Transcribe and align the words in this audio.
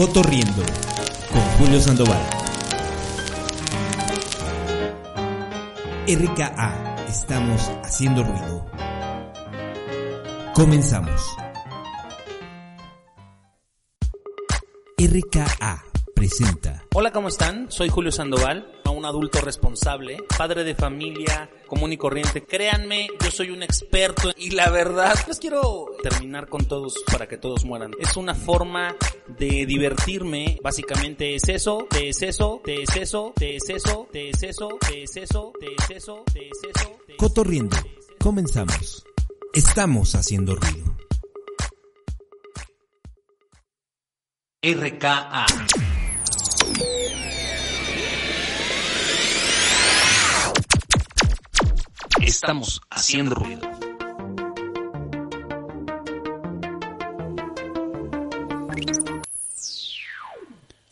Cotorriendo 0.00 0.62
con 1.30 1.42
Julio 1.58 1.78
Sandoval. 1.78 2.22
RKA, 6.08 7.04
estamos 7.06 7.70
haciendo 7.84 8.24
ruido. 8.24 8.64
Comenzamos. 10.54 11.20
RKA 14.96 15.89
presenta. 16.20 16.84
Hola, 16.92 17.12
¿cómo 17.12 17.28
están? 17.28 17.72
Soy 17.72 17.88
Julio 17.88 18.12
Sandoval, 18.12 18.70
un 18.90 19.06
adulto 19.06 19.40
responsable, 19.40 20.18
padre 20.36 20.64
de 20.64 20.74
familia, 20.74 21.48
común 21.66 21.94
y 21.94 21.96
corriente. 21.96 22.44
Créanme, 22.44 23.08
yo 23.24 23.30
soy 23.30 23.48
un 23.48 23.62
experto 23.62 24.30
y 24.36 24.50
la 24.50 24.68
verdad, 24.68 25.14
pues 25.24 25.38
quiero 25.38 25.86
terminar 26.02 26.46
con 26.48 26.66
todos 26.66 26.92
para 27.10 27.26
que 27.26 27.38
todos 27.38 27.64
mueran. 27.64 27.92
Es 27.98 28.18
una 28.18 28.34
forma 28.34 28.94
de 29.28 29.64
divertirme, 29.64 30.58
básicamente 30.62 31.36
es 31.36 31.48
eso, 31.48 31.86
te 31.88 32.10
es 32.10 32.20
eso, 32.20 32.60
te 32.62 32.82
es 32.82 32.94
eso, 32.94 33.32
te 33.34 33.56
es 33.56 33.70
eso, 33.70 34.06
te 34.12 34.28
es 34.28 34.42
eso, 34.42 34.78
te 34.78 35.02
es 35.02 35.16
eso, 35.16 35.52
te 35.58 35.66
es 35.72 35.90
eso, 35.90 36.24
te 36.30 36.48
es 36.48 36.58
eso. 36.76 36.98
Cotorriendo, 37.16 37.78
comenzamos. 38.18 39.02
Estamos 39.54 40.14
haciendo 40.14 40.54
ruido. 40.54 40.94
RKA. 44.62 45.46
Estamos 52.20 52.80
haciendo 52.90 53.34
ruido. 53.34 53.60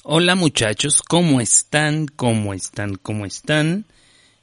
Hola 0.03 0.35
muchachos, 0.35 1.03
¿cómo 1.03 1.41
están? 1.41 2.07
¿Cómo 2.07 2.55
están? 2.55 2.97
¿Cómo 2.97 3.27
están? 3.27 3.85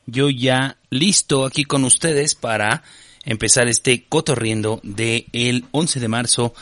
Yo 0.06 0.30
ya 0.30 0.78
listo 0.90 1.46
aquí 1.46 1.64
con 1.64 1.84
ustedes 1.84 2.36
para 2.36 2.84
empezar 3.24 3.68
este 3.68 4.06
cotorriendo 4.06 4.80
de 4.84 5.26
el 5.34 5.66
11 5.72 6.00
de 6.00 6.08
marzo 6.08 6.54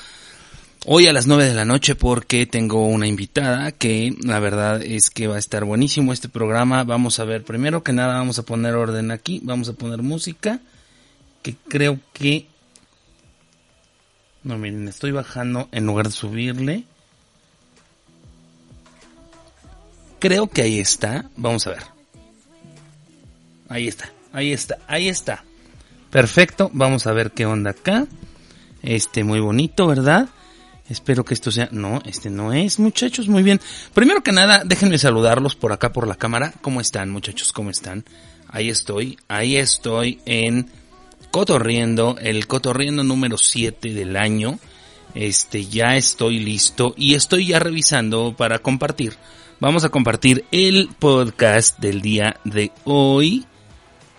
hoy 0.85 1.07
a 1.07 1.13
las 1.13 1.27
9 1.27 1.45
de 1.45 1.53
la 1.53 1.65
noche 1.65 1.95
porque 1.95 2.45
tengo 2.45 2.85
una 2.85 3.07
invitada 3.07 3.71
que 3.71 4.15
la 4.21 4.39
verdad 4.39 4.81
es 4.81 5.09
que 5.09 5.27
va 5.27 5.35
a 5.35 5.39
estar 5.39 5.65
buenísimo 5.65 6.13
este 6.13 6.29
programa. 6.29 6.83
Vamos 6.83 7.19
a 7.19 7.25
ver, 7.25 7.43
primero 7.43 7.83
que 7.83 7.93
nada 7.93 8.15
vamos 8.15 8.39
a 8.39 8.43
poner 8.43 8.75
orden 8.75 9.11
aquí, 9.11 9.39
vamos 9.43 9.69
a 9.69 9.73
poner 9.73 10.01
música 10.01 10.59
que 11.41 11.55
creo 11.67 11.99
que... 12.13 12.47
No, 14.43 14.57
miren, 14.57 14.87
estoy 14.87 15.11
bajando 15.11 15.69
en 15.71 15.85
lugar 15.85 16.07
de 16.07 16.11
subirle. 16.11 16.83
Creo 20.19 20.47
que 20.47 20.61
ahí 20.61 20.79
está. 20.79 21.29
Vamos 21.37 21.65
a 21.67 21.71
ver. 21.71 21.83
Ahí 23.69 23.87
está, 23.87 24.11
ahí 24.33 24.51
está, 24.51 24.77
ahí 24.87 25.07
está. 25.07 25.43
Perfecto, 26.09 26.69
vamos 26.73 27.07
a 27.07 27.13
ver 27.13 27.31
qué 27.31 27.45
onda 27.45 27.71
acá. 27.71 28.05
Este, 28.81 29.23
muy 29.23 29.39
bonito, 29.39 29.87
¿verdad? 29.87 30.29
Espero 30.89 31.23
que 31.23 31.33
esto 31.33 31.49
sea... 31.51 31.69
No, 31.71 32.01
este 32.05 32.29
no 32.29 32.51
es, 32.51 32.77
muchachos, 32.77 33.27
muy 33.27 33.41
bien. 33.41 33.61
Primero 33.93 34.21
que 34.21 34.33
nada, 34.33 34.63
déjenme 34.65 34.97
saludarlos 34.97 35.55
por 35.55 35.71
acá 35.71 35.93
por 35.93 36.07
la 36.07 36.15
cámara. 36.15 36.53
¿Cómo 36.61 36.81
están, 36.81 37.09
muchachos? 37.09 37.53
¿Cómo 37.53 37.69
están? 37.69 38.03
Ahí 38.49 38.69
estoy, 38.69 39.17
ahí 39.29 39.55
estoy 39.55 40.19
en 40.25 40.69
Cotorriendo, 41.31 42.17
el 42.21 42.47
Cotorriendo 42.47 43.03
número 43.03 43.37
7 43.37 43.93
del 43.93 44.17
año. 44.17 44.59
Este, 45.15 45.65
ya 45.65 45.95
estoy 45.95 46.39
listo 46.39 46.93
y 46.97 47.13
estoy 47.13 47.47
ya 47.47 47.59
revisando 47.59 48.35
para 48.35 48.59
compartir. 48.59 49.15
Vamos 49.59 49.85
a 49.85 49.89
compartir 49.89 50.43
el 50.51 50.89
podcast 50.99 51.79
del 51.79 52.01
día 52.01 52.35
de 52.43 52.71
hoy. 52.83 53.45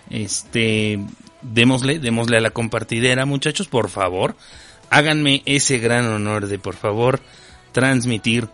Este, 0.09 0.99
démosle, 1.43 1.99
démosle 1.99 2.37
a 2.37 2.41
la 2.41 2.49
compartidera, 2.49 3.25
muchachos, 3.25 3.67
por 3.67 3.89
favor 3.89 4.35
háganme 4.89 5.41
ese 5.45 5.79
gran 5.79 6.05
honor 6.07 6.47
de 6.47 6.59
por 6.59 6.75
favor 6.75 7.21
transmitir 7.71 8.47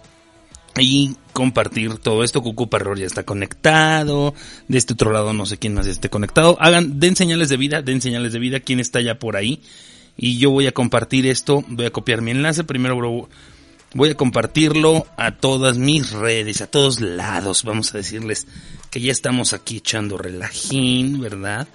y 0.80 1.16
compartir 1.34 1.98
todo 1.98 2.24
esto. 2.24 2.42
Cucu 2.42 2.70
Parror 2.70 2.98
ya 2.98 3.06
está 3.06 3.24
conectado. 3.24 4.34
De 4.68 4.78
este 4.78 4.94
otro 4.94 5.12
lado 5.12 5.34
no 5.34 5.46
sé 5.46 5.58
quién 5.58 5.74
más 5.74 5.88
esté 5.88 6.10
conectado. 6.10 6.58
Hagan, 6.60 7.00
den 7.00 7.16
señales 7.16 7.50
de 7.50 7.58
vida, 7.58 7.82
den 7.82 8.02
señales 8.02 8.34
de 8.34 8.40
vida. 8.40 8.60
¿Quién 8.60 8.80
está 8.80 9.02
ya 9.02 9.20
por 9.20 9.36
ahí? 9.36 9.62
Y 10.18 10.38
yo 10.38 10.52
voy 10.52 10.68
a 10.68 10.72
compartir 10.72 11.26
esto. 11.26 11.64
Voy 11.68 11.86
a 11.86 11.92
copiar 11.92 12.22
mi 12.22 12.32
enlace. 12.32 12.64
Primero 12.64 13.28
voy 13.94 14.10
a 14.10 14.16
compartirlo 14.16 15.06
a 15.18 15.38
todas 15.38 15.78
mis 15.78 16.12
redes, 16.12 16.62
a 16.62 16.68
todos 16.68 17.02
lados. 17.02 17.64
Vamos 17.64 17.94
a 17.94 17.98
decirles 17.98 18.48
que 18.90 19.02
ya 19.02 19.12
estamos 19.12 19.54
aquí 19.54 19.78
echando 19.78 20.18
relajín, 20.18 21.20
¿verdad? 21.22 21.68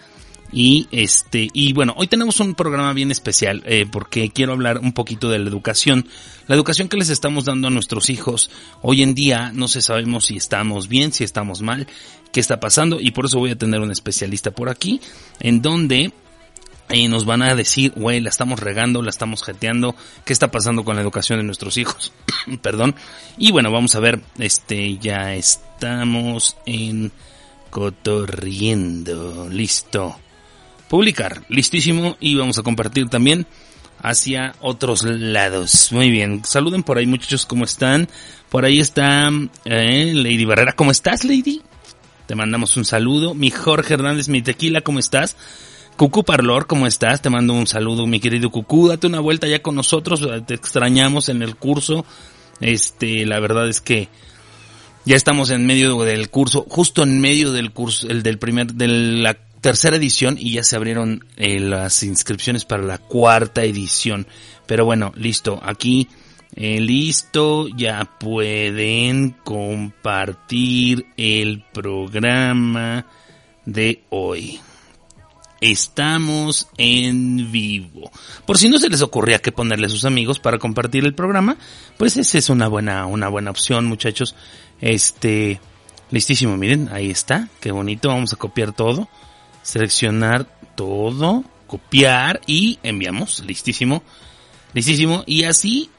Y 0.53 0.89
este, 0.91 1.49
y 1.53 1.73
bueno, 1.73 1.95
hoy 1.97 2.07
tenemos 2.07 2.41
un 2.41 2.55
programa 2.55 2.93
bien 2.93 3.11
especial, 3.11 3.63
eh, 3.67 3.87
porque 3.91 4.31
quiero 4.31 4.53
hablar 4.53 4.79
un 4.79 4.93
poquito 4.93 5.29
de 5.29 5.39
la 5.39 5.49
educación. 5.49 6.07
La 6.47 6.55
educación 6.55 6.89
que 6.89 6.97
les 6.97 7.11
estamos 7.11 7.45
dando 7.45 7.69
a 7.69 7.71
nuestros 7.71 8.11
hijos. 8.11 8.51
Hoy 8.83 9.03
en 9.03 9.15
día 9.15 9.51
no 9.53 9.69
se 9.69 9.83
sabemos 9.83 10.27
si 10.27 10.37
estamos 10.37 10.89
bien, 10.89 11.13
si 11.13 11.25
estamos 11.25 11.63
mal, 11.63 11.87
qué 12.33 12.41
está 12.41 12.61
pasando, 12.61 13.01
y 13.01 13.11
por 13.11 13.27
eso 13.27 13.39
voy 13.39 13.51
a 13.51 13.59
tener 13.59 13.81
un 13.81 13.91
especialista 13.91 14.51
por 14.53 14.69
aquí, 14.69 15.01
en 15.41 15.63
donde 15.63 16.13
eh, 16.89 17.09
nos 17.09 17.25
van 17.25 17.43
a 17.43 17.55
decir, 17.55 17.93
güey, 17.97 18.21
la 18.21 18.29
estamos 18.29 18.61
regando, 18.61 19.03
la 19.03 19.11
estamos 19.11 19.43
jeteando, 19.43 19.97
qué 20.25 20.33
está 20.33 20.51
pasando 20.51 20.85
con 20.85 20.95
la 20.95 21.03
educación 21.03 21.39
de 21.39 21.45
nuestros 21.45 21.77
hijos. 21.77 22.13
Perdón. 22.63 22.95
Y 23.37 23.51
bueno, 23.51 23.73
vamos 23.73 23.95
a 23.97 24.01
ver, 24.01 24.21
este, 24.39 24.99
ya 24.99 25.35
estamos 25.35 26.57
en 26.65 27.11
cotorriendo. 27.71 29.49
Listo 29.51 30.21
publicar. 30.89 31.43
Listísimo 31.49 32.17
y 32.21 32.35
vamos 32.37 32.59
a 32.59 32.63
compartir 32.63 33.09
también 33.09 33.47
hacia 34.03 34.55
otros 34.61 35.03
lados. 35.05 35.93
Muy 35.93 36.11
bien, 36.11 36.45
saluden 36.45 36.83
por 36.83 36.99
ahí 36.99 37.07
muchachos, 37.07 37.47
¿cómo 37.47 37.65
están? 37.65 38.09
Por 38.51 38.65
ahí 38.65 38.79
está 38.79 39.31
eh, 39.65 40.13
Lady 40.15 40.45
Barrera, 40.45 40.73
¿cómo 40.73 40.91
estás 40.91 41.25
Lady? 41.25 41.63
Te 42.27 42.35
mandamos 42.35 42.77
un 42.77 42.85
saludo. 42.85 43.35
Mi 43.35 43.51
Jorge 43.51 43.95
Hernández, 43.95 44.29
mi 44.29 44.43
tequila, 44.43 44.81
¿cómo 44.81 44.99
estás? 44.99 45.37
Cucú 45.97 46.25
Parlor, 46.25 46.67
¿cómo 46.67 46.87
estás? 46.87 47.23
Te 47.23 47.31
mando 47.31 47.55
un 47.55 47.67
saludo, 47.67 48.07
mi 48.07 48.21
querido 48.21 48.51
Cucú. 48.51 48.89
Date 48.89 49.07
una 49.07 49.21
vuelta 49.21 49.47
ya 49.47 49.63
con 49.63 49.77
nosotros. 49.77 50.27
Te 50.47 50.55
extrañamos 50.55 51.29
en 51.29 51.43
el 51.43 51.57
curso. 51.57 52.05
Este, 52.61 53.25
la 53.27 53.39
verdad 53.39 53.69
es 53.69 53.81
que 53.81 54.09
ya 55.05 55.15
estamos 55.15 55.51
en 55.51 55.67
medio 55.67 56.03
del 56.03 56.31
curso, 56.31 56.67
justo 56.69 57.05
en 57.05 57.21
medio 57.21 57.53
del 57.53 57.71
curso, 57.71 58.09
el 58.09 58.23
del 58.23 58.39
primer, 58.39 58.75
de 58.75 58.89
la 58.89 59.37
tercera 59.67 59.97
edición 59.97 60.37
y 60.39 60.53
ya 60.53 60.63
se 60.63 60.77
abrieron 60.77 61.25
eh, 61.37 61.59
las 61.59 62.05
inscripciones 62.05 62.65
para 62.65 62.85
la 62.85 62.99
cuarta 62.99 63.65
edición. 63.65 64.29
Pero 64.65 64.85
bueno, 64.85 65.13
listo, 65.17 65.59
aquí 65.61 66.07
eh, 66.55 66.81
listo, 66.81 67.67
ya 67.77 68.05
pueden 68.21 69.33
compartir 69.43 71.07
el 71.17 71.65
programa 71.75 73.07
de 73.65 74.05
hoy. 74.11 74.61
Estamos 75.61 76.69
en 76.79 77.51
vivo. 77.51 78.13
Por 78.47 78.59
si 78.59 78.69
no 78.69 78.79
se 78.79 78.89
les 78.89 79.03
ocurría 79.03 79.41
que 79.41 79.51
ponerle 79.51 79.87
a 79.87 79.91
sus 79.91 80.05
amigos 80.05 80.39
para 80.39 80.61
compartir 80.61 81.05
el 81.05 81.15
programa, 81.17 81.57
pues 81.99 82.17
esa 82.17 82.39
es 82.39 82.51
una 82.51 82.69
buena, 82.69 83.07
una 83.07 83.27
buena 83.27 83.51
opción, 83.51 83.87
muchachos. 83.87 84.37
Este, 84.81 85.61
listísimo, 86.13 86.57
miren, 86.57 86.89
ahí 86.93 87.11
está, 87.11 87.49
qué 87.59 87.73
bonito, 87.73 88.11
vamos 88.11 88.33
a 88.33 88.37
copiar 88.37 88.73
todo 88.73 89.09
seleccionar 89.67 90.47
todo, 90.77 91.45
copiar 91.67 92.41
y 92.47 92.79
enviamos. 92.85 93.41
Listísimo. 93.41 94.05
Listísimo. 94.73 95.25
Y 95.27 95.43
así. 95.43 95.91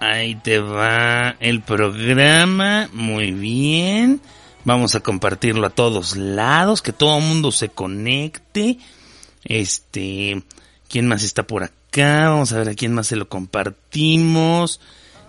Ahí 0.00 0.36
te 0.36 0.58
va 0.58 1.36
el 1.38 1.60
programa. 1.60 2.88
Muy 2.94 3.32
bien. 3.32 4.22
Vamos 4.64 4.94
a 4.94 5.00
compartirlo 5.00 5.66
a 5.66 5.70
todos 5.70 6.16
lados, 6.16 6.80
que 6.80 6.94
todo 6.94 7.18
el 7.18 7.24
mundo 7.24 7.52
se 7.52 7.68
conecte. 7.68 8.78
Este, 9.44 10.42
¿quién 10.88 11.08
más 11.08 11.22
está 11.22 11.42
por 11.42 11.62
acá? 11.62 12.30
Vamos 12.30 12.52
a 12.52 12.58
ver 12.58 12.70
a 12.70 12.74
quién 12.74 12.94
más 12.94 13.08
se 13.08 13.16
lo 13.16 13.28
compartimos. 13.28 14.80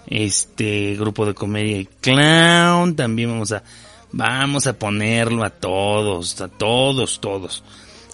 Este, 0.08 0.96
grupo 0.96 1.26
de 1.26 1.34
comedia 1.34 1.78
y 1.78 1.86
clown. 2.00 2.96
También 2.96 3.32
vamos 3.32 3.52
a, 3.52 3.64
vamos 4.12 4.68
a 4.68 4.78
ponerlo 4.78 5.44
a 5.44 5.50
todos, 5.50 6.40
a 6.42 6.48
todos, 6.48 7.20
todos. 7.20 7.64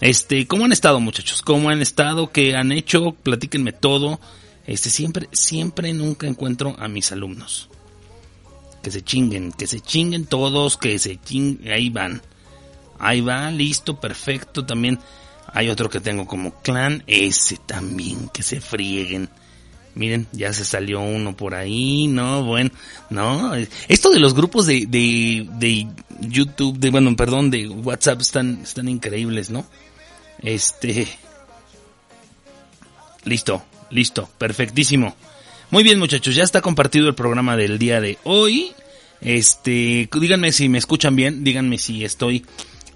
Este, 0.00 0.46
¿cómo 0.46 0.64
han 0.64 0.72
estado 0.72 1.00
muchachos? 1.00 1.42
¿Cómo 1.42 1.70
han 1.70 1.82
estado? 1.82 2.30
¿Qué 2.30 2.54
han 2.54 2.72
hecho? 2.72 3.12
Platíquenme 3.22 3.72
todo. 3.72 4.20
Este, 4.66 4.90
siempre, 4.90 5.28
siempre 5.32 5.92
nunca 5.92 6.26
encuentro 6.26 6.76
a 6.78 6.88
mis 6.88 7.10
alumnos 7.12 7.68
que 8.82 8.90
se 8.90 9.02
chinguen, 9.02 9.52
que 9.52 9.66
se 9.66 9.80
chinguen 9.80 10.26
todos, 10.26 10.76
que 10.76 10.98
se 10.98 11.20
chinguen, 11.20 11.72
ahí 11.72 11.90
van. 11.90 12.22
Ahí 12.98 13.20
va, 13.20 13.50
listo, 13.50 14.00
perfecto. 14.00 14.64
También 14.64 14.98
hay 15.52 15.68
otro 15.68 15.88
que 15.90 16.00
tengo 16.00 16.26
como 16.26 16.54
clan, 16.62 17.02
ese 17.06 17.56
también, 17.56 18.28
que 18.28 18.42
se 18.42 18.60
frieguen. 18.60 19.28
Miren, 19.94 20.26
ya 20.32 20.52
se 20.52 20.64
salió 20.64 21.00
uno 21.00 21.36
por 21.36 21.54
ahí, 21.54 22.06
¿no? 22.06 22.44
Bueno, 22.44 22.70
no. 23.10 23.52
Esto 23.88 24.10
de 24.10 24.20
los 24.20 24.34
grupos 24.34 24.66
de, 24.66 24.86
de, 24.86 25.46
de 25.54 25.86
YouTube, 26.20 26.78
de, 26.78 26.90
bueno, 26.90 27.14
perdón, 27.16 27.50
de 27.50 27.68
WhatsApp 27.68 28.20
están, 28.20 28.60
están 28.62 28.88
increíbles, 28.88 29.50
¿no? 29.50 29.66
Este. 30.42 31.08
Listo, 33.24 33.62
listo, 33.90 34.28
perfectísimo. 34.38 35.16
Muy 35.70 35.82
bien, 35.82 35.98
muchachos, 35.98 36.34
ya 36.34 36.44
está 36.44 36.62
compartido 36.62 37.08
el 37.08 37.14
programa 37.14 37.56
del 37.56 37.78
día 37.78 38.00
de 38.00 38.18
hoy. 38.24 38.72
Este, 39.20 40.08
díganme 40.12 40.52
si 40.52 40.68
me 40.68 40.78
escuchan 40.78 41.16
bien, 41.16 41.44
díganme 41.44 41.76
si 41.76 42.04
estoy 42.04 42.46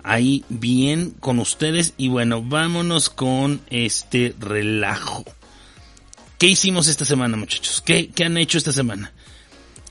ahí 0.02 0.44
bien 0.48 1.10
con 1.20 1.38
ustedes 1.38 1.94
y 1.96 2.08
bueno, 2.08 2.42
vámonos 2.42 3.10
con 3.10 3.60
este 3.70 4.34
relajo. 4.38 5.24
¿Qué 6.42 6.48
hicimos 6.48 6.88
esta 6.88 7.04
semana, 7.04 7.36
muchachos? 7.36 7.80
¿Qué, 7.86 8.10
qué 8.12 8.24
han 8.24 8.36
hecho 8.36 8.58
esta 8.58 8.72
semana? 8.72 9.12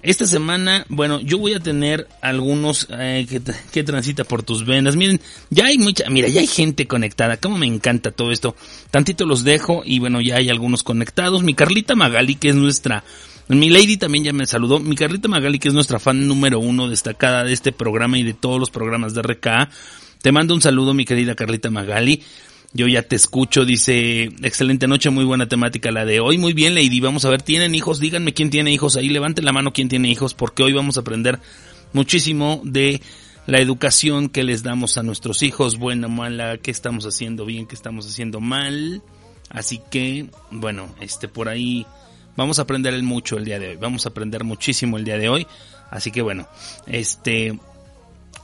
Esta 0.04 0.28
semana, 0.28 0.86
bueno, 0.90 1.22
yo 1.22 1.38
voy 1.38 1.54
a 1.54 1.62
tener 1.62 2.10
algunos 2.20 2.88
eh, 2.90 3.26
que, 3.72 3.84
transita 3.86 4.26
por 4.26 4.44
tus 4.44 4.66
venas. 4.66 4.98
Miren, 4.98 5.22
ya 5.50 5.68
hay 5.68 5.78
mucha, 5.78 6.10
mira, 6.10 6.28
ya 6.28 6.42
hay 6.42 6.48
gente 6.48 6.88
conectada. 6.88 7.38
Cómo 7.38 7.58
me 7.58 7.68
encanta 7.68 8.12
todo 8.12 8.34
esto. 8.34 8.58
Tantito 8.90 9.26
los 9.26 9.46
dejo 9.46 9.84
y 9.86 10.00
bueno, 10.00 10.20
ya 10.20 10.36
hay 10.36 10.50
algunos 10.50 10.84
conectados. 10.84 11.42
Mi 11.42 11.54
Carlita 11.54 11.96
Magali, 11.96 12.36
que 12.36 12.50
es 12.50 12.56
nuestra, 12.56 13.06
mi 13.48 13.70
Lady 13.70 13.96
también 13.96 14.26
ya 14.26 14.34
me 14.34 14.46
saludó. 14.46 14.82
Mi 14.82 14.98
Carlita 14.98 15.30
Magali, 15.30 15.58
que 15.58 15.70
es 15.70 15.74
nuestra 15.74 16.00
fan 16.00 16.28
número 16.28 16.60
uno 16.60 16.90
destacada 16.90 17.46
de 17.46 17.54
este 17.54 17.72
programa 17.72 18.18
y 18.18 18.24
de 18.24 18.34
todos 18.34 18.60
los 18.60 18.72
programas 18.72 19.14
de 19.14 19.22
RKA. 19.22 19.70
Te 20.22 20.34
mando 20.34 20.54
un 20.54 20.62
saludo, 20.62 20.94
mi 20.94 21.06
querida 21.06 21.34
Carlita 21.34 21.72
Magali. 21.72 22.22
Yo 22.74 22.88
ya 22.88 23.02
te 23.02 23.18
escucho, 23.18 23.66
dice, 23.66 24.24
excelente 24.44 24.88
noche, 24.88 25.10
muy 25.10 25.26
buena 25.26 25.48
temática 25.48 25.92
la 25.92 26.06
de 26.06 26.22
hoy. 26.22 26.38
Muy 26.38 26.54
bien, 26.54 26.74
Lady, 26.74 27.02
vamos 27.02 27.26
a 27.26 27.30
ver, 27.30 27.42
¿tienen 27.42 27.76
hijos? 27.76 28.00
Díganme 28.00 28.34
quién 28.34 28.50
tiene 28.50 28.72
hijos 28.72 28.96
ahí, 28.96 29.10
levanten 29.10 29.44
la 29.44 29.52
mano 29.52 29.74
quién 29.74 29.90
tiene 29.90 30.10
hijos, 30.10 30.34
porque 30.34 30.64
hoy 30.64 30.72
vamos 30.72 30.96
a 30.96 31.02
aprender 31.02 31.40
muchísimo 31.92 32.62
de 32.64 33.02
la 33.46 33.60
educación 33.60 34.30
que 34.30 34.44
les 34.44 34.64
damos 34.64 34.98
a 34.98 35.04
nuestros 35.04 35.44
hijos, 35.44 35.78
buena, 35.78 36.08
mala, 36.08 36.58
qué 36.60 36.72
estamos 36.72 37.06
haciendo 37.06 37.46
bien, 37.46 37.68
qué 37.68 37.76
estamos 37.76 38.08
haciendo 38.08 38.40
mal. 38.40 39.02
Así 39.50 39.82
que, 39.92 40.28
bueno, 40.50 40.96
este, 41.02 41.28
por 41.28 41.50
ahí 41.50 41.86
vamos 42.38 42.60
a 42.60 42.62
aprender 42.62 43.02
mucho 43.04 43.38
el 43.38 43.44
día 43.44 43.60
de 43.60 43.70
hoy, 43.70 43.76
vamos 43.76 44.06
a 44.06 44.10
aprender 44.10 44.46
muchísimo 44.46 44.98
el 44.98 45.04
día 45.04 45.18
de 45.18 45.28
hoy. 45.28 45.46
Así 45.90 46.10
que 46.10 46.22
bueno, 46.22 46.48
este, 46.88 47.60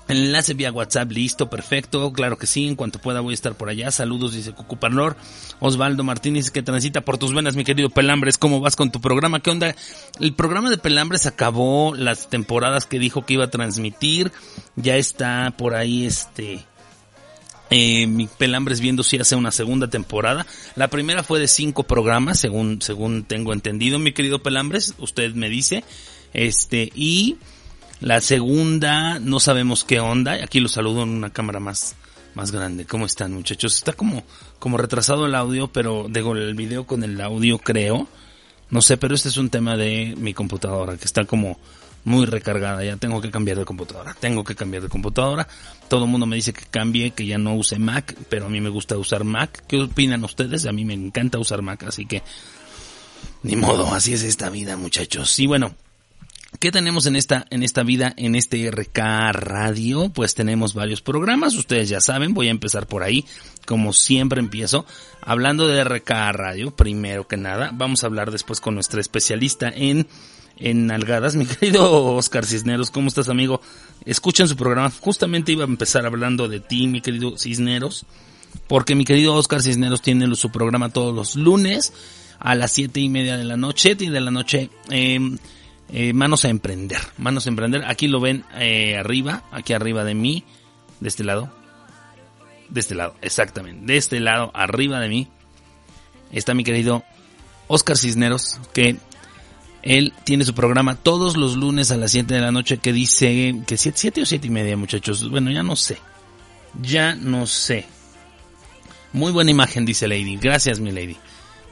enlace 0.07 0.53
vía 0.53 0.71
WhatsApp, 0.71 1.11
listo, 1.11 1.49
perfecto, 1.49 2.11
claro 2.13 2.37
que 2.37 2.47
sí, 2.47 2.67
en 2.67 2.75
cuanto 2.75 2.99
pueda 2.99 3.19
voy 3.19 3.33
a 3.33 3.35
estar 3.35 3.55
por 3.55 3.69
allá. 3.69 3.91
Saludos, 3.91 4.33
dice 4.33 4.51
Cucu 4.53 4.77
Parlor. 4.77 5.15
Osvaldo 5.59 6.03
Martínez, 6.03 6.51
que 6.51 6.61
transita 6.61 7.01
por 7.01 7.17
tus 7.17 7.33
venas, 7.33 7.55
mi 7.55 7.63
querido 7.63 7.89
Pelambres, 7.89 8.37
¿cómo 8.37 8.59
vas 8.59 8.75
con 8.75 8.91
tu 8.91 9.01
programa? 9.01 9.41
¿Qué 9.41 9.49
onda? 9.49 9.75
El 10.19 10.33
programa 10.33 10.69
de 10.69 10.77
Pelambres 10.77 11.25
acabó 11.25 11.95
las 11.95 12.29
temporadas 12.29 12.85
que 12.85 12.99
dijo 12.99 13.25
que 13.25 13.33
iba 13.33 13.45
a 13.45 13.49
transmitir. 13.49 14.31
Ya 14.75 14.95
está 14.95 15.53
por 15.57 15.75
ahí 15.75 16.05
este... 16.05 16.65
Eh, 17.69 18.07
mi 18.07 18.27
Pelambres 18.27 18.79
viendo 18.79 19.03
si 19.03 19.17
hace 19.17 19.35
una 19.35 19.51
segunda 19.51 19.89
temporada. 19.89 20.45
La 20.75 20.87
primera 20.87 21.23
fue 21.23 21.39
de 21.39 21.49
cinco 21.49 21.83
programas, 21.83 22.39
según, 22.39 22.81
según 22.81 23.25
tengo 23.25 23.51
entendido, 23.51 23.99
mi 23.99 24.13
querido 24.13 24.41
Pelambres. 24.41 24.93
Usted 24.99 25.33
me 25.33 25.49
dice. 25.49 25.83
Este, 26.33 26.91
y 26.95 27.37
la 27.99 28.21
segunda, 28.21 29.19
no 29.19 29.39
sabemos 29.39 29.83
qué 29.83 29.99
onda. 29.99 30.33
Aquí 30.43 30.59
lo 30.59 30.69
saludo 30.69 31.03
en 31.03 31.09
una 31.09 31.31
cámara 31.31 31.59
más, 31.59 31.95
más 32.35 32.51
grande. 32.51 32.85
¿Cómo 32.85 33.05
están 33.05 33.33
muchachos? 33.33 33.75
Está 33.75 33.93
como, 33.93 34.23
como 34.59 34.77
retrasado 34.77 35.25
el 35.25 35.35
audio, 35.35 35.67
pero 35.67 36.07
digo 36.09 36.35
el 36.35 36.53
video 36.55 36.85
con 36.85 37.03
el 37.03 37.19
audio 37.21 37.57
creo. 37.57 38.07
No 38.69 38.81
sé, 38.81 38.97
pero 38.97 39.15
este 39.15 39.29
es 39.29 39.37
un 39.37 39.49
tema 39.49 39.77
de 39.77 40.13
mi 40.17 40.33
computadora 40.33 40.97
que 40.97 41.05
está 41.05 41.25
como 41.25 41.57
muy 42.03 42.25
recargada. 42.25 42.83
Ya 42.83 42.97
tengo 42.97 43.21
que 43.21 43.31
cambiar 43.31 43.57
de 43.57 43.65
computadora. 43.65 44.15
Tengo 44.19 44.43
que 44.43 44.55
cambiar 44.55 44.83
de 44.83 44.89
computadora. 44.89 45.47
Todo 45.87 46.05
el 46.05 46.11
mundo 46.11 46.25
me 46.25 46.35
dice 46.35 46.53
que 46.53 46.65
cambie, 46.65 47.11
que 47.11 47.25
ya 47.25 47.37
no 47.37 47.55
use 47.55 47.79
Mac, 47.79 48.15
pero 48.29 48.45
a 48.45 48.49
mí 48.49 48.61
me 48.61 48.69
gusta 48.69 48.97
usar 48.97 49.23
Mac. 49.23 49.63
¿Qué 49.67 49.81
opinan 49.81 50.23
ustedes? 50.23 50.65
A 50.65 50.71
mí 50.71 50.85
me 50.85 50.93
encanta 50.93 51.39
usar 51.39 51.61
Mac, 51.61 51.83
así 51.83 52.05
que 52.05 52.23
ni 53.43 53.55
modo, 53.55 53.93
así 53.93 54.13
es 54.13 54.23
esta 54.23 54.49
vida, 54.49 54.77
muchachos. 54.77 55.39
Y 55.39 55.47
bueno, 55.47 55.73
¿Qué 56.59 56.71
tenemos 56.71 57.05
en 57.05 57.15
esta, 57.15 57.45
en 57.49 57.61
esta 57.61 57.83
vida, 57.83 58.13
en 58.17 58.33
este 58.33 58.71
RK 58.71 58.97
Radio? 59.33 60.09
Pues 60.09 60.33
tenemos 60.33 60.73
varios 60.73 61.01
programas, 61.01 61.55
ustedes 61.55 61.89
ya 61.89 62.01
saben, 62.01 62.33
voy 62.33 62.47
a 62.47 62.51
empezar 62.51 62.87
por 62.87 63.03
ahí, 63.03 63.25
como 63.65 63.93
siempre 63.93 64.39
empiezo, 64.39 64.85
hablando 65.21 65.67
de 65.67 65.83
RK 65.83 66.09
Radio, 66.31 66.71
primero 66.71 67.27
que 67.27 67.37
nada, 67.37 67.71
vamos 67.73 68.03
a 68.03 68.07
hablar 68.07 68.31
después 68.31 68.59
con 68.61 68.73
nuestra 68.73 69.01
especialista 69.01 69.69
en, 69.69 70.07
en 70.57 70.87
nalgadas, 70.87 71.35
mi 71.35 71.45
querido 71.45 72.15
Oscar 72.15 72.45
Cisneros, 72.45 72.91
¿cómo 72.91 73.09
estás 73.09 73.29
amigo? 73.29 73.61
Escuchen 74.05 74.47
su 74.47 74.55
programa, 74.55 74.89
justamente 74.89 75.51
iba 75.51 75.65
a 75.65 75.67
empezar 75.67 76.05
hablando 76.05 76.47
de 76.47 76.61
ti, 76.61 76.87
mi 76.87 77.01
querido 77.01 77.37
Cisneros, 77.37 78.05
porque 78.67 78.95
mi 78.95 79.03
querido 79.03 79.35
Oscar 79.35 79.61
Cisneros 79.61 80.01
tiene 80.01 80.33
su 80.35 80.49
programa 80.49 80.89
todos 80.89 81.13
los 81.13 81.35
lunes 81.35 81.93
a 82.39 82.55
las 82.55 82.71
siete 82.71 82.99
y 82.99 83.09
media 83.09 83.37
de 83.37 83.43
la 83.43 83.57
noche, 83.57 83.97
y 83.99 84.07
de 84.07 84.21
la 84.21 84.31
noche, 84.31 84.69
eh, 84.89 85.19
eh, 85.91 86.13
manos 86.13 86.45
a 86.45 86.49
emprender, 86.49 86.99
manos 87.17 87.45
a 87.45 87.49
emprender. 87.49 87.85
Aquí 87.85 88.07
lo 88.07 88.19
ven 88.19 88.43
eh, 88.55 88.97
arriba, 88.97 89.43
aquí 89.51 89.73
arriba 89.73 90.03
de 90.03 90.15
mí, 90.15 90.43
de 90.99 91.07
este 91.07 91.23
lado. 91.23 91.51
De 92.69 92.81
este 92.81 92.95
lado, 92.95 93.15
exactamente. 93.21 93.85
De 93.85 93.97
este 93.97 94.19
lado, 94.19 94.51
arriba 94.53 94.99
de 94.99 95.07
mí, 95.07 95.27
está 96.31 96.53
mi 96.53 96.63
querido 96.63 97.03
Oscar 97.67 97.97
Cisneros, 97.97 98.59
que 98.73 98.97
él 99.83 100.13
tiene 100.25 100.43
su 100.43 100.53
programa 100.53 100.95
todos 100.95 101.37
los 101.37 101.55
lunes 101.55 101.91
a 101.91 101.97
las 101.97 102.11
7 102.11 102.33
de 102.33 102.41
la 102.41 102.51
noche 102.51 102.79
que 102.79 102.91
dice 102.91 103.61
que 103.65 103.77
7, 103.77 103.97
7 103.97 104.21
o 104.21 104.25
7 104.25 104.47
y 104.47 104.49
media, 104.49 104.75
muchachos. 104.75 105.29
Bueno, 105.29 105.49
ya 105.51 105.63
no 105.63 105.77
sé. 105.77 105.97
Ya 106.81 107.15
no 107.15 107.47
sé. 107.47 107.85
Muy 109.13 109.31
buena 109.31 109.51
imagen, 109.51 109.85
dice 109.85 110.07
Lady. 110.07 110.35
Gracias, 110.35 110.81
mi 110.81 110.91
Lady. 110.91 111.15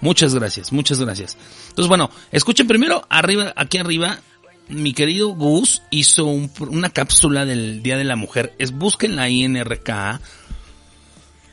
Muchas 0.01 0.35
gracias, 0.35 0.71
muchas 0.71 0.99
gracias. 0.99 1.37
Entonces, 1.69 1.87
bueno, 1.87 2.09
escuchen 2.31 2.67
primero, 2.67 3.05
arriba, 3.09 3.53
aquí 3.55 3.77
arriba, 3.77 4.19
mi 4.67 4.93
querido 4.93 5.29
Gus 5.29 5.83
hizo 5.89 6.25
una 6.25 6.89
cápsula 6.89 7.45
del 7.45 7.83
Día 7.83 7.97
de 7.97 8.03
la 8.03 8.15
Mujer. 8.15 8.53
Es, 8.57 8.71
busquen 8.71 9.15
la 9.15 9.29
INRK, 9.29 10.19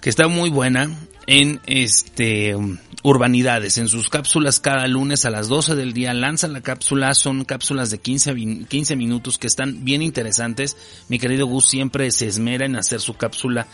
que 0.01 0.11
está 0.11 0.29
muy 0.29 0.51
buena 0.51 0.91
en 1.27 1.61
este 1.67 2.57
urbanidades. 3.03 3.79
En 3.79 3.89
sus 3.89 4.09
cápsulas 4.09 4.61
cada 4.61 4.87
lunes 4.87 5.25
a 5.25 5.31
las 5.31 5.49
12 5.49 5.75
del 5.75 5.93
día 5.93 6.15
lanzan 6.15 6.53
la 6.53 6.61
cápsula. 6.61 7.15
Son 7.15 7.45
cápsulas 7.45 7.91
de 7.91 7.99
15, 7.99 8.35
15 8.69 8.97
minutos 8.97 9.39
que 9.39 9.47
están 9.47 9.85
bien 9.85 10.03
interesantes. 10.03 10.77
Mi 11.09 11.19
querido 11.19 11.47
Gus 11.47 11.69
siempre 11.69 12.11
se 12.11 12.27
esmera 12.27 12.65
en 12.65 12.77
hacer 12.77 13.01
su 13.01 13.15
cápsula 13.15 13.67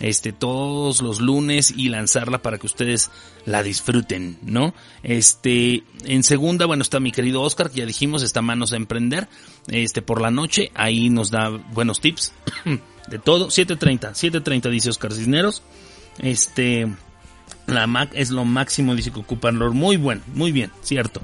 este 0.00 0.32
todos 0.32 1.00
los 1.00 1.20
lunes 1.20 1.72
y 1.74 1.88
lanzarla 1.88 2.42
para 2.42 2.58
que 2.58 2.66
ustedes 2.66 3.10
la 3.44 3.62
disfruten, 3.62 4.38
¿no? 4.42 4.74
Este, 5.02 5.84
en 6.04 6.22
segunda, 6.22 6.66
bueno, 6.66 6.82
está 6.82 7.00
mi 7.00 7.12
querido 7.12 7.42
Oscar, 7.42 7.70
que 7.70 7.78
ya 7.80 7.86
dijimos, 7.86 8.22
está 8.22 8.42
Manos 8.42 8.72
a 8.72 8.76
Emprender, 8.76 9.28
este, 9.68 10.02
por 10.02 10.20
la 10.20 10.30
noche, 10.30 10.70
ahí 10.74 11.08
nos 11.08 11.30
da 11.30 11.50
buenos 11.50 12.00
tips 12.00 12.32
de 13.08 13.18
todo, 13.18 13.48
7.30, 13.48 14.12
7.30 14.12 14.70
dice 14.70 14.90
Oscar 14.90 15.12
Cisneros, 15.12 15.62
este, 16.18 16.88
la 17.66 17.86
Mac 17.86 18.10
es 18.14 18.30
lo 18.30 18.44
máximo, 18.44 18.94
dice 18.94 19.12
Cucu 19.12 19.38
Parlor, 19.38 19.72
muy 19.72 19.96
bueno, 19.96 20.22
muy 20.34 20.52
bien, 20.52 20.70
cierto, 20.82 21.20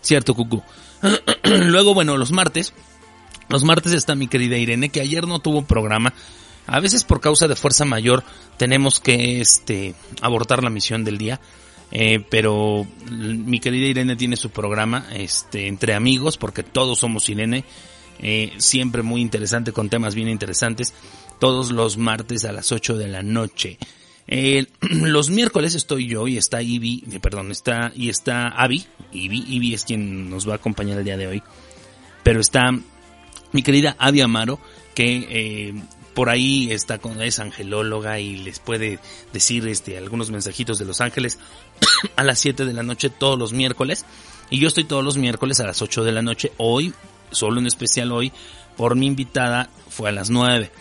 cierto 0.00 0.34
Cucu. 0.34 0.62
Luego, 1.44 1.94
bueno, 1.94 2.16
los 2.16 2.32
martes, 2.32 2.72
los 3.48 3.64
martes 3.64 3.92
está 3.92 4.14
mi 4.14 4.28
querida 4.28 4.56
Irene, 4.56 4.88
que 4.88 5.00
ayer 5.00 5.26
no 5.26 5.38
tuvo 5.38 5.62
programa, 5.62 6.12
a 6.66 6.80
veces 6.80 7.04
por 7.04 7.20
causa 7.20 7.48
de 7.48 7.56
fuerza 7.56 7.84
mayor 7.84 8.24
tenemos 8.56 9.00
que 9.00 9.40
este, 9.40 9.94
abortar 10.20 10.62
la 10.62 10.70
misión 10.70 11.04
del 11.04 11.18
día. 11.18 11.40
Eh, 11.92 12.24
pero 12.28 12.84
mi 13.10 13.60
querida 13.60 13.86
Irene 13.86 14.16
tiene 14.16 14.36
su 14.36 14.50
programa 14.50 15.06
este, 15.12 15.68
entre 15.68 15.94
amigos, 15.94 16.36
porque 16.36 16.62
todos 16.62 16.98
somos 16.98 17.28
Irene. 17.28 17.64
eh, 18.18 18.52
siempre 18.56 19.02
muy 19.02 19.20
interesante 19.20 19.72
con 19.72 19.90
temas 19.90 20.14
bien 20.14 20.28
interesantes, 20.28 20.94
todos 21.38 21.70
los 21.70 21.98
martes 21.98 22.44
a 22.44 22.52
las 22.52 22.72
8 22.72 22.96
de 22.96 23.08
la 23.08 23.22
noche. 23.22 23.78
Eh, 24.28 24.66
los 24.80 25.30
miércoles 25.30 25.74
estoy 25.74 26.08
yo 26.08 26.26
y 26.26 26.36
está 26.36 26.62
Ivy, 26.62 27.04
eh, 27.12 27.20
perdón, 27.20 27.52
está, 27.52 27.92
y 27.94 28.08
está 28.08 28.48
Avi, 28.48 28.84
Ivy, 29.12 29.44
Ivy 29.48 29.74
es 29.74 29.84
quien 29.84 30.28
nos 30.28 30.48
va 30.48 30.54
a 30.54 30.56
acompañar 30.56 30.98
el 30.98 31.04
día 31.04 31.16
de 31.16 31.26
hoy, 31.26 31.42
pero 32.22 32.40
está 32.40 32.70
mi 33.52 33.62
querida 33.62 33.96
Avi 33.98 34.20
Amaro, 34.20 34.58
que 34.94 35.26
eh, 35.30 35.74
por 36.16 36.30
ahí 36.30 36.72
está 36.72 36.96
con, 36.96 37.20
es 37.20 37.40
angelóloga 37.40 38.18
y 38.18 38.38
les 38.38 38.58
puede 38.58 38.98
decir 39.34 39.68
este 39.68 39.98
algunos 39.98 40.30
mensajitos 40.30 40.78
de 40.78 40.86
Los 40.86 41.02
Ángeles 41.02 41.38
a 42.16 42.24
las 42.24 42.38
7 42.38 42.64
de 42.64 42.72
la 42.72 42.82
noche 42.82 43.10
todos 43.10 43.38
los 43.38 43.52
miércoles. 43.52 44.06
Y 44.48 44.58
yo 44.58 44.68
estoy 44.68 44.84
todos 44.84 45.04
los 45.04 45.18
miércoles 45.18 45.60
a 45.60 45.66
las 45.66 45.82
8 45.82 46.04
de 46.04 46.12
la 46.12 46.22
noche. 46.22 46.52
Hoy, 46.56 46.94
solo 47.30 47.60
en 47.60 47.66
especial 47.66 48.12
hoy, 48.12 48.32
por 48.78 48.96
mi 48.96 49.04
invitada 49.04 49.68
fue 49.90 50.08
a 50.08 50.12
las 50.12 50.30
9. 50.30 50.72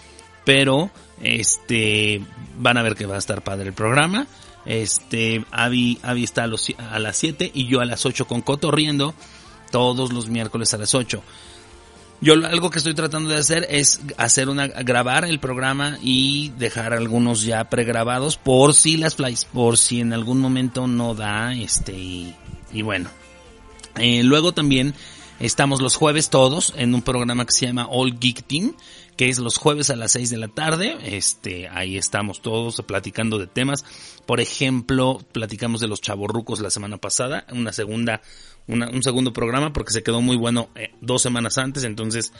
Pero, 0.46 0.89
este, 1.22 2.24
van 2.58 2.77
a 2.77 2.82
ver 2.82 2.96
que 2.96 3.06
va 3.06 3.15
a 3.15 3.20
estar 3.20 3.44
padre 3.44 3.68
el 3.68 3.74
programa. 3.74 4.27
Este, 4.65 5.44
Avi, 5.51 6.00
Avi 6.01 6.24
está 6.24 6.44
a, 6.44 6.48
los, 6.48 6.72
a 6.77 6.98
las 7.00 7.18
7 7.18 7.51
y 7.54 7.68
yo 7.68 7.82
a 7.82 7.86
las 7.86 8.06
8 8.06 8.25
con 8.25 8.39
Coto 8.39 8.72
riendo 8.72 9.13
todos 9.70 10.13
los 10.13 10.30
miércoles 10.30 10.74
a 10.74 10.77
las 10.77 10.96
8. 10.96 11.22
Yo 12.22 12.34
algo 12.34 12.69
que 12.69 12.77
estoy 12.77 12.93
tratando 12.93 13.29
de 13.29 13.38
hacer 13.38 13.67
es 13.69 14.01
hacer 14.17 14.50
una 14.50 14.67
grabar 14.67 15.25
el 15.25 15.39
programa 15.39 15.98
y 16.01 16.50
dejar 16.57 16.93
algunos 16.93 17.43
ya 17.43 17.69
pregrabados 17.69 18.38
por 18.38 18.74
si 18.74 18.98
las 18.98 19.15
flies, 19.15 19.45
por 19.45 19.77
si 19.77 20.00
en 20.00 20.13
algún 20.13 20.39
momento 20.39 20.88
no 20.88 21.13
da, 21.13 21.53
este 21.53 21.93
y, 21.93 22.81
bueno. 22.81 23.10
Eh, 23.98 24.24
luego 24.24 24.53
también 24.53 24.93
estamos 25.39 25.81
los 25.81 25.95
jueves 25.95 26.29
todos 26.29 26.74
en 26.77 26.95
un 26.95 27.01
programa 27.01 27.45
que 27.45 27.53
se 27.53 27.67
llama 27.67 27.88
All 27.89 28.17
Geek 28.17 28.45
Team, 28.48 28.75
que 29.17 29.29
es 29.29 29.39
los 29.39 29.57
jueves 29.57 29.89
a 29.89 29.95
las 29.95 30.13
6 30.13 30.29
de 30.29 30.38
la 30.38 30.48
tarde. 30.48 30.98
Este, 31.03 31.67
ahí 31.69 31.98
estamos 31.98 32.41
todos 32.41 32.81
platicando 32.86 33.38
de 33.38 33.48
temas. 33.48 33.86
Por 34.25 34.39
ejemplo, 34.39 35.22
platicamos 35.31 35.79
de 35.79 35.88
los 35.88 36.01
chavorrucos 36.01 36.60
la 36.60 36.69
semana 36.69 36.98
pasada, 36.98 37.45
una 37.51 37.72
segunda 37.72 38.22
un 38.67 39.03
segundo 39.03 39.31
programa 39.34 39.74
porque 39.74 39.93
se 39.93 40.03
quedó 40.03 40.22
muy 40.22 40.38
bueno 40.38 40.69
eh, 40.75 40.91
dos 41.01 41.22
semanas 41.22 41.57
antes, 41.57 41.84
entonces 41.84 42.34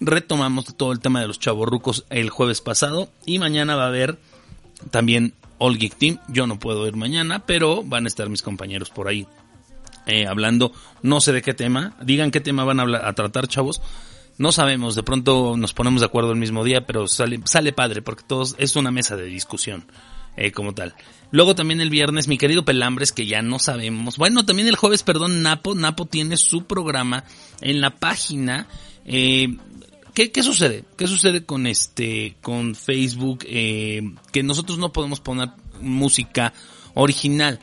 retomamos 0.00 0.76
todo 0.76 0.92
el 0.92 1.00
tema 1.00 1.20
de 1.20 1.26
los 1.26 1.38
chavorrucos 1.40 2.04
el 2.10 2.30
jueves 2.30 2.60
pasado 2.60 3.08
y 3.24 3.38
mañana 3.38 3.76
va 3.76 3.84
a 3.84 3.88
haber 3.88 4.18
también 4.90 5.34
All 5.58 5.78
Geek 5.78 5.96
Team. 5.96 6.18
Yo 6.28 6.46
no 6.46 6.58
puedo 6.58 6.86
ir 6.86 6.96
mañana, 6.96 7.40
pero 7.46 7.82
van 7.82 8.04
a 8.04 8.08
estar 8.08 8.28
mis 8.28 8.42
compañeros 8.42 8.90
por 8.90 9.08
ahí 9.08 9.26
eh, 10.06 10.26
hablando, 10.26 10.72
no 11.02 11.20
sé 11.20 11.32
de 11.32 11.42
qué 11.42 11.52
tema, 11.54 11.96
digan 12.00 12.30
qué 12.30 12.40
tema 12.40 12.64
van 12.64 12.78
a, 12.78 13.08
a 13.08 13.12
tratar, 13.14 13.48
chavos. 13.48 13.82
No 14.38 14.52
sabemos, 14.52 14.94
de 14.94 15.02
pronto 15.02 15.56
nos 15.56 15.72
ponemos 15.72 16.02
de 16.02 16.06
acuerdo 16.06 16.30
el 16.30 16.38
mismo 16.38 16.62
día, 16.62 16.86
pero 16.86 17.08
sale, 17.08 17.40
sale 17.44 17.72
padre 17.72 18.02
porque 18.02 18.22
todos 18.24 18.54
es 18.58 18.76
una 18.76 18.90
mesa 18.90 19.16
de 19.16 19.24
discusión 19.24 19.86
eh, 20.36 20.52
como 20.52 20.74
tal. 20.74 20.94
Luego 21.30 21.54
también 21.54 21.80
el 21.80 21.90
viernes, 21.90 22.28
mi 22.28 22.38
querido 22.38 22.64
Pelambres, 22.64 23.12
que 23.12 23.26
ya 23.26 23.42
no 23.42 23.58
sabemos. 23.58 24.16
Bueno, 24.16 24.46
también 24.46 24.68
el 24.68 24.76
jueves, 24.76 25.02
perdón, 25.02 25.42
Napo. 25.42 25.74
Napo 25.74 26.06
tiene 26.06 26.36
su 26.36 26.64
programa 26.64 27.24
en 27.60 27.80
la 27.80 27.90
página. 27.90 28.68
Eh, 29.04 29.56
¿qué, 30.14 30.30
¿Qué 30.30 30.42
sucede? 30.42 30.84
¿Qué 30.96 31.06
sucede 31.06 31.44
con 31.44 31.66
este, 31.66 32.36
con 32.40 32.74
Facebook? 32.74 33.44
Eh, 33.46 34.02
que 34.32 34.42
nosotros 34.42 34.78
no 34.78 34.92
podemos 34.92 35.20
poner 35.20 35.50
música 35.80 36.52
original 36.94 37.60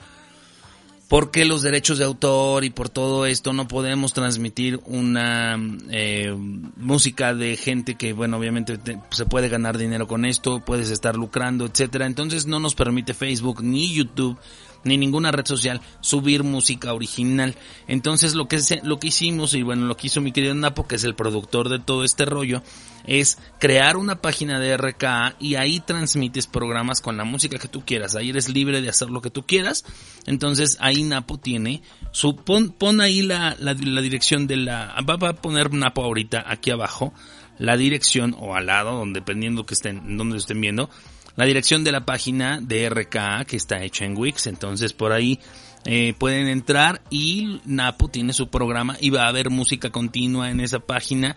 porque 1.13 1.46
los 1.46 1.62
derechos 1.62 2.00
de 2.00 2.05
autor 2.05 2.63
y 2.63 2.72
por 2.72 2.89
todo 2.89 3.27
esto 3.27 3.53
no 3.53 3.67
podemos 3.67 4.13
transmitir 4.13 4.79
una 4.88 5.60
eh, 5.91 6.36
música 6.75 7.36
de 7.36 7.55
gente 7.55 7.93
que, 7.93 8.13
bueno, 8.13 8.38
obviamente 8.38 8.79
se 9.12 9.25
puede 9.27 9.48
ganar 9.48 9.77
dinero 9.77 10.08
con 10.08 10.25
esto, 10.25 10.62
puedes 10.65 10.89
estar 10.89 11.15
lucrando, 11.15 11.67
etcétera. 11.67 12.08
Entonces 12.08 12.48
no 12.48 12.60
nos 12.60 12.74
permite 12.74 13.13
Facebook 13.13 13.62
ni 13.63 13.93
YouTube 13.93 14.39
ni 14.84 14.98
ninguna 14.98 15.32
red 15.32 15.46
social 15.46 15.82
subir 16.02 16.44
música 16.44 16.94
original. 16.94 17.56
Entonces 17.88 18.36
lo 18.36 18.48
que, 18.48 18.60
lo 18.84 19.00
que 19.00 19.08
hicimos, 19.08 19.54
y 19.54 19.63
bueno, 19.63 19.86
lo 19.86 19.98
que 19.98 20.08
hizo 20.08 20.22
mi 20.22 20.32
querido 20.32 20.54
Napo, 20.54 20.88
que 20.88 20.96
es 20.96 21.04
el 21.04 21.16
productor 21.16 21.70
de 21.70 21.80
todo 21.80 22.04
este 22.04 22.25
rollo, 22.25 22.62
es 23.06 23.38
crear 23.60 23.98
una 23.98 24.22
página 24.22 24.60
de 24.60 24.78
RKA 24.78 25.36
y 25.40 25.56
ahí 25.56 25.80
transmites 25.80 26.48
programas 26.48 27.02
con 27.02 27.18
la 27.18 27.24
música 27.24 27.58
que 27.58 27.68
tú 27.68 27.84
quieras. 27.86 28.16
Ahí 28.16 28.30
eres 28.30 28.50
libre 28.50 28.82
de 28.82 28.90
hacer 28.90 29.10
lo 29.10 29.22
que 29.22 29.30
tú 29.30 29.44
quieras. 29.44 29.86
Entonces 30.25 30.78
ahí 30.80 31.04
Napo 31.04 31.38
tiene 31.38 31.82
su, 32.12 32.36
pon, 32.36 32.70
pon 32.70 33.02
ahí 33.02 33.22
la, 33.22 33.56
la, 33.60 33.74
dirección 33.74 34.48
de 34.48 34.58
la, 34.58 34.96
va, 35.08 35.30
a 35.30 35.34
poner 35.34 35.74
Napo 35.74 36.04
ahorita 36.04 36.46
aquí 36.48 36.72
abajo, 36.72 37.13
la 37.58 37.78
dirección 37.78 38.36
o 38.40 38.56
al 38.56 38.68
lado, 38.68 38.98
donde, 38.98 39.20
dependiendo 39.20 39.66
que 39.66 39.74
estén, 39.74 40.18
donde 40.18 40.38
estén 40.38 40.60
viendo, 40.60 40.90
la 41.36 41.46
dirección 41.46 41.84
de 41.84 41.92
la 41.92 42.06
página 42.06 42.60
de 42.62 42.90
RKA 42.90 43.46
que 43.46 43.58
está 43.58 43.84
hecha 43.84 44.06
en 44.06 44.18
Wix. 44.18 44.48
Entonces 44.48 44.94
por 44.94 45.12
ahí 45.12 45.40
eh, 45.86 46.13
pueden 46.18 46.48
entrar 46.48 47.02
y 47.10 47.60
Napo 47.66 48.08
tiene 48.08 48.34
su 48.34 48.48
programa 48.50 48.98
y 49.00 49.10
va 49.10 49.25
a 49.25 49.28
haber 49.28 49.50
música 49.50 49.90
continua 49.90 50.50
en 50.50 50.60
esa 50.60 50.80
página. 50.80 51.36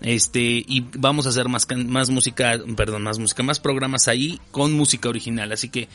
Este, 0.00 0.40
y 0.40 0.84
vamos 0.98 1.26
a 1.26 1.30
hacer 1.30 1.48
más, 1.48 1.66
más 1.86 2.10
música, 2.10 2.60
perdón, 2.76 3.02
más 3.02 3.18
música, 3.18 3.42
más 3.42 3.60
programas 3.60 4.08
ahí 4.08 4.40
con 4.50 4.72
música 4.72 5.08
original. 5.08 5.52
Así 5.52 5.68
que 5.68 5.88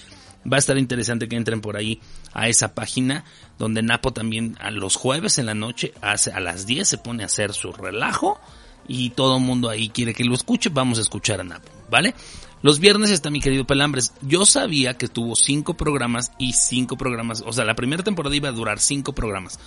va 0.52 0.56
a 0.56 0.60
estar 0.60 0.78
interesante 0.78 1.28
que 1.28 1.36
entren 1.36 1.62
por 1.62 1.76
ahí 1.76 2.00
a 2.34 2.48
esa 2.48 2.74
página 2.74 3.26
donde 3.58 3.82
Napo 3.82 4.14
también 4.14 4.58
a 4.62 4.72
los 4.72 4.96
jueves 4.96 5.38
en 5.38 5.48
la 5.48 5.54
noche 5.54 5.94
hace, 6.02 6.32
a 6.32 6.40
las 6.40 6.66
10 6.66 6.88
se 6.88 6.98
pone 6.98 7.24
a 7.24 7.26
hacer 7.26 7.54
su 7.54 7.72
relajo 7.74 8.40
y 8.88 9.12
todo 9.12 9.38
el 9.38 9.44
mundo 9.44 9.70
ahí 9.70 9.90
quiere 9.90 10.14
que 10.14 10.24
lo 10.24 10.34
escuche. 10.34 10.70
Vamos 10.70 10.98
a 10.98 11.02
escuchar 11.02 11.42
a 11.42 11.44
Napo, 11.44 11.70
¿vale? 11.90 12.16
Los 12.62 12.80
viernes 12.80 13.12
está 13.12 13.30
mi 13.30 13.40
querido 13.40 13.66
Pelambres. 13.66 14.14
Yo 14.22 14.46
sabía 14.46 14.98
que 14.98 15.08
tuvo 15.08 15.36
cinco 15.36 15.76
programas 15.76 16.34
y 16.38 16.54
cinco 16.54 16.98
programas. 16.98 17.42
O 17.46 17.54
sea, 17.54 17.64
la 17.64 17.76
primera 17.76 18.04
temporada 18.04 18.36
iba 18.36 18.50
a 18.50 18.54
durar 18.54 18.80
cinco 18.80 19.14
programas. 19.14 19.60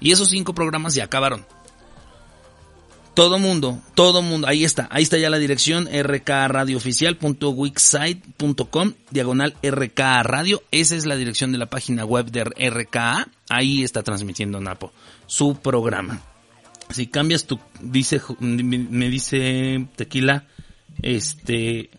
Y 0.00 0.10
esos 0.10 0.30
cinco 0.30 0.54
programas 0.54 0.94
ya 0.94 1.04
acabaron. 1.04 1.46
Todo 3.14 3.38
mundo, 3.38 3.80
todo 3.94 4.20
mundo, 4.22 4.46
ahí 4.46 4.64
está, 4.64 4.86
ahí 4.90 5.02
está 5.02 5.18
ya 5.18 5.28
la 5.30 5.38
dirección 5.38 5.88
rkradiooficial.wixsite.com, 5.92 8.92
diagonal 9.10 9.56
RKA 9.62 10.22
Radio, 10.22 10.62
esa 10.70 10.94
es 10.94 11.06
la 11.06 11.16
dirección 11.16 11.50
de 11.50 11.58
la 11.58 11.66
página 11.66 12.04
web 12.04 12.30
de 12.30 12.44
RKA, 12.44 13.26
ahí 13.48 13.82
está 13.82 14.04
transmitiendo 14.04 14.60
Napo 14.60 14.92
su 15.26 15.56
programa. 15.56 16.22
Si 16.90 17.08
cambias 17.08 17.46
tu, 17.46 17.58
dice, 17.80 18.20
me 18.38 19.10
dice 19.10 19.88
Tequila, 19.96 20.46
este, 21.02 21.90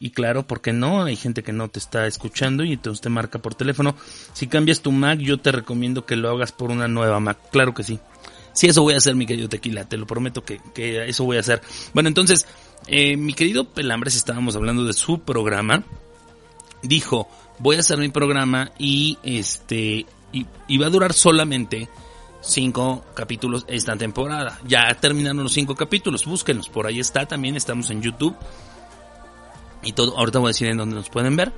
y 0.00 0.10
claro, 0.10 0.46
porque 0.46 0.72
no, 0.72 1.02
hay 1.02 1.16
gente 1.16 1.42
que 1.42 1.52
no 1.52 1.68
te 1.68 1.78
está 1.78 2.06
escuchando 2.06 2.64
y 2.64 2.74
entonces 2.74 3.00
te 3.00 3.08
marca 3.08 3.40
por 3.40 3.54
teléfono. 3.54 3.96
Si 4.32 4.46
cambias 4.46 4.80
tu 4.80 4.92
Mac, 4.92 5.18
yo 5.18 5.38
te 5.38 5.50
recomiendo 5.50 6.06
que 6.06 6.16
lo 6.16 6.30
hagas 6.30 6.52
por 6.52 6.70
una 6.70 6.86
nueva 6.86 7.18
Mac. 7.18 7.38
Claro 7.50 7.74
que 7.74 7.82
sí. 7.82 7.98
Sí, 8.52 8.68
eso 8.68 8.82
voy 8.82 8.94
a 8.94 8.98
hacer, 8.98 9.14
mi 9.14 9.26
querido 9.26 9.48
Tequila, 9.48 9.88
te 9.88 9.96
lo 9.96 10.06
prometo 10.06 10.44
que, 10.44 10.60
eso 11.08 11.24
voy 11.24 11.36
a 11.36 11.40
hacer. 11.40 11.62
Bueno, 11.94 12.08
entonces, 12.08 12.46
eh, 12.86 13.16
mi 13.16 13.34
querido 13.34 13.64
Pelambres, 13.64 14.14
estábamos 14.16 14.54
hablando 14.56 14.84
de 14.84 14.92
su 14.92 15.20
programa. 15.20 15.84
Dijo, 16.82 17.28
voy 17.58 17.76
a 17.76 17.80
hacer 17.80 17.98
mi 17.98 18.08
programa 18.08 18.70
y 18.78 19.18
este, 19.24 20.06
y, 20.32 20.46
y 20.68 20.78
va 20.78 20.86
a 20.86 20.90
durar 20.90 21.12
solamente 21.12 21.88
cinco 22.40 23.04
capítulos 23.14 23.64
esta 23.68 23.96
temporada. 23.96 24.60
Ya 24.66 24.88
terminaron 25.00 25.42
los 25.42 25.52
cinco 25.52 25.74
capítulos, 25.74 26.24
búsquenos, 26.24 26.68
por 26.68 26.86
ahí 26.86 27.00
está, 27.00 27.26
también 27.26 27.56
estamos 27.56 27.90
en 27.90 28.00
YouTube 28.00 28.36
y 29.82 29.92
todo. 29.92 30.16
Ahorita 30.16 30.38
voy 30.38 30.48
a 30.48 30.50
decir 30.50 30.68
en 30.68 30.76
dónde 30.76 30.96
nos 30.96 31.10
pueden 31.10 31.36
ver. 31.36 31.52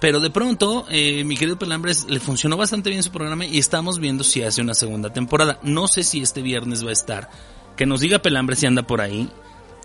Pero 0.00 0.20
de 0.20 0.30
pronto, 0.30 0.84
eh, 0.90 1.24
mi 1.24 1.36
querido 1.36 1.58
Pelambres 1.58 2.06
le 2.08 2.20
funcionó 2.20 2.56
bastante 2.56 2.90
bien 2.90 3.02
su 3.02 3.10
programa 3.10 3.46
y 3.46 3.58
estamos 3.58 3.98
viendo 3.98 4.24
si 4.24 4.42
hace 4.42 4.60
una 4.60 4.74
segunda 4.74 5.12
temporada. 5.12 5.58
No 5.62 5.88
sé 5.88 6.02
si 6.02 6.20
este 6.20 6.42
viernes 6.42 6.84
va 6.84 6.90
a 6.90 6.92
estar. 6.92 7.30
Que 7.76 7.86
nos 7.86 8.00
diga 8.00 8.20
Pelambres 8.20 8.58
si 8.58 8.66
anda 8.66 8.82
por 8.82 9.00
ahí. 9.00 9.30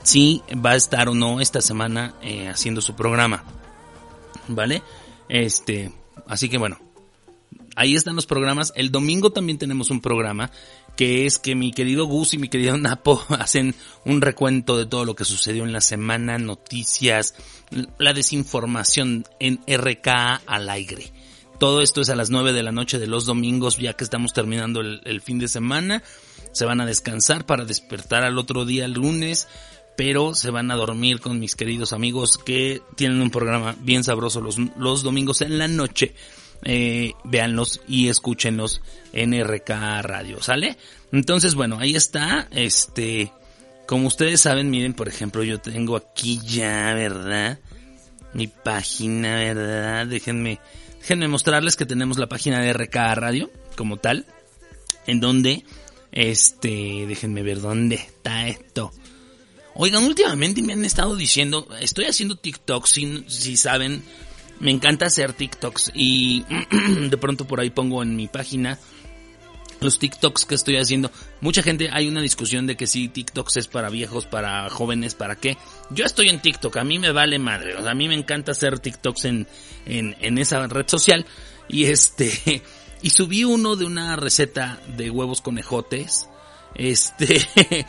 Si 0.04 0.44
va 0.54 0.72
a 0.72 0.76
estar 0.76 1.08
o 1.08 1.14
no 1.14 1.40
esta 1.40 1.62
semana 1.62 2.16
eh, 2.22 2.50
haciendo 2.50 2.82
su 2.82 2.96
programa. 2.96 3.46
¿Vale? 4.48 4.84
Este. 5.30 5.94
Así 6.28 6.50
que 6.50 6.58
bueno. 6.58 6.91
Ahí 7.76 7.96
están 7.96 8.16
los 8.16 8.26
programas. 8.26 8.74
El 8.76 8.92
domingo 8.92 9.32
también 9.32 9.58
tenemos 9.58 9.90
un 9.90 10.02
programa 10.02 10.52
que 10.96 11.26
es 11.26 11.40
que 11.40 11.56
mi 11.56 11.72
querido 11.72 12.06
Gus 12.06 12.34
y 12.34 12.38
mi 12.38 12.50
querido 12.50 12.78
Napo 12.78 13.24
hacen 13.30 13.76
un 14.06 14.22
recuento 14.22 14.78
de 14.78 14.86
todo 14.86 15.06
lo 15.06 15.16
que 15.16 15.26
sucedió 15.26 15.64
en 15.64 15.74
la 15.74 15.82
semana, 15.82 16.38
noticias, 16.38 17.36
la 17.98 18.14
desinformación 18.14 19.26
en 19.40 19.62
RKA 19.68 20.42
al 20.46 20.70
aire. 20.70 21.12
Todo 21.60 21.82
esto 21.82 22.02
es 22.02 22.10
a 22.10 22.16
las 22.16 22.32
9 22.32 22.54
de 22.54 22.64
la 22.64 22.72
noche 22.72 22.98
de 22.98 23.06
los 23.06 23.26
domingos, 23.26 23.78
ya 23.78 23.94
que 23.94 24.04
estamos 24.04 24.34
terminando 24.34 24.82
el, 24.82 25.22
fin 25.22 25.38
de 25.38 25.48
semana. 25.48 26.02
Se 26.54 26.66
van 26.66 26.82
a 26.82 26.88
descansar 26.88 27.46
para 27.46 27.66
despertar 27.66 28.24
al 28.24 28.40
otro 28.40 28.66
día, 28.66 28.86
el 28.86 28.94
lunes, 28.94 29.48
pero 29.96 30.34
se 30.34 30.50
van 30.50 30.72
a 30.72 30.76
dormir 30.76 31.20
con 31.20 31.40
mis 31.40 31.56
queridos 31.56 31.94
amigos 31.94 32.40
que 32.40 32.82
tienen 32.96 33.22
un 33.22 33.30
programa 33.30 33.76
bien 33.80 34.04
sabroso 34.04 34.42
los, 34.42 34.58
los 34.76 35.04
domingos 35.04 35.42
en 35.42 35.60
la 35.60 35.68
noche 35.68 36.16
eh, 36.64 37.14
véanlos 37.24 37.82
y 37.88 38.10
escúchenlos 38.10 38.82
en 39.14 39.34
RK 39.34 39.70
Radio, 40.02 40.42
¿sale? 40.42 40.78
Entonces, 41.12 41.56
bueno, 41.56 41.78
ahí 41.80 41.96
está, 41.96 42.48
este, 42.52 43.32
Como 43.88 44.08
ustedes 44.08 44.42
saben, 44.42 44.70
miren, 44.70 44.94
por 44.94 45.08
ejemplo, 45.10 45.44
yo 45.44 45.60
tengo 45.60 45.98
aquí 45.98 46.40
ya, 46.46 46.94
¿verdad? 46.94 47.60
Mi 48.34 48.48
página, 48.48 49.36
¿verdad? 49.36 50.08
Déjenme, 50.08 50.60
déjenme 51.00 51.28
mostrarles 51.28 51.76
que 51.76 51.86
tenemos 51.86 52.18
la 52.18 52.30
página 52.30 52.62
de 52.62 52.72
RK 52.72 52.96
Radio, 53.16 53.52
como 53.76 53.98
tal, 53.98 54.26
en 55.08 55.20
donde, 55.20 55.66
este, 56.12 57.06
déjenme 57.08 57.44
ver 57.44 57.60
dónde 57.60 57.96
está 57.96 58.48
esto. 58.48 58.94
Oigan, 59.74 60.04
últimamente 60.04 60.62
me 60.62 60.74
han 60.74 60.86
estado 60.86 61.16
diciendo, 61.16 61.68
estoy 61.80 62.06
haciendo 62.06 62.36
TikToks, 62.36 62.90
si, 62.90 63.26
si 63.28 63.58
saben, 63.58 64.04
me 64.62 64.72
encanta 64.72 65.08
hacer 65.08 65.34
TikToks 65.34 65.92
y 65.94 66.46
de 67.10 67.18
pronto 67.18 67.46
por 67.46 67.60
ahí 67.60 67.72
pongo 67.72 68.04
en 68.04 68.16
mi 68.16 68.28
página 68.28 68.78
los 69.80 69.98
TikToks 69.98 70.46
que 70.46 70.54
estoy 70.54 70.78
haciendo. 70.78 71.12
Mucha 71.42 71.64
gente, 71.64 71.90
hay 71.92 72.08
una 72.08 72.22
discusión 72.22 72.68
de 72.68 72.78
que 72.78 72.86
si 72.86 73.10
TikToks 73.10 73.58
es 73.58 73.68
para 73.68 73.90
viejos, 73.90 74.28
para 74.28 74.70
jóvenes, 74.70 75.16
para 75.16 75.36
qué. 75.36 75.58
Yo 75.90 76.06
estoy 76.06 76.30
en 76.30 76.40
TikTok, 76.40 76.78
a 76.78 76.84
mí 76.84 77.00
me 77.00 77.12
vale 77.12 77.40
madre. 77.40 77.76
O 77.76 77.82
sea, 77.82 77.92
a 77.92 77.96
mí 77.96 78.08
me 78.08 78.14
encanta 78.14 78.52
hacer 78.52 78.78
TikToks 78.78 79.26
en, 79.26 79.48
en, 79.88 80.16
en 80.22 80.38
esa 80.38 80.66
red 80.68 80.88
social. 80.88 81.26
Y 81.68 81.86
este, 81.86 82.62
y 83.02 83.10
subí 83.10 83.44
uno 83.44 83.76
de 83.76 83.86
una 83.86 84.16
receta 84.16 84.80
de 84.96 85.10
huevos 85.10 85.42
conejotes. 85.42 86.30
Este, 86.76 87.42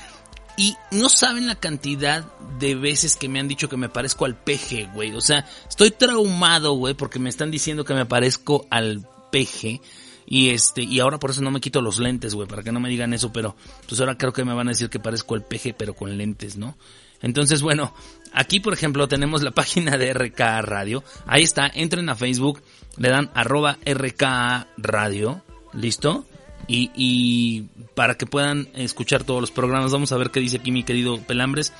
Y 0.56 0.76
no 0.90 1.08
saben 1.08 1.46
la 1.46 1.54
cantidad 1.54 2.24
de 2.58 2.74
veces 2.74 3.16
que 3.16 3.28
me 3.28 3.40
han 3.40 3.48
dicho 3.48 3.68
que 3.68 3.76
me 3.76 3.88
parezco 3.88 4.26
al 4.26 4.36
peje, 4.36 4.88
güey. 4.92 5.12
O 5.14 5.20
sea, 5.20 5.46
estoy 5.68 5.90
traumado, 5.90 6.74
güey, 6.74 6.94
porque 6.94 7.18
me 7.18 7.30
están 7.30 7.50
diciendo 7.50 7.84
que 7.84 7.94
me 7.94 8.06
parezco 8.06 8.66
al 8.70 9.08
peje. 9.30 9.80
Y 10.26 10.50
este, 10.50 10.82
y 10.82 11.00
ahora 11.00 11.18
por 11.18 11.30
eso 11.30 11.42
no 11.42 11.50
me 11.50 11.60
quito 11.60 11.80
los 11.80 11.98
lentes, 11.98 12.34
güey, 12.34 12.46
para 12.46 12.62
que 12.62 12.72
no 12.72 12.80
me 12.80 12.88
digan 12.88 13.12
eso, 13.12 13.32
pero 13.32 13.56
pues 13.88 14.00
ahora 14.00 14.16
creo 14.16 14.32
que 14.32 14.44
me 14.44 14.54
van 14.54 14.68
a 14.68 14.70
decir 14.70 14.88
que 14.88 15.00
parezco 15.00 15.34
al 15.34 15.44
peje, 15.44 15.74
pero 15.74 15.94
con 15.94 16.16
lentes, 16.16 16.56
¿no? 16.56 16.76
Entonces, 17.22 17.62
bueno, 17.62 17.94
aquí 18.32 18.60
por 18.60 18.72
ejemplo 18.72 19.08
tenemos 19.08 19.42
la 19.42 19.50
página 19.52 19.96
de 19.96 20.12
RK 20.12 20.40
Radio. 20.62 21.02
Ahí 21.26 21.42
está, 21.42 21.66
entren 21.66 22.08
a 22.08 22.14
Facebook, 22.14 22.62
le 22.96 23.08
dan 23.08 23.30
arroba 23.34 23.78
RK 23.84 24.68
Radio, 24.76 25.42
¿listo? 25.72 26.24
Y, 26.72 26.90
y 26.94 27.62
para 27.94 28.16
que 28.16 28.24
puedan 28.24 28.68
escuchar 28.74 29.24
todos 29.24 29.40
los 29.40 29.50
programas. 29.50 29.92
Vamos 29.92 30.12
a 30.12 30.16
ver 30.16 30.30
qué 30.30 30.40
dice 30.40 30.56
aquí 30.56 30.70
mi 30.70 30.84
querido 30.84 31.18
Pelambres. 31.18 31.72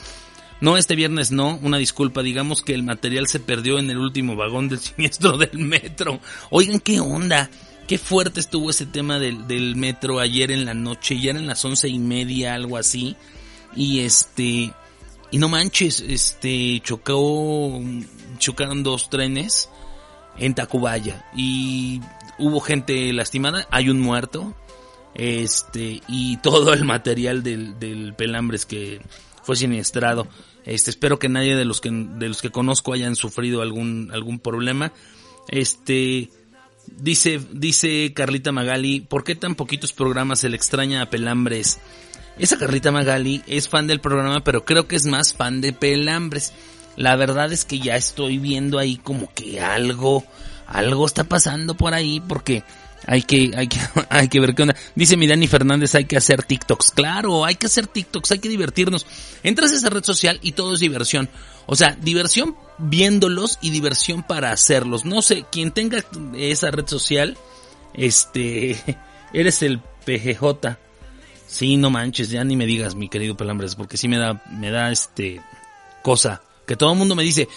No, 0.61 0.77
este 0.77 0.95
viernes 0.95 1.33
no, 1.33 1.59
una 1.63 1.79
disculpa, 1.79 2.23
digamos 2.23 2.63
que 2.63 2.73
el 2.73 2.85
material 2.85 3.27
se 3.27 3.41
perdió 3.41 3.81
en 3.81 3.91
el 3.91 3.99
último 3.99 4.37
vagón 4.37 4.69
del 4.69 4.79
siniestro 4.81 5.37
del 5.37 5.59
metro. 5.59 6.21
Oigan, 6.51 6.79
qué 6.79 7.01
onda, 7.01 7.51
qué 7.89 7.99
fuerte 7.99 8.39
estuvo 8.39 8.71
ese 8.71 8.87
tema 8.87 9.19
del, 9.19 9.75
metro 9.75 10.21
ayer 10.21 10.53
en 10.53 10.65
la 10.65 10.75
noche, 10.75 11.19
ya 11.19 11.31
eran 11.31 11.49
las 11.49 11.65
once 11.65 11.89
y 11.89 11.99
media, 11.99 12.55
algo 12.55 12.77
así. 12.77 13.17
Y 13.75 14.01
este, 14.01 14.73
y 15.33 15.39
no 15.39 15.49
manches, 15.49 15.99
este, 15.99 16.81
chocó, 16.85 17.81
chocaron 18.39 18.85
dos 18.85 19.11
trenes 19.11 19.69
en 20.39 20.55
Tacubaya 20.55 21.25
y 21.35 22.01
hubo 22.39 22.61
gente 22.61 23.13
lastimada, 23.13 23.67
hay 23.71 23.89
un 23.89 24.01
muerto, 24.01 24.55
este 25.15 26.01
y 26.09 26.37
todo 26.39 26.73
el 26.73 26.85
material 26.85 27.43
del, 27.43 27.79
del 27.79 28.15
Pelambres 28.15 28.67
que 28.67 29.01
fue 29.43 29.57
siniestrado. 29.57 30.27
Este, 30.65 30.91
espero 30.91 31.19
que 31.19 31.29
nadie 31.29 31.57
de 31.57 31.65
los 31.65 31.81
que 31.81 31.91
de 31.91 32.29
los 32.29 32.41
que 32.41 32.51
conozco 32.51 32.93
hayan 32.93 33.17
sufrido 33.17 33.63
algún 33.63 34.11
algún 34.13 34.39
problema. 34.39 34.93
Este 35.49 36.31
dice 36.87 37.41
dice 37.53 38.13
Carlita 38.15 38.53
Magali, 38.53 39.01
¿por 39.01 39.25
qué 39.25 39.35
tan 39.35 39.55
poquitos 39.55 39.93
programas 39.93 40.41
se 40.41 40.49
le 40.49 40.57
extraña 40.57 41.03
a 41.03 41.11
Pelambres? 41.11 41.81
Esa 42.39 42.59
Carlita 42.59 42.93
Magali 42.93 43.43
es 43.47 43.69
fan 43.69 43.87
del 43.87 44.01
programa, 44.01 44.43
pero 44.43 44.65
creo 44.65 44.87
que 44.87 44.97
es 44.97 45.07
más 45.07 45.35
fan 45.35 45.61
de 45.61 45.73
Pelambres. 45.73 46.53
La 46.97 47.17
verdad 47.17 47.53
es 47.53 47.65
que 47.65 47.79
ya 47.79 47.97
estoy 47.97 48.39
viendo 48.39 48.79
ahí 48.79 48.97
como 48.97 49.33
que 49.35 49.61
algo 49.61 50.25
algo 50.67 51.07
está 51.07 51.25
pasando 51.25 51.75
por 51.75 51.93
ahí 51.93 52.21
porque 52.21 52.63
hay 53.07 53.23
que, 53.23 53.51
hay 53.57 53.69
que, 53.69 53.79
hay 54.11 54.29
que 54.29 54.41
ver 54.41 54.55
qué 54.55 54.63
onda. 54.63 54.77
Dice 54.95 55.17
mi 55.17 55.27
Dani 55.27 55.47
Fernández, 55.47 55.95
hay 55.95 56.05
que 56.05 56.17
hacer 56.17 56.43
TikToks. 56.43 56.93
Claro, 56.93 57.45
hay 57.45 57.57
que 57.57 57.67
hacer 57.67 57.87
TikToks, 57.87 58.33
hay 58.33 58.39
que 58.39 58.49
divertirnos. 58.49 59.07
Entras 59.43 59.73
a 59.73 59.77
esa 59.77 59.91
red 59.91 60.05
social 60.05 60.39
y 60.43 60.53
todo 60.53 60.75
es 60.75 60.81
diversión. 60.81 61.29
O 61.67 61.77
sea, 61.77 61.97
diversión 62.01 62.57
viéndolos 62.79 63.59
y 63.61 63.71
diversión 63.71 64.23
para 64.23 64.53
hacerlos. 64.53 65.05
No 65.05 65.23
sé, 65.23 65.45
quien 65.51 65.73
tenga 65.73 66.05
esa 66.37 66.71
red 66.71 66.87
social, 66.87 67.37
este, 67.95 68.79
eres 69.33 69.63
el 69.63 69.81
PGJ. 69.81 70.77
Sí, 71.47 71.77
no 71.77 71.91
manches, 71.91 72.31
ya 72.31 72.45
ni 72.45 72.57
me 72.57 72.67
digas, 72.67 72.95
mi 72.95 73.09
querido 73.09 73.37
Pelambres, 73.37 73.75
porque 73.75 73.97
sí 73.97 74.09
me 74.09 74.17
da, 74.17 74.43
me 74.51 74.71
da 74.71 74.91
este, 74.91 75.41
cosa. 76.03 76.43
Que 76.67 76.77
todo 76.77 76.93
el 76.93 76.99
mundo 76.99 77.15
me 77.15 77.25
dice, 77.25 77.49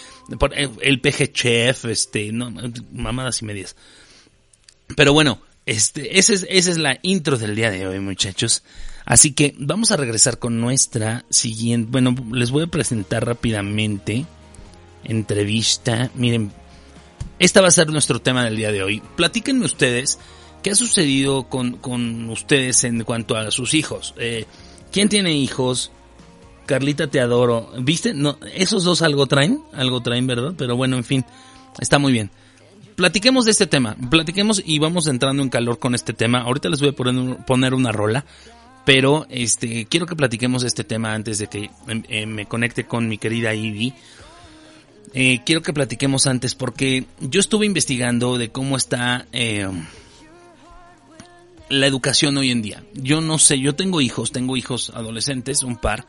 el 0.82 1.00
PG 1.00 1.32
Chef, 1.32 1.84
este, 1.86 2.32
no, 2.32 2.52
mamadas 2.92 3.40
y 3.40 3.44
medias. 3.44 3.76
Pero 4.94 5.12
bueno, 5.12 5.40
este, 5.66 6.18
esa 6.18 6.32
es, 6.32 6.46
esa 6.48 6.70
es 6.70 6.78
la 6.78 6.98
intro 7.02 7.36
del 7.36 7.56
día 7.56 7.70
de 7.70 7.86
hoy, 7.86 7.98
muchachos. 7.98 8.62
Así 9.04 9.32
que 9.32 9.54
vamos 9.58 9.90
a 9.90 9.96
regresar 9.96 10.38
con 10.38 10.60
nuestra 10.60 11.24
siguiente. 11.28 11.88
Bueno, 11.90 12.14
les 12.32 12.50
voy 12.50 12.64
a 12.64 12.68
presentar 12.68 13.26
rápidamente. 13.26 14.26
Entrevista. 15.02 16.10
Miren, 16.14 16.52
esta 17.38 17.60
va 17.60 17.68
a 17.68 17.72
ser 17.72 17.88
nuestro 17.88 18.20
tema 18.20 18.44
del 18.44 18.56
día 18.56 18.70
de 18.70 18.82
hoy. 18.82 19.02
Platíquenme 19.16 19.64
ustedes 19.64 20.18
qué 20.62 20.70
ha 20.70 20.74
sucedido 20.76 21.48
con, 21.48 21.78
con 21.78 22.30
ustedes 22.30 22.84
en 22.84 23.02
cuanto 23.02 23.36
a 23.36 23.50
sus 23.50 23.74
hijos. 23.74 24.14
Eh, 24.18 24.46
¿Quién 24.92 25.08
tiene 25.08 25.32
hijos? 25.32 25.90
Carlita, 26.66 27.08
te 27.08 27.20
adoro. 27.20 27.72
¿Viste? 27.80 28.14
No, 28.14 28.38
esos 28.54 28.84
dos 28.84 29.02
algo 29.02 29.26
traen, 29.26 29.60
algo 29.72 30.00
traen, 30.00 30.26
¿verdad? 30.28 30.54
Pero 30.56 30.76
bueno, 30.76 30.96
en 30.96 31.04
fin, 31.04 31.24
está 31.80 31.98
muy 31.98 32.12
bien 32.12 32.30
platiquemos 32.96 33.44
de 33.44 33.52
este 33.52 33.66
tema, 33.66 33.94
platiquemos 34.10 34.62
y 34.64 34.78
vamos 34.78 35.06
entrando 35.06 35.42
en 35.42 35.50
calor 35.50 35.78
con 35.78 35.94
este 35.94 36.12
tema. 36.12 36.40
Ahorita 36.40 36.68
les 36.68 36.80
voy 36.80 36.88
a 36.88 37.44
poner, 37.46 37.74
una 37.74 37.92
rola, 37.92 38.24
pero 38.84 39.26
este 39.28 39.84
quiero 39.84 40.06
que 40.06 40.16
platiquemos 40.16 40.62
de 40.62 40.68
este 40.68 40.82
tema 40.82 41.14
antes 41.14 41.38
de 41.38 41.46
que 41.46 41.70
em, 41.86 42.02
eh, 42.08 42.26
me 42.26 42.46
conecte 42.46 42.84
con 42.84 43.08
mi 43.08 43.18
querida 43.18 43.54
Ivy. 43.54 43.94
Eh, 45.14 45.40
quiero 45.44 45.62
que 45.62 45.72
platiquemos 45.72 46.26
antes 46.26 46.54
porque 46.54 47.06
yo 47.20 47.40
estuve 47.40 47.66
investigando 47.66 48.38
de 48.38 48.50
cómo 48.50 48.76
está 48.76 49.26
eh, 49.32 49.68
la 51.68 51.86
educación 51.86 52.36
hoy 52.38 52.50
en 52.50 52.62
día. 52.62 52.82
Yo 52.94 53.20
no 53.20 53.38
sé, 53.38 53.58
yo 53.60 53.74
tengo 53.74 54.00
hijos, 54.00 54.32
tengo 54.32 54.56
hijos 54.56 54.90
adolescentes, 54.90 55.62
un 55.62 55.76
par 55.76 56.06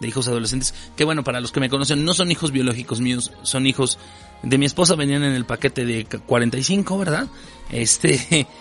de 0.00 0.08
hijos 0.08 0.28
adolescentes, 0.28 0.74
que 0.96 1.04
bueno, 1.04 1.24
para 1.24 1.40
los 1.40 1.52
que 1.52 1.60
me 1.60 1.70
conocen, 1.70 2.04
no 2.04 2.12
son 2.12 2.30
hijos 2.30 2.50
biológicos 2.50 3.00
míos, 3.00 3.32
son 3.42 3.66
hijos 3.66 3.98
de 4.42 4.58
mi 4.58 4.66
esposa, 4.66 4.94
venían 4.94 5.24
en 5.24 5.32
el 5.32 5.44
paquete 5.44 5.84
de 5.84 6.04
45, 6.04 6.98
¿verdad? 6.98 7.28
Este... 7.70 8.46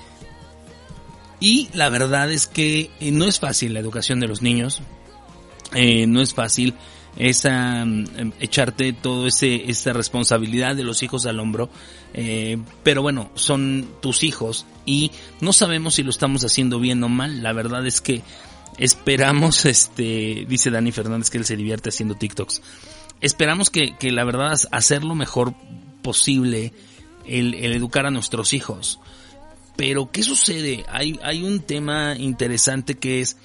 Y 1.38 1.68
la 1.74 1.90
verdad 1.90 2.32
es 2.32 2.48
que 2.48 2.90
eh, 3.02 3.12
no 3.12 3.26
es 3.26 3.42
fácil 3.42 3.74
la 3.74 3.82
educación 3.82 4.22
de 4.22 4.28
los 4.28 4.42
niños, 4.42 4.82
eh, 5.74 6.08
no 6.08 6.22
es 6.22 6.34
fácil 6.34 6.74
esa 7.18 7.82
em, 7.82 8.32
echarte 8.40 8.94
todo 8.94 9.28
ese 9.28 9.70
esa 9.70 9.92
responsabilidad 9.92 10.78
de 10.78 10.84
los 10.84 11.04
hijos 11.04 11.26
al 11.26 11.40
hombro 11.40 11.70
eh, 12.14 12.58
pero 12.84 13.02
bueno 13.02 13.30
son 13.36 13.88
tus 14.02 14.24
hijos 14.24 14.66
y 14.86 15.12
no 15.40 15.54
sabemos 15.54 15.96
si 15.96 16.04
lo 16.04 16.10
estamos 16.10 16.44
haciendo 16.44 16.78
bien 16.80 17.02
o 17.04 17.10
mal 17.10 17.42
la 17.42 17.54
verdad 17.54 17.86
es 17.86 18.02
que 18.02 18.22
Esperamos, 18.78 19.66
este, 19.66 20.46
dice 20.48 20.70
Dani 20.70 20.92
Fernández 20.92 21.30
que 21.30 21.38
él 21.38 21.46
se 21.46 21.56
divierte 21.56 21.90
haciendo 21.90 22.16
TikToks. 22.16 22.62
Esperamos 23.21 23.69
que, 23.69 23.95
que 23.97 24.12
la 24.12 24.23
verdad 24.23 24.58
hacer 24.71 25.04
lo 25.04 25.15
mejor 25.15 25.54
posible 26.01 26.73
el, 27.25 27.54
el, 27.56 27.73
educar 27.73 28.06
a 28.06 28.12
nuestros 28.12 28.54
hijos. 28.54 28.99
Pero, 29.75 30.12
¿qué 30.12 30.23
sucede? 30.23 30.86
Hay, 30.88 31.19
hay 31.23 31.43
un 31.43 31.62
tema 31.62 32.15
interesante 32.17 32.95
que 32.95 33.21
es 33.21 33.38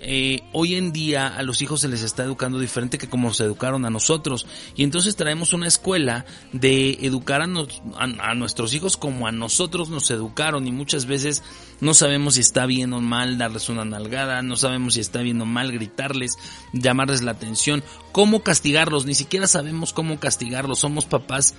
eh, 0.00 0.42
hoy 0.52 0.76
en 0.76 0.92
día 0.92 1.26
a 1.26 1.42
los 1.42 1.60
hijos 1.60 1.80
se 1.80 1.88
les 1.88 2.02
está 2.02 2.22
educando 2.22 2.60
diferente 2.60 2.98
que 2.98 3.08
como 3.08 3.34
se 3.34 3.42
educaron 3.42 3.84
a 3.84 3.90
nosotros. 3.90 4.46
Y 4.76 4.84
entonces 4.84 5.16
traemos 5.16 5.52
una 5.52 5.66
escuela 5.66 6.24
de 6.52 6.98
educar 7.02 7.42
a, 7.42 8.34
nuestros 8.34 8.74
hijos 8.74 8.96
como 8.96 9.26
a 9.26 9.32
nosotros 9.32 9.88
nos 9.88 10.10
educaron 10.12 10.68
y 10.68 10.72
muchas 10.72 11.06
veces 11.06 11.42
no 11.80 11.94
sabemos 11.94 12.34
si 12.34 12.42
está 12.42 12.64
bien 12.66 12.92
o 12.92 13.00
mal 13.00 13.38
darles 13.38 13.68
una 13.68 13.84
nalgada, 13.84 14.40
no 14.42 14.56
sabemos 14.56 14.94
si 14.94 15.00
está 15.00 15.20
bien 15.20 15.40
o 15.40 15.46
mal 15.46 15.72
gritarles, 15.72 16.38
llamarles 16.72 17.22
la 17.22 17.32
atención, 17.32 17.82
cómo 18.12 18.44
castigarlos, 18.44 19.04
ni 19.04 19.14
siquiera 19.14 19.48
sabemos 19.48 19.92
cómo 19.92 20.20
castigarlos, 20.20 20.78
somos 20.78 21.06
papás, 21.06 21.56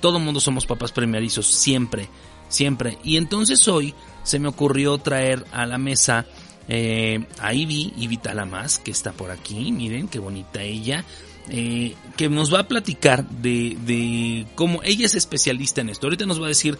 todo 0.00 0.18
mundo 0.18 0.40
somos 0.40 0.64
papás 0.64 0.92
primerizos, 0.92 1.46
siempre, 1.46 2.08
siempre. 2.48 2.98
Y 3.04 3.18
entonces 3.18 3.68
hoy 3.68 3.94
se 4.22 4.38
me 4.38 4.48
ocurrió 4.48 4.96
traer 4.98 5.44
a 5.52 5.66
la 5.66 5.78
mesa 5.78 6.26
eh, 6.68 7.24
a 7.40 7.54
Ivy, 7.54 7.92
Ivy 7.96 8.16
Talamas, 8.18 8.78
que 8.78 8.90
está 8.90 9.12
por 9.12 9.30
aquí, 9.30 9.72
miren 9.72 10.08
qué 10.08 10.18
bonita 10.18 10.62
ella, 10.62 11.04
eh, 11.48 11.94
que 12.16 12.28
nos 12.28 12.52
va 12.52 12.60
a 12.60 12.68
platicar 12.68 13.28
de, 13.28 13.76
de 13.84 14.46
cómo 14.54 14.82
ella 14.82 15.06
es 15.06 15.14
especialista 15.14 15.80
en 15.80 15.88
esto. 15.88 16.06
Ahorita 16.06 16.26
nos 16.26 16.40
va 16.40 16.46
a 16.46 16.48
decir 16.48 16.78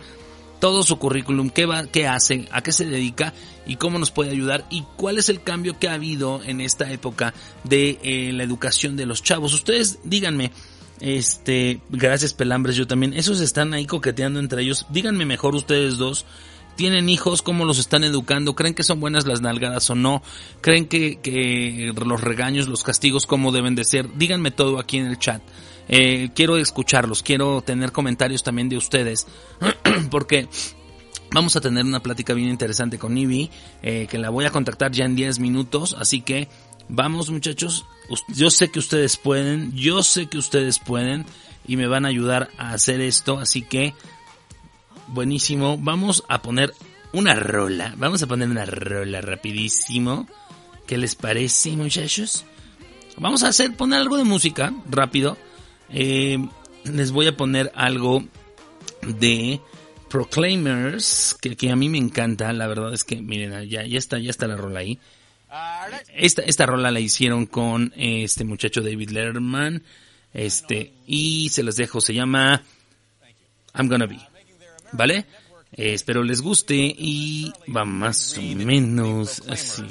todo 0.62 0.84
su 0.84 0.96
currículum, 0.96 1.50
qué 1.50 1.66
va, 1.66 1.88
qué 1.88 2.06
hace, 2.06 2.46
a 2.52 2.62
qué 2.62 2.70
se 2.70 2.86
dedica 2.86 3.34
y 3.66 3.74
cómo 3.74 3.98
nos 3.98 4.12
puede 4.12 4.30
ayudar 4.30 4.64
y 4.70 4.84
cuál 4.96 5.18
es 5.18 5.28
el 5.28 5.42
cambio 5.42 5.76
que 5.80 5.88
ha 5.88 5.94
habido 5.94 6.40
en 6.44 6.60
esta 6.60 6.92
época 6.92 7.34
de 7.64 7.98
eh, 8.04 8.32
la 8.32 8.44
educación 8.44 8.96
de 8.96 9.04
los 9.04 9.24
chavos. 9.24 9.54
Ustedes 9.54 9.98
díganme, 10.04 10.52
este, 11.00 11.80
gracias 11.90 12.32
Pelambres, 12.32 12.76
yo 12.76 12.86
también, 12.86 13.12
esos 13.12 13.40
están 13.40 13.74
ahí 13.74 13.86
coqueteando 13.86 14.38
entre 14.38 14.62
ellos. 14.62 14.86
Díganme 14.90 15.26
mejor 15.26 15.56
ustedes 15.56 15.96
dos 15.96 16.26
tienen 16.76 17.08
hijos, 17.08 17.42
cómo 17.42 17.64
los 17.64 17.78
están 17.78 18.04
educando, 18.04 18.54
creen 18.54 18.74
que 18.74 18.82
son 18.82 19.00
buenas 19.00 19.26
las 19.26 19.40
nalgadas 19.40 19.88
o 19.90 19.94
no, 19.94 20.22
creen 20.60 20.86
que, 20.86 21.92
los 21.94 22.20
regaños, 22.20 22.68
los 22.68 22.82
castigos, 22.82 23.26
cómo 23.26 23.52
deben 23.52 23.74
de 23.74 23.84
ser. 23.84 24.08
Díganme 24.16 24.50
todo 24.50 24.78
aquí 24.78 24.98
en 24.98 25.06
el 25.06 25.18
chat. 25.18 25.42
Eh, 25.88 26.30
quiero 26.34 26.56
escucharlos, 26.56 27.22
quiero 27.22 27.60
tener 27.62 27.92
comentarios 27.92 28.42
también 28.42 28.68
de 28.68 28.76
ustedes, 28.76 29.26
porque 30.10 30.48
vamos 31.32 31.56
a 31.56 31.60
tener 31.60 31.84
una 31.84 32.00
plática 32.00 32.34
bien 32.34 32.48
interesante 32.48 32.98
con 32.98 33.16
Ivy, 33.16 33.50
eh, 33.82 34.06
que 34.08 34.18
la 34.18 34.30
voy 34.30 34.44
a 34.44 34.50
contactar 34.50 34.92
ya 34.92 35.04
en 35.04 35.16
10 35.16 35.40
minutos, 35.40 35.96
así 35.98 36.20
que 36.20 36.48
vamos 36.88 37.30
muchachos, 37.30 37.84
yo 38.28 38.50
sé 38.50 38.70
que 38.70 38.78
ustedes 38.78 39.16
pueden, 39.16 39.72
yo 39.74 40.02
sé 40.02 40.26
que 40.26 40.38
ustedes 40.38 40.78
pueden 40.78 41.26
y 41.66 41.76
me 41.76 41.86
van 41.86 42.04
a 42.04 42.08
ayudar 42.08 42.50
a 42.58 42.72
hacer 42.72 43.00
esto, 43.00 43.38
así 43.38 43.62
que 43.62 43.94
buenísimo. 45.08 45.78
Vamos 45.78 46.24
a 46.28 46.42
poner 46.42 46.72
una 47.12 47.34
rola. 47.34 47.94
Vamos 47.96 48.22
a 48.22 48.26
poner 48.26 48.48
una 48.48 48.64
rola 48.64 49.20
rapidísimo. 49.20 50.26
¿Qué 50.86 50.98
les 50.98 51.14
parece, 51.14 51.72
muchachos? 51.72 52.44
Vamos 53.16 53.42
a 53.42 53.48
hacer, 53.48 53.76
poner 53.76 54.00
algo 54.00 54.16
de 54.16 54.24
música 54.24 54.72
rápido. 54.90 55.36
Eh, 55.90 56.38
les 56.84 57.12
voy 57.12 57.26
a 57.26 57.36
poner 57.36 57.70
algo 57.74 58.24
de 59.02 59.60
Proclaimers, 60.08 61.36
que, 61.40 61.70
a 61.70 61.76
mí 61.76 61.88
me 61.88 61.98
encanta. 61.98 62.52
La 62.52 62.66
verdad 62.66 62.92
es 62.94 63.04
que, 63.04 63.20
miren, 63.20 63.68
ya, 63.68 63.86
ya 63.86 63.98
está, 63.98 64.18
ya 64.18 64.30
está 64.30 64.46
la 64.46 64.56
rola 64.56 64.80
ahí. 64.80 64.98
Esta, 66.14 66.42
esta 66.42 66.66
rola 66.66 66.90
la 66.90 67.00
hicieron 67.00 67.46
con 67.46 67.92
este 67.96 68.44
muchacho 68.44 68.80
David 68.80 69.10
Letterman. 69.10 69.82
Este, 70.32 70.94
y 71.06 71.50
se 71.50 71.62
los 71.62 71.76
dejo, 71.76 72.00
se 72.00 72.14
llama 72.14 72.62
I'm 73.74 73.88
Gonna 73.88 74.06
Be. 74.06 74.31
¿Vale? 74.92 75.26
Eh, 75.74 75.94
espero 75.94 76.22
les 76.22 76.42
guste 76.42 76.74
y 76.74 77.52
va 77.74 77.84
más 77.84 78.36
o 78.36 78.42
menos 78.42 79.42
así. 79.48 79.82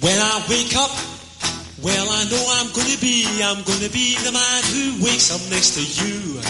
When 0.00 0.18
I 0.18 0.44
wake 0.48 0.74
up, 0.74 0.90
well 1.80 2.06
I 2.10 2.24
know 2.28 2.42
I'm 2.58 2.72
gonna 2.74 2.98
be, 3.00 3.22
I'm 3.40 3.62
gonna 3.62 3.88
be 3.92 4.16
the 4.18 4.32
man 4.32 4.62
who 4.74 5.04
wakes 5.04 5.30
up 5.30 5.40
next 5.50 5.78
to 5.78 5.82
you. 6.02 6.40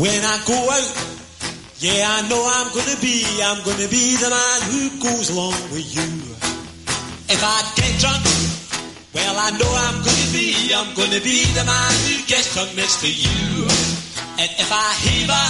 When 0.00 0.24
I 0.24 0.40
go 0.46 0.56
out, 0.56 0.88
yeah 1.80 2.08
I 2.08 2.28
know 2.30 2.40
I'm 2.40 2.72
gonna 2.72 2.96
be, 3.00 3.26
I'm 3.44 3.62
gonna 3.62 3.88
be 3.88 4.16
the 4.16 4.30
man 4.30 4.58
who 4.72 5.02
goes 5.02 5.28
along 5.30 5.52
with 5.70 5.84
you. 5.94 6.31
If 7.32 7.42
I 7.42 7.64
get 7.80 7.98
drunk, 7.98 8.20
well, 9.14 9.36
I 9.40 9.56
know 9.56 9.72
I'm 9.88 10.04
gonna 10.04 10.32
be, 10.36 10.52
I'm 10.76 10.92
gonna 10.94 11.18
be 11.24 11.48
the 11.56 11.64
man 11.64 11.92
who 12.04 12.20
gets 12.28 12.52
drunk 12.52 12.76
next 12.76 13.00
to 13.00 13.08
you. 13.08 13.64
And 14.36 14.50
if 14.60 14.68
I 14.68 14.92
heaver, 15.00 15.48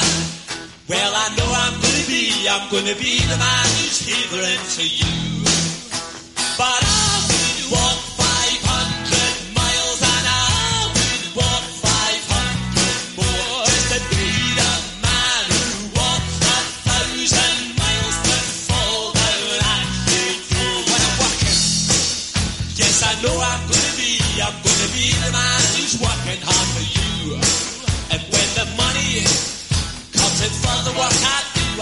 well, 0.88 1.12
I 1.12 1.34
know 1.34 1.50
I'm 1.50 1.74
gonna 1.82 2.06
be, 2.06 2.46
I'm 2.48 2.70
gonna 2.70 2.94
be 2.94 3.18
the 3.26 3.36
man 3.36 3.66
who's 3.82 3.98
heavering 3.98 4.62
to 4.78 4.84
you. 4.86 5.31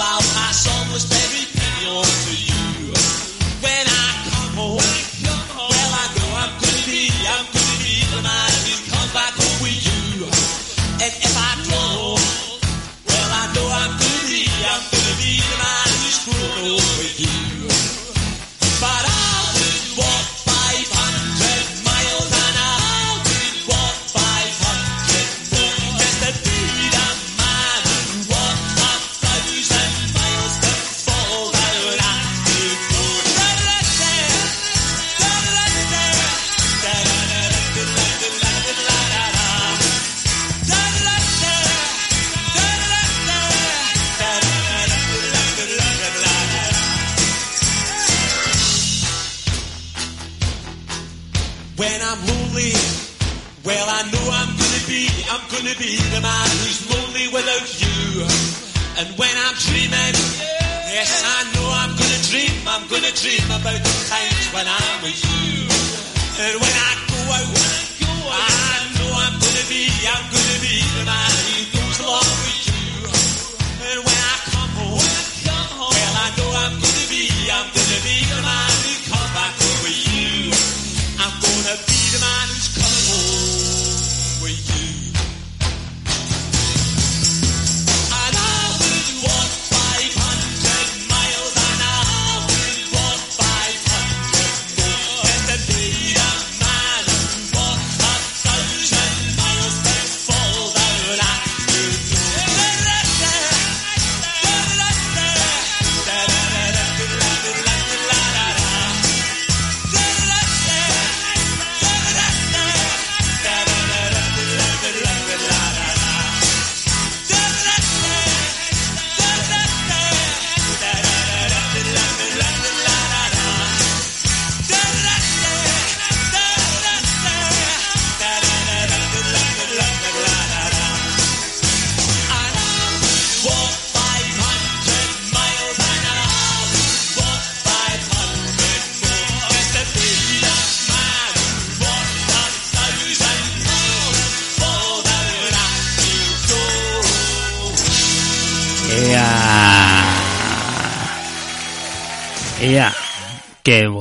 igual, 0.01 0.19
somos 0.55 1.05
três. 1.05 1.30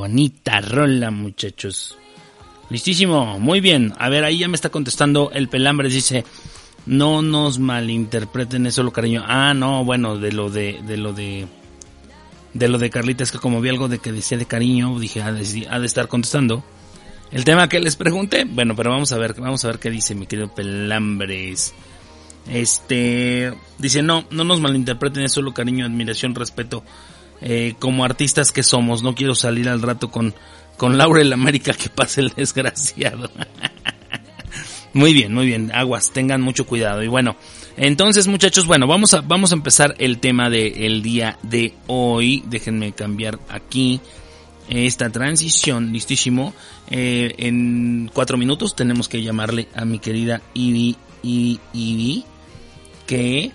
Bonita 0.10 0.60
rola, 0.60 1.12
muchachos. 1.12 1.95
Listísimo, 2.72 3.38
muy 3.38 3.62
bien. 3.62 3.93
A 4.00 4.10
ver, 4.10 4.24
ahí 4.24 4.39
ya 4.39 4.48
me 4.48 4.56
está 4.56 4.69
contestando 4.69 5.30
el 5.32 5.50
Pelambres. 5.50 5.93
Dice, 5.93 6.26
no 6.88 7.22
nos 7.22 7.60
malinterpreten 7.60 8.65
eso, 8.65 8.82
lo 8.82 8.91
cariño. 8.91 9.24
Ah, 9.28 9.54
no, 9.54 9.86
bueno, 9.86 10.17
de 10.17 10.32
lo 10.32 10.50
de, 10.50 10.80
de 10.88 10.98
lo 10.98 11.13
de, 11.13 11.48
de 12.56 12.67
lo 12.67 12.80
de 12.80 12.89
Carlita, 12.89 13.24
es 13.24 13.32
que 13.32 13.38
como 13.38 13.62
vi 13.62 13.69
algo 13.69 13.88
de 13.88 14.00
que 14.00 14.12
decía 14.12 14.39
de 14.39 14.48
cariño, 14.48 14.98
dije, 15.00 15.22
ha 15.22 15.32
de, 15.32 15.67
ha 15.69 15.80
de 15.80 15.86
estar 15.86 16.08
contestando. 16.08 16.63
El 17.32 17.43
tema 17.43 17.69
que 17.69 17.80
les 17.80 17.95
pregunté, 17.95 18.45
bueno, 18.45 18.76
pero 18.76 18.89
vamos 18.89 19.12
a 19.12 19.17
ver, 19.19 19.36
vamos 19.39 19.63
a 19.63 19.67
ver 19.67 19.78
qué 19.78 19.91
dice 19.91 20.15
mi 20.15 20.26
querido 20.26 20.52
Pelambres. 20.52 21.76
Este, 22.48 23.54
dice, 23.78 24.02
no, 24.02 24.26
no 24.32 24.43
nos 24.43 24.60
malinterpreten, 24.60 25.22
es 25.22 25.34
solo 25.34 25.54
cariño, 25.54 25.86
admiración, 25.86 26.34
respeto. 26.34 26.84
Eh, 27.41 27.75
como 27.80 28.04
artistas 28.04 28.52
que 28.52 28.63
somos, 28.63 29.04
no 29.04 29.15
quiero 29.15 29.36
salir 29.36 29.69
al 29.69 29.82
rato 29.82 30.12
con, 30.12 30.34
con 30.78 30.97
Laura 30.97 31.21
en 31.21 31.34
América 31.34 31.73
que 31.73 31.89
pase 31.89 32.21
el 32.21 32.30
desgraciado. 32.30 33.30
muy 34.93 35.13
bien, 35.13 35.34
muy 35.34 35.45
bien, 35.45 35.71
aguas, 35.73 36.12
tengan 36.12 36.41
mucho 36.41 36.65
cuidado. 36.65 37.04
Y 37.04 37.08
bueno, 37.08 37.36
entonces 37.78 38.28
muchachos, 38.28 38.65
bueno, 38.67 38.88
vamos 38.88 39.13
a, 39.13 39.21
vamos 39.21 39.52
a 39.52 39.56
empezar 39.56 39.95
el 39.99 40.19
tema 40.19 40.49
del 40.49 41.02
día 41.02 41.38
de 41.43 41.73
hoy. 41.88 42.43
Déjenme 42.47 42.91
cambiar 42.91 43.39
aquí 43.49 44.02
esta 44.69 45.10
transición, 45.10 45.91
listísimo. 45.91 46.54
Eh, 46.89 47.36
en 47.38 48.10
cuatro 48.13 48.38
minutos 48.38 48.75
tenemos 48.75 49.08
que 49.08 49.21
llamarle 49.23 49.67
a 49.75 49.86
mi 49.86 49.99
querida 49.99 50.41
Ivy, 50.54 50.95
Ivy, 51.23 51.60
Ivy 51.73 52.25
que 53.08 53.52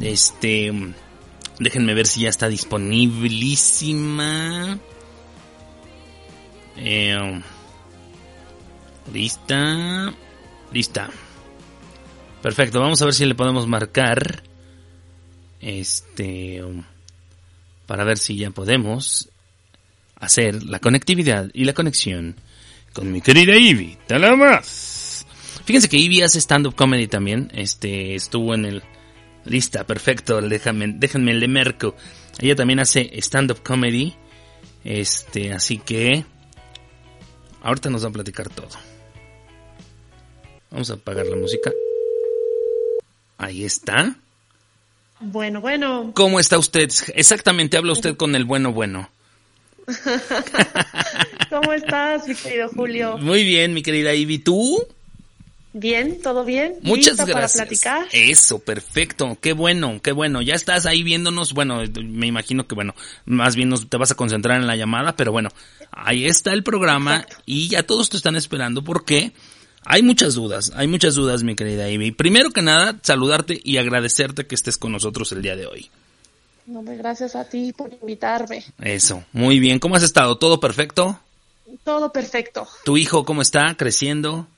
este 0.00 0.72
déjenme 1.58 1.94
ver 1.94 2.06
si 2.06 2.20
ya 2.22 2.28
está 2.28 2.48
disponibilísima 2.48 4.78
eh, 6.76 7.42
lista 9.12 10.14
lista 10.72 11.10
perfecto 12.42 12.80
vamos 12.80 13.02
a 13.02 13.06
ver 13.06 13.14
si 13.14 13.24
le 13.24 13.34
podemos 13.34 13.66
marcar 13.66 14.44
este 15.60 16.62
para 17.86 18.04
ver 18.04 18.18
si 18.18 18.36
ya 18.36 18.50
podemos 18.50 19.30
hacer 20.16 20.64
la 20.64 20.80
conectividad 20.80 21.50
y 21.52 21.64
la 21.64 21.72
conexión 21.72 22.36
con 22.92 23.12
mi 23.12 23.20
querida 23.20 23.56
Ivy. 23.56 23.98
Nada 24.08 24.36
más. 24.36 25.26
Fíjense 25.64 25.88
que 25.88 25.98
Ivy 25.98 26.22
hace 26.22 26.40
stand-up 26.40 26.74
comedy 26.74 27.06
también. 27.06 27.50
Este, 27.54 28.14
estuvo 28.14 28.54
en 28.54 28.64
el 28.64 28.82
Lista, 29.46 29.84
perfecto, 29.84 30.40
déjame, 30.40 30.88
déjenme 30.88 31.34
le 31.34 31.48
merco. 31.48 31.94
Ella 32.38 32.56
también 32.56 32.80
hace 32.80 33.10
stand-up 33.20 33.62
comedy. 33.62 34.14
Este, 34.84 35.52
así 35.52 35.78
que 35.78 36.24
ahorita 37.62 37.90
nos 37.90 38.04
va 38.04 38.08
a 38.08 38.12
platicar 38.12 38.48
todo. 38.48 38.68
Vamos 40.70 40.90
a 40.90 40.94
apagar 40.94 41.26
la 41.26 41.36
música. 41.36 41.72
Ahí 43.38 43.64
está. 43.64 44.16
Bueno, 45.20 45.60
bueno. 45.60 46.12
¿Cómo 46.14 46.38
está 46.38 46.58
usted? 46.58 46.90
Exactamente, 47.14 47.76
habla 47.76 47.92
usted 47.92 48.16
con 48.16 48.34
el 48.34 48.44
bueno 48.44 48.72
bueno. 48.72 49.08
¿Cómo 51.50 51.72
estás, 51.72 52.26
mi 52.26 52.34
querido 52.34 52.68
Julio? 52.68 53.16
Muy 53.18 53.44
bien, 53.44 53.72
mi 53.72 53.82
querida 53.82 54.14
Ivy. 54.14 54.38
¿Tú? 54.38 54.84
Bien, 55.78 56.22
todo 56.22 56.42
bien. 56.42 56.76
Muchas 56.80 57.18
¿Lista 57.18 57.24
gracias. 57.26 57.52
para 57.52 57.66
platicar? 57.66 58.08
Eso, 58.10 58.58
perfecto. 58.60 59.36
Qué 59.42 59.52
bueno, 59.52 60.00
qué 60.02 60.12
bueno. 60.12 60.40
Ya 60.40 60.54
estás 60.54 60.86
ahí 60.86 61.02
viéndonos. 61.02 61.52
Bueno, 61.52 61.82
me 62.02 62.26
imagino 62.26 62.66
que, 62.66 62.74
bueno, 62.74 62.94
más 63.26 63.56
bien 63.56 63.68
nos, 63.68 63.86
te 63.86 63.98
vas 63.98 64.10
a 64.10 64.14
concentrar 64.14 64.58
en 64.58 64.66
la 64.66 64.74
llamada, 64.74 65.16
pero 65.16 65.32
bueno, 65.32 65.50
ahí 65.90 66.24
está 66.24 66.54
el 66.54 66.62
programa 66.62 67.26
y 67.44 67.68
ya 67.68 67.82
todos 67.82 68.08
te 68.08 68.16
están 68.16 68.36
esperando 68.36 68.84
porque 68.84 69.32
hay 69.84 70.02
muchas 70.02 70.32
dudas, 70.32 70.72
hay 70.74 70.86
muchas 70.86 71.14
dudas, 71.14 71.42
mi 71.42 71.54
querida 71.54 71.90
Ivy. 71.90 72.12
Primero 72.12 72.52
que 72.52 72.62
nada, 72.62 72.98
saludarte 73.02 73.60
y 73.62 73.76
agradecerte 73.76 74.46
que 74.46 74.54
estés 74.54 74.78
con 74.78 74.92
nosotros 74.92 75.30
el 75.32 75.42
día 75.42 75.56
de 75.56 75.66
hoy. 75.66 75.90
No, 76.64 76.82
gracias 76.84 77.36
a 77.36 77.44
ti 77.44 77.74
por 77.74 77.92
invitarme. 77.92 78.64
Eso, 78.80 79.24
muy 79.34 79.60
bien. 79.60 79.78
¿Cómo 79.78 79.96
has 79.96 80.04
estado? 80.04 80.38
¿Todo 80.38 80.58
perfecto? 80.58 81.20
Todo 81.84 82.10
perfecto. 82.12 82.66
¿Tu 82.86 82.96
hijo 82.96 83.26
cómo 83.26 83.42
está? 83.42 83.74
¿Creciendo? 83.76 84.48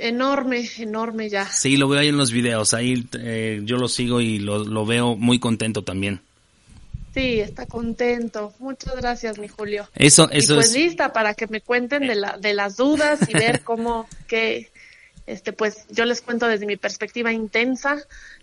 Enorme, 0.00 0.68
enorme 0.78 1.28
ya. 1.28 1.46
Sí, 1.50 1.76
lo 1.76 1.88
veo 1.88 2.00
ahí 2.00 2.08
en 2.08 2.16
los 2.16 2.30
videos. 2.30 2.74
Ahí 2.74 3.06
eh, 3.18 3.60
yo 3.64 3.76
lo 3.76 3.88
sigo 3.88 4.20
y 4.20 4.38
lo, 4.38 4.64
lo 4.64 4.86
veo 4.86 5.16
muy 5.16 5.38
contento 5.38 5.82
también. 5.82 6.20
Sí, 7.14 7.40
está 7.40 7.66
contento. 7.66 8.52
Muchas 8.58 8.94
gracias, 8.96 9.38
mi 9.38 9.48
Julio. 9.48 9.88
Eso, 9.94 10.28
y 10.32 10.38
eso 10.38 10.54
pues 10.54 10.68
es. 10.68 10.74
lista 10.74 11.12
para 11.12 11.34
que 11.34 11.46
me 11.48 11.60
cuenten 11.60 12.06
de, 12.06 12.14
la, 12.14 12.36
de 12.38 12.54
las 12.54 12.76
dudas 12.76 13.28
y 13.28 13.32
ver 13.32 13.60
cómo 13.64 14.08
que, 14.26 14.70
este, 15.26 15.52
pues 15.52 15.86
yo 15.90 16.04
les 16.04 16.20
cuento 16.20 16.46
desde 16.46 16.66
mi 16.66 16.76
perspectiva 16.76 17.32
intensa, 17.32 17.96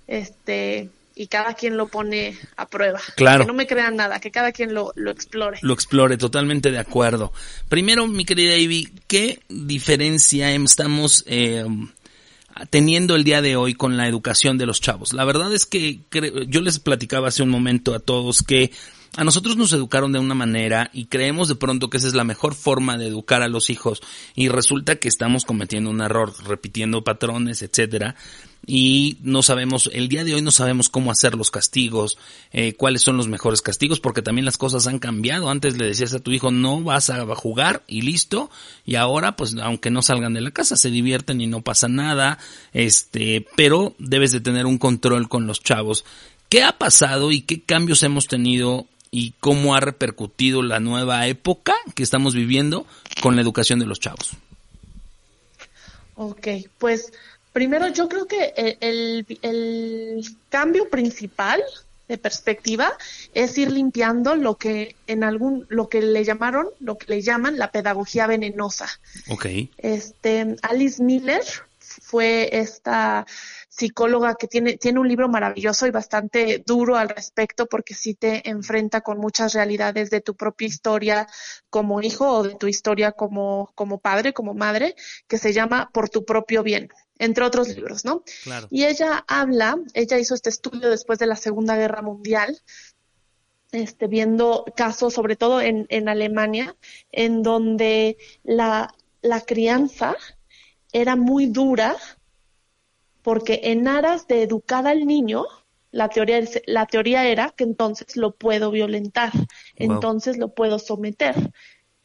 este, 0.08 0.90
y 1.16 1.28
cada 1.28 1.54
quien 1.54 1.78
lo 1.78 1.88
pone 1.88 2.38
a 2.58 2.68
prueba. 2.68 3.00
Claro. 3.16 3.42
Que 3.42 3.48
no 3.48 3.54
me 3.54 3.66
crean 3.66 3.96
nada, 3.96 4.20
que 4.20 4.32
cada 4.32 4.52
quien 4.52 4.74
lo, 4.74 4.92
lo 4.96 5.12
explore. 5.12 5.58
lo 5.62 5.74
explore, 5.74 6.18
totalmente 6.18 6.72
de 6.72 6.78
acuerdo. 6.78 7.32
Primero, 7.70 8.06
mi 8.08 8.26
querida 8.26 8.58
Ivy, 8.58 8.90
¿qué 9.08 9.40
diferencia 9.48 10.54
estamos 10.54 11.24
eh, 11.28 11.66
teniendo 12.70 13.16
el 13.16 13.24
día 13.24 13.42
de 13.42 13.56
hoy 13.56 13.74
con 13.74 13.96
la 13.96 14.08
educación 14.08 14.58
de 14.58 14.66
los 14.66 14.82
chavos? 14.82 15.14
La 15.14 15.24
verdad 15.24 15.54
es 15.54 15.66
que 15.66 16.02
yo 16.48 16.62
les 16.62 16.80
platicaba 16.80 17.30
hace 17.30 17.44
un 17.44 17.50
momento 17.50 17.96
a 17.96 18.00
todos 18.00 18.44
que 18.44 18.72
a 19.18 19.24
nosotros 19.24 19.56
nos 19.56 19.72
educaron 19.72 20.12
de 20.12 20.20
una 20.20 20.36
manera 20.36 20.90
y 20.92 21.06
creemos 21.06 21.48
de 21.48 21.56
pronto 21.56 21.90
que 21.90 21.98
esa 21.98 22.08
es 22.08 22.16
la 22.16 22.26
mejor 22.26 22.54
forma 22.54 22.98
de 22.98 23.08
educar 23.08 23.42
a 23.42 23.48
los 23.48 23.70
hijos 23.70 24.02
y 24.36 24.50
resulta 24.50 24.98
que 24.98 25.08
estamos 25.08 25.46
cometiendo 25.46 25.90
un 25.90 26.02
error, 26.02 26.34
repitiendo 26.46 27.06
patrones, 27.06 27.62
etcétera 27.62 28.16
y 28.68 29.18
no 29.22 29.44
sabemos, 29.44 29.90
el 29.94 30.08
día 30.10 30.24
de 30.24 30.34
hoy 30.34 30.42
no 30.42 30.52
sabemos 30.52 30.90
cómo 30.90 31.12
hacer 31.12 31.36
los 31.36 31.52
castigos, 31.52 32.18
eh, 32.52 32.74
cuáles 32.74 33.04
son 33.04 33.16
los 33.16 33.28
mejores 33.28 33.62
castigos, 33.62 34.00
porque 34.00 34.24
también 34.24 34.46
las 34.46 34.58
cosas 34.58 34.88
han 34.88 34.98
cambiado. 34.98 35.50
Antes 35.50 35.78
le 35.78 35.86
decías 35.86 36.14
a 36.14 36.20
tu 36.20 36.32
hijo, 36.32 36.50
no 36.50 36.82
vas 36.82 37.10
a 37.10 37.24
jugar 37.36 37.84
y 37.88 38.02
listo, 38.02 38.50
y 38.86 38.96
ahora, 38.96 39.36
pues, 39.36 39.56
aunque 39.62 39.92
no 39.92 40.02
salgan 40.02 40.34
de 40.34 40.42
la 40.42 40.52
casa, 40.52 40.78
se 40.78 40.90
divierten 40.90 41.42
y 41.42 41.48
no 41.48 41.62
pasa 41.62 41.88
nada, 41.88 42.40
este, 42.74 43.46
pero 43.56 43.96
debes 44.00 44.32
de 44.32 44.42
tener 44.42 44.66
un 44.66 44.80
control 44.80 45.30
con 45.30 45.46
los 45.46 45.62
chavos. 45.62 46.04
¿Qué 46.50 46.64
ha 46.64 46.78
pasado 46.78 47.32
y 47.32 47.42
qué 47.42 47.62
cambios 47.62 48.02
hemos 48.04 48.28
tenido 48.28 48.88
y 49.12 49.34
cómo 49.40 49.76
ha 49.76 49.80
repercutido 49.80 50.62
la 50.64 50.80
nueva 50.80 51.28
época 51.28 51.76
que 51.94 52.04
estamos 52.04 52.34
viviendo 52.34 52.88
con 53.22 53.36
la 53.36 53.42
educación 53.42 53.80
de 53.80 53.86
los 53.86 54.00
chavos? 54.00 54.32
Ok, 56.16 56.48
pues 56.78 57.12
primero 57.56 57.88
yo 57.88 58.10
creo 58.10 58.28
que 58.28 58.54
el, 58.82 59.26
el, 59.42 60.26
cambio 60.50 60.90
principal 60.90 61.64
de 62.10 62.18
perspectiva 62.18 62.92
es 63.34 63.58
ir 63.58 63.72
limpiando 63.72 64.36
lo 64.36 64.58
que 64.58 64.98
en 65.08 65.24
algún 65.24 65.66
lo 65.70 65.88
que 65.88 66.02
le 66.02 66.26
llamaron 66.26 66.68
lo 66.82 66.98
que 66.98 67.06
le 67.08 67.22
llaman 67.22 67.58
la 67.58 67.72
pedagogía 67.72 68.28
venenosa 68.28 68.88
Ok. 69.30 69.46
este 69.78 70.58
Alice 70.64 71.02
Miller 71.02 71.44
fue 71.80 72.50
esta 72.52 73.26
psicóloga 73.76 74.36
que 74.36 74.48
tiene 74.48 74.78
tiene 74.78 75.00
un 75.00 75.08
libro 75.08 75.28
maravilloso 75.28 75.86
y 75.86 75.92
bastante 75.92 76.64
duro 76.66 76.96
al 76.96 77.10
respecto 77.10 77.66
porque 77.66 77.94
sí 77.94 78.14
te 78.14 78.50
enfrenta 78.50 79.02
con 79.02 79.18
muchas 79.18 79.54
realidades 79.54 80.10
de 80.10 80.22
tu 80.22 80.36
propia 80.36 80.68
historia 80.68 81.28
como 81.70 82.02
hijo 82.02 82.30
o 82.30 82.44
de 82.44 82.56
tu 82.56 82.68
historia 82.68 83.12
como 83.12 83.72
como 83.76 84.00
padre 84.00 84.34
como 84.34 84.54
madre 84.54 84.96
que 85.28 85.38
se 85.38 85.52
llama 85.52 85.90
Por 85.92 86.10
tu 86.10 86.24
propio 86.24 86.64
bien 86.64 86.90
entre 87.18 87.46
otros 87.46 87.70
libros, 87.70 88.04
¿no? 88.04 88.24
Claro. 88.44 88.68
Y 88.70 88.84
ella 88.86 89.24
habla, 89.28 89.78
ella 89.94 90.18
hizo 90.20 90.36
este 90.36 90.50
estudio 90.50 90.90
después 90.90 91.18
de 91.18 91.28
la 91.28 91.38
Segunda 91.38 91.78
Guerra 91.78 92.02
Mundial, 92.02 92.60
este, 93.72 94.08
viendo 94.08 94.66
casos, 94.76 95.14
sobre 95.14 95.38
todo 95.38 95.62
en, 95.62 95.86
en 95.90 96.10
Alemania, 96.10 96.76
en 97.14 97.42
donde 97.42 98.18
la, 98.44 98.94
la 99.22 99.42
crianza 99.42 100.16
era 100.92 101.16
muy 101.16 101.48
dura, 101.48 101.96
porque 103.26 103.62
en 103.64 103.88
aras 103.88 104.28
de 104.28 104.44
educar 104.44 104.86
al 104.86 105.08
niño, 105.08 105.46
la 105.90 106.10
teoría, 106.10 106.40
la 106.68 106.86
teoría 106.86 107.26
era 107.26 107.50
que 107.50 107.64
entonces 107.64 108.18
lo 108.18 108.36
puedo 108.36 108.70
violentar, 108.70 109.32
Wow. 109.34 109.48
entonces 109.78 110.38
lo 110.38 110.54
puedo 110.54 110.78
someter, 110.78 111.34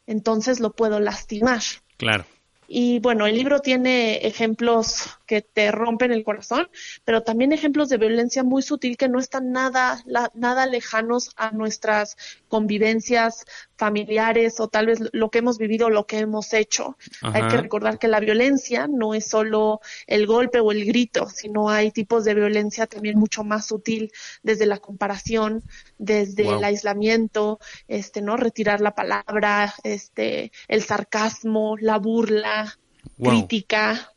entonces 0.06 0.60
lo 0.60 0.72
puedo 0.72 0.98
lastimar. 0.98 1.60
Claro. 1.98 2.24
Y 2.66 3.00
bueno, 3.00 3.26
el 3.26 3.34
libro 3.34 3.60
tiene 3.60 4.26
ejemplos 4.26 5.10
que 5.30 5.42
te 5.42 5.70
rompen 5.70 6.10
el 6.10 6.24
corazón, 6.24 6.68
pero 7.04 7.22
también 7.22 7.52
ejemplos 7.52 7.88
de 7.88 7.98
violencia 7.98 8.42
muy 8.42 8.62
sutil 8.62 8.96
que 8.96 9.08
no 9.08 9.20
están 9.20 9.52
nada, 9.52 10.02
nada 10.34 10.66
lejanos 10.66 11.30
a 11.36 11.52
nuestras 11.52 12.16
convivencias 12.48 13.44
familiares 13.76 14.58
o 14.58 14.66
tal 14.66 14.86
vez 14.86 14.98
lo 15.12 15.30
que 15.30 15.38
hemos 15.38 15.56
vivido, 15.56 15.88
lo 15.88 16.04
que 16.04 16.18
hemos 16.18 16.52
hecho. 16.52 16.98
Hay 17.22 17.46
que 17.46 17.58
recordar 17.58 18.00
que 18.00 18.08
la 18.08 18.18
violencia 18.18 18.88
no 18.88 19.14
es 19.14 19.28
solo 19.28 19.80
el 20.08 20.26
golpe 20.26 20.58
o 20.58 20.72
el 20.72 20.84
grito, 20.84 21.28
sino 21.28 21.70
hay 21.70 21.92
tipos 21.92 22.24
de 22.24 22.34
violencia 22.34 22.88
también 22.88 23.16
mucho 23.16 23.44
más 23.44 23.66
sutil, 23.66 24.10
desde 24.42 24.66
la 24.66 24.78
comparación, 24.78 25.62
desde 25.98 26.48
el 26.48 26.64
aislamiento, 26.64 27.60
este, 27.86 28.20
¿no? 28.20 28.36
Retirar 28.36 28.80
la 28.80 28.96
palabra, 28.96 29.74
este, 29.84 30.50
el 30.66 30.82
sarcasmo, 30.82 31.76
la 31.78 31.98
burla, 31.98 32.76
crítica. 33.16 34.12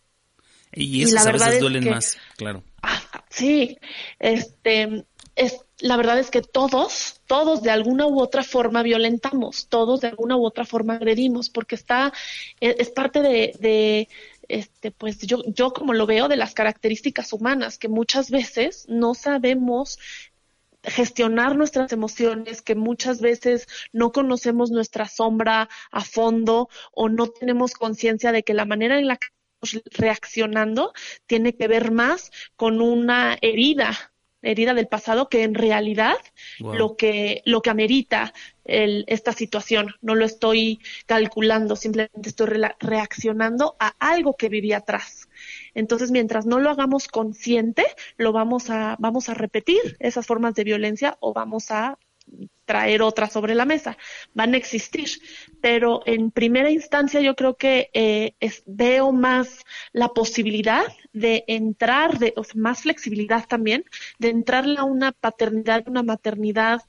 Y 0.75 1.03
esas 1.03 1.25
la 1.25 1.29
a 1.29 1.33
veces 1.33 1.59
duelen 1.59 1.89
más, 1.89 2.17
claro. 2.37 2.63
Ah, 2.81 3.01
sí, 3.29 3.77
este, 4.19 5.05
es, 5.35 5.59
la 5.79 5.97
verdad 5.97 6.19
es 6.19 6.29
que 6.29 6.41
todos, 6.41 7.21
todos 7.27 7.61
de 7.63 7.71
alguna 7.71 8.07
u 8.07 8.19
otra 8.19 8.43
forma 8.43 8.83
violentamos, 8.83 9.67
todos 9.67 10.01
de 10.01 10.09
alguna 10.09 10.35
u 10.37 10.45
otra 10.45 10.65
forma 10.65 10.95
agredimos, 10.95 11.49
porque 11.49 11.75
está, 11.75 12.13
e, 12.59 12.75
es, 12.79 12.89
parte 12.89 13.21
de, 13.21 13.55
de, 13.59 14.09
este, 14.47 14.91
pues 14.91 15.19
yo, 15.19 15.41
yo 15.45 15.73
como 15.73 15.93
lo 15.93 16.05
veo 16.05 16.27
de 16.27 16.37
las 16.37 16.53
características 16.53 17.33
humanas, 17.33 17.77
que 17.77 17.87
muchas 17.87 18.29
veces 18.29 18.85
no 18.87 19.13
sabemos 19.13 19.99
gestionar 20.83 21.55
nuestras 21.55 21.93
emociones, 21.93 22.61
que 22.61 22.75
muchas 22.75 23.21
veces 23.21 23.67
no 23.93 24.11
conocemos 24.11 24.69
nuestra 24.69 25.07
sombra 25.07 25.69
a 25.91 26.03
fondo 26.03 26.69
o 26.91 27.09
no 27.09 27.27
tenemos 27.27 27.73
conciencia 27.73 28.31
de 28.31 28.43
que 28.43 28.53
la 28.53 28.65
manera 28.65 28.99
en 28.99 29.07
la 29.07 29.17
que 29.17 29.27
reaccionando 29.91 30.93
tiene 31.25 31.55
que 31.55 31.67
ver 31.67 31.91
más 31.91 32.31
con 32.55 32.81
una 32.81 33.37
herida 33.41 34.13
herida 34.43 34.73
del 34.73 34.87
pasado 34.87 35.29
que 35.29 35.43
en 35.43 35.55
realidad 35.55 36.17
lo 36.59 36.95
que 36.95 37.41
lo 37.45 37.61
que 37.61 37.69
amerita 37.69 38.33
el, 38.65 39.05
esta 39.07 39.31
situación. 39.33 39.95
No 40.01 40.15
lo 40.15 40.25
estoy 40.25 40.79
calculando 41.05 41.75
simplemente 41.75 42.29
estoy 42.29 42.47
reaccionando 42.79 43.75
a 43.79 43.93
algo 43.99 44.35
que 44.35 44.49
viví 44.49 44.73
atrás. 44.73 45.29
Entonces 45.73 46.11
mientras 46.11 46.45
no 46.45 46.59
lo 46.59 46.69
hagamos 46.69 47.07
consciente 47.07 47.85
lo 48.17 48.33
vamos 48.33 48.69
a 48.69 48.95
vamos 48.99 49.29
a 49.29 49.33
repetir 49.33 49.97
esas 49.99 50.27
formas 50.27 50.53
de 50.55 50.65
violencia 50.65 51.17
o 51.19 51.33
vamos 51.33 51.71
a 51.71 51.97
traer 52.65 53.01
otra 53.01 53.29
sobre 53.29 53.55
la 53.55 53.65
mesa, 53.65 53.97
van 54.33 54.53
a 54.53 54.57
existir, 54.57 55.09
pero 55.61 56.01
en 56.05 56.31
primera 56.31 56.71
instancia 56.71 57.19
yo 57.19 57.35
creo 57.35 57.55
que 57.55 57.89
eh, 57.93 58.35
veo 58.65 59.11
más 59.11 59.59
la 59.91 60.09
posibilidad 60.09 60.85
de 61.11 61.43
entrar, 61.47 62.19
de 62.19 62.33
más 62.55 62.81
flexibilidad 62.81 63.45
también, 63.47 63.85
de 64.17 64.29
entrarle 64.29 64.79
a 64.79 64.83
una 64.83 65.11
paternidad, 65.11 65.87
una 65.87 66.03
maternidad 66.03 66.81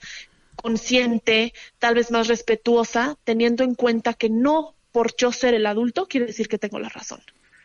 consciente, 0.57 1.53
tal 1.79 1.97
vez 1.97 2.11
más 2.11 2.29
respetuosa, 2.29 3.18
teniendo 3.25 3.64
en 3.64 3.75
cuenta 3.75 4.14
que 4.14 4.31
no 4.31 4.75
por 4.92 5.16
yo 5.16 5.33
ser 5.33 5.55
el 5.55 5.66
adulto 5.66 6.07
quiere 6.07 6.27
decir 6.27 6.49
que 6.49 6.59
tengo 6.59 6.79
la 6.79 6.88
razón. 6.88 7.20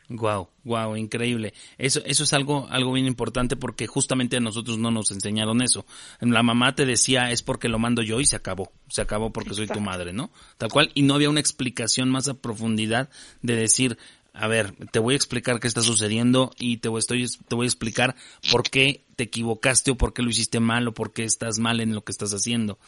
Wow, 0.09 0.49
wow, 0.63 0.95
increíble. 0.95 1.53
Eso, 1.77 2.01
eso 2.03 2.23
es 2.23 2.33
algo, 2.33 2.67
algo 2.71 2.91
bien 2.93 3.05
importante 3.05 3.55
porque 3.55 3.85
justamente 3.85 4.37
a 4.37 4.39
nosotros 4.39 4.79
no 4.79 4.89
nos 4.89 5.11
enseñaron 5.11 5.61
eso. 5.61 5.85
La 6.19 6.41
mamá 6.41 6.73
te 6.73 6.85
decía 6.85 7.29
es 7.29 7.43
porque 7.43 7.69
lo 7.69 7.77
mando 7.77 8.01
yo 8.01 8.19
y 8.19 8.25
se 8.25 8.35
acabó, 8.35 8.71
se 8.87 9.01
acabó 9.01 9.31
porque 9.31 9.53
soy 9.53 9.67
tu 9.67 9.81
madre, 9.81 10.11
¿no? 10.11 10.31
Tal 10.57 10.71
cual 10.71 10.89
y 10.95 11.03
no 11.03 11.13
había 11.13 11.29
una 11.29 11.39
explicación 11.39 12.09
más 12.09 12.27
a 12.27 12.33
profundidad 12.33 13.09
de 13.43 13.55
decir, 13.55 13.99
a 14.33 14.47
ver, 14.47 14.73
te 14.91 14.97
voy 14.97 15.13
a 15.13 15.17
explicar 15.17 15.59
qué 15.59 15.67
está 15.67 15.83
sucediendo 15.83 16.51
y 16.57 16.77
te 16.77 16.89
voy, 16.89 16.99
estoy, 16.99 17.27
te 17.47 17.55
voy 17.55 17.65
a 17.65 17.67
explicar 17.67 18.15
por 18.51 18.63
qué 18.63 19.05
te 19.15 19.25
equivocaste 19.25 19.91
o 19.91 19.95
por 19.95 20.13
qué 20.13 20.23
lo 20.23 20.31
hiciste 20.31 20.59
mal 20.59 20.87
o 20.87 20.93
por 20.93 21.13
qué 21.13 21.23
estás 21.23 21.59
mal 21.59 21.81
en 21.81 21.93
lo 21.93 22.03
que 22.03 22.11
estás 22.11 22.33
haciendo. 22.33 22.79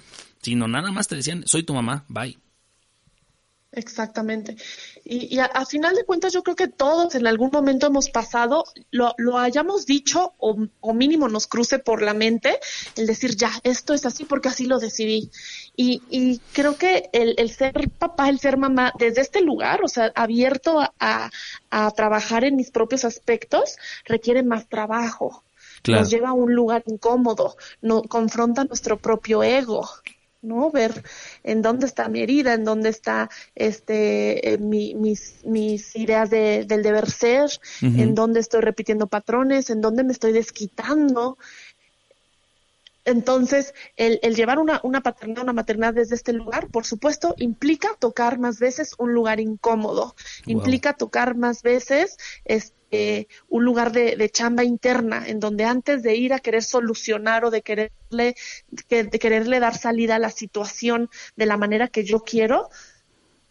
Sino 0.41 0.67
nada 0.67 0.91
más 0.91 1.07
te 1.07 1.15
decían, 1.15 1.43
soy 1.45 1.61
tu 1.61 1.75
mamá, 1.75 2.05
bye. 2.07 2.37
Exactamente. 3.73 4.57
Y, 5.05 5.39
a, 5.39 5.65
final 5.65 5.95
de 5.95 6.03
cuentas 6.03 6.33
yo 6.33 6.43
creo 6.43 6.57
que 6.57 6.67
todos 6.67 7.15
en 7.15 7.25
algún 7.25 7.51
momento 7.53 7.87
hemos 7.87 8.09
pasado, 8.09 8.65
lo, 8.91 9.15
lo 9.17 9.37
hayamos 9.37 9.85
dicho 9.85 10.33
o, 10.39 10.57
o, 10.81 10.93
mínimo 10.93 11.29
nos 11.29 11.47
cruce 11.47 11.79
por 11.79 12.01
la 12.01 12.13
mente 12.13 12.59
el 12.97 13.07
decir, 13.07 13.37
ya, 13.37 13.49
esto 13.63 13.93
es 13.93 14.05
así 14.05 14.25
porque 14.25 14.49
así 14.49 14.65
lo 14.65 14.77
decidí. 14.77 15.31
Y, 15.77 16.01
y 16.09 16.39
creo 16.51 16.75
que 16.75 17.09
el, 17.13 17.35
el, 17.37 17.49
ser 17.49 17.89
papá, 17.97 18.27
el 18.27 18.39
ser 18.39 18.57
mamá, 18.57 18.91
desde 18.99 19.21
este 19.21 19.41
lugar, 19.41 19.81
o 19.83 19.87
sea, 19.87 20.11
abierto 20.15 20.81
a, 20.99 21.31
a, 21.69 21.91
trabajar 21.91 22.43
en 22.43 22.57
mis 22.57 22.71
propios 22.71 23.05
aspectos, 23.05 23.77
requiere 24.03 24.43
más 24.43 24.67
trabajo. 24.67 25.45
Nos 25.87 26.09
lleva 26.09 26.29
a 26.29 26.33
un 26.33 26.53
lugar 26.53 26.83
incómodo, 26.85 27.55
no, 27.81 28.03
confronta 28.03 28.65
nuestro 28.65 28.97
propio 28.97 29.43
ego. 29.43 29.89
¿No? 30.41 30.71
Ver 30.71 31.03
en 31.43 31.61
dónde 31.61 31.85
está 31.85 32.09
mi 32.09 32.21
herida, 32.21 32.53
en 32.53 32.63
dónde 32.63 32.89
está 32.89 33.29
este 33.55 34.53
eh, 34.53 34.57
mis, 34.57 35.43
mis 35.43 35.95
ideas 35.95 36.29
de, 36.29 36.65
del 36.65 36.83
deber 36.83 37.09
ser, 37.09 37.49
en 37.81 38.15
dónde 38.15 38.39
estoy 38.39 38.61
repitiendo 38.61 39.07
patrones, 39.07 39.69
en 39.69 39.81
dónde 39.81 40.03
me 40.03 40.13
estoy 40.13 40.31
desquitando. 40.31 41.37
Entonces, 43.05 43.73
el, 43.95 44.19
el 44.21 44.35
llevar 44.35 44.59
una, 44.59 44.79
una 44.83 45.01
paternidad, 45.01 45.43
una 45.43 45.53
maternidad 45.53 45.93
desde 45.93 46.15
este 46.15 46.33
lugar, 46.33 46.67
por 46.69 46.85
supuesto, 46.85 47.33
implica 47.37 47.89
tocar 47.99 48.39
más 48.39 48.59
veces 48.59 48.93
un 48.97 49.13
lugar 49.13 49.39
incómodo, 49.39 50.15
implica 50.45 50.93
tocar 50.93 51.35
más 51.35 51.63
veces 51.63 52.17
este, 52.45 53.27
un 53.47 53.65
lugar 53.65 53.91
de, 53.91 54.15
de, 54.15 54.29
chamba 54.29 54.63
interna, 54.63 55.27
en 55.27 55.39
donde 55.39 55.65
antes 55.65 56.03
de 56.03 56.15
ir 56.15 56.33
a 56.33 56.39
querer 56.39 56.63
solucionar 56.63 57.45
o 57.45 57.51
de 57.51 57.61
quererle, 57.61 58.35
de 58.89 59.19
quererle 59.19 59.59
dar 59.59 59.77
salida 59.77 60.15
a 60.15 60.19
la 60.19 60.29
situación 60.29 61.09
de 61.35 61.45
la 61.45 61.57
manera 61.57 61.87
que 61.87 62.03
yo 62.03 62.19
quiero, 62.19 62.69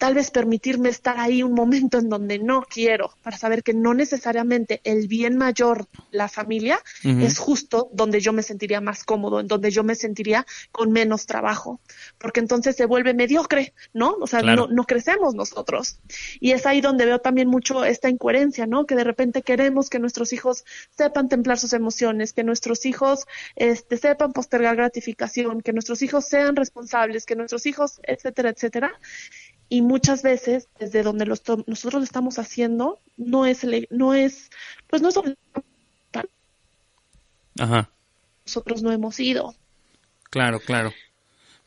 tal 0.00 0.14
vez 0.14 0.30
permitirme 0.30 0.88
estar 0.88 1.20
ahí 1.20 1.42
un 1.42 1.52
momento 1.52 1.98
en 1.98 2.08
donde 2.08 2.38
no 2.38 2.62
quiero, 2.62 3.12
para 3.22 3.36
saber 3.36 3.62
que 3.62 3.74
no 3.74 3.92
necesariamente 3.92 4.80
el 4.82 5.08
bien 5.08 5.36
mayor, 5.36 5.88
la 6.10 6.26
familia, 6.26 6.80
es 7.04 7.38
justo 7.38 7.90
donde 7.92 8.18
yo 8.20 8.32
me 8.32 8.42
sentiría 8.42 8.80
más 8.80 9.04
cómodo, 9.04 9.40
en 9.40 9.46
donde 9.46 9.70
yo 9.70 9.84
me 9.84 9.94
sentiría 9.94 10.46
con 10.72 10.90
menos 10.90 11.26
trabajo, 11.26 11.80
porque 12.16 12.40
entonces 12.40 12.76
se 12.76 12.86
vuelve 12.86 13.12
mediocre, 13.12 13.74
¿no? 13.92 14.16
O 14.22 14.26
sea, 14.26 14.40
no, 14.40 14.68
no 14.68 14.84
crecemos 14.84 15.34
nosotros. 15.34 15.98
Y 16.40 16.52
es 16.52 16.64
ahí 16.64 16.80
donde 16.80 17.04
veo 17.04 17.18
también 17.18 17.48
mucho 17.48 17.84
esta 17.84 18.08
incoherencia, 18.08 18.66
¿no? 18.66 18.86
Que 18.86 18.94
de 18.96 19.04
repente 19.04 19.42
queremos 19.42 19.90
que 19.90 19.98
nuestros 19.98 20.32
hijos 20.32 20.64
sepan 20.96 21.28
templar 21.28 21.58
sus 21.58 21.74
emociones, 21.74 22.32
que 22.32 22.42
nuestros 22.42 22.86
hijos 22.86 23.26
este, 23.54 23.98
sepan 23.98 24.32
postergar 24.32 24.76
gratificación, 24.76 25.60
que 25.60 25.74
nuestros 25.74 26.00
hijos 26.00 26.24
sean 26.24 26.56
responsables, 26.56 27.26
que 27.26 27.36
nuestros 27.36 27.66
hijos, 27.66 28.00
etcétera, 28.04 28.48
etcétera 28.48 28.98
y 29.70 29.80
muchas 29.80 30.22
veces 30.22 30.68
desde 30.78 31.02
donde 31.02 31.24
los 31.24 31.42
nosotros 31.66 31.94
lo 31.94 32.04
estamos 32.04 32.38
haciendo 32.38 32.98
no 33.16 33.46
es 33.46 33.66
no 33.88 34.14
es 34.14 34.50
pues 34.88 35.00
no 35.00 35.08
es 35.08 35.14
Ajá. 37.58 37.90
nosotros 38.46 38.82
no 38.82 38.92
hemos 38.92 39.18
ido 39.20 39.54
claro 40.28 40.60
claro 40.60 40.92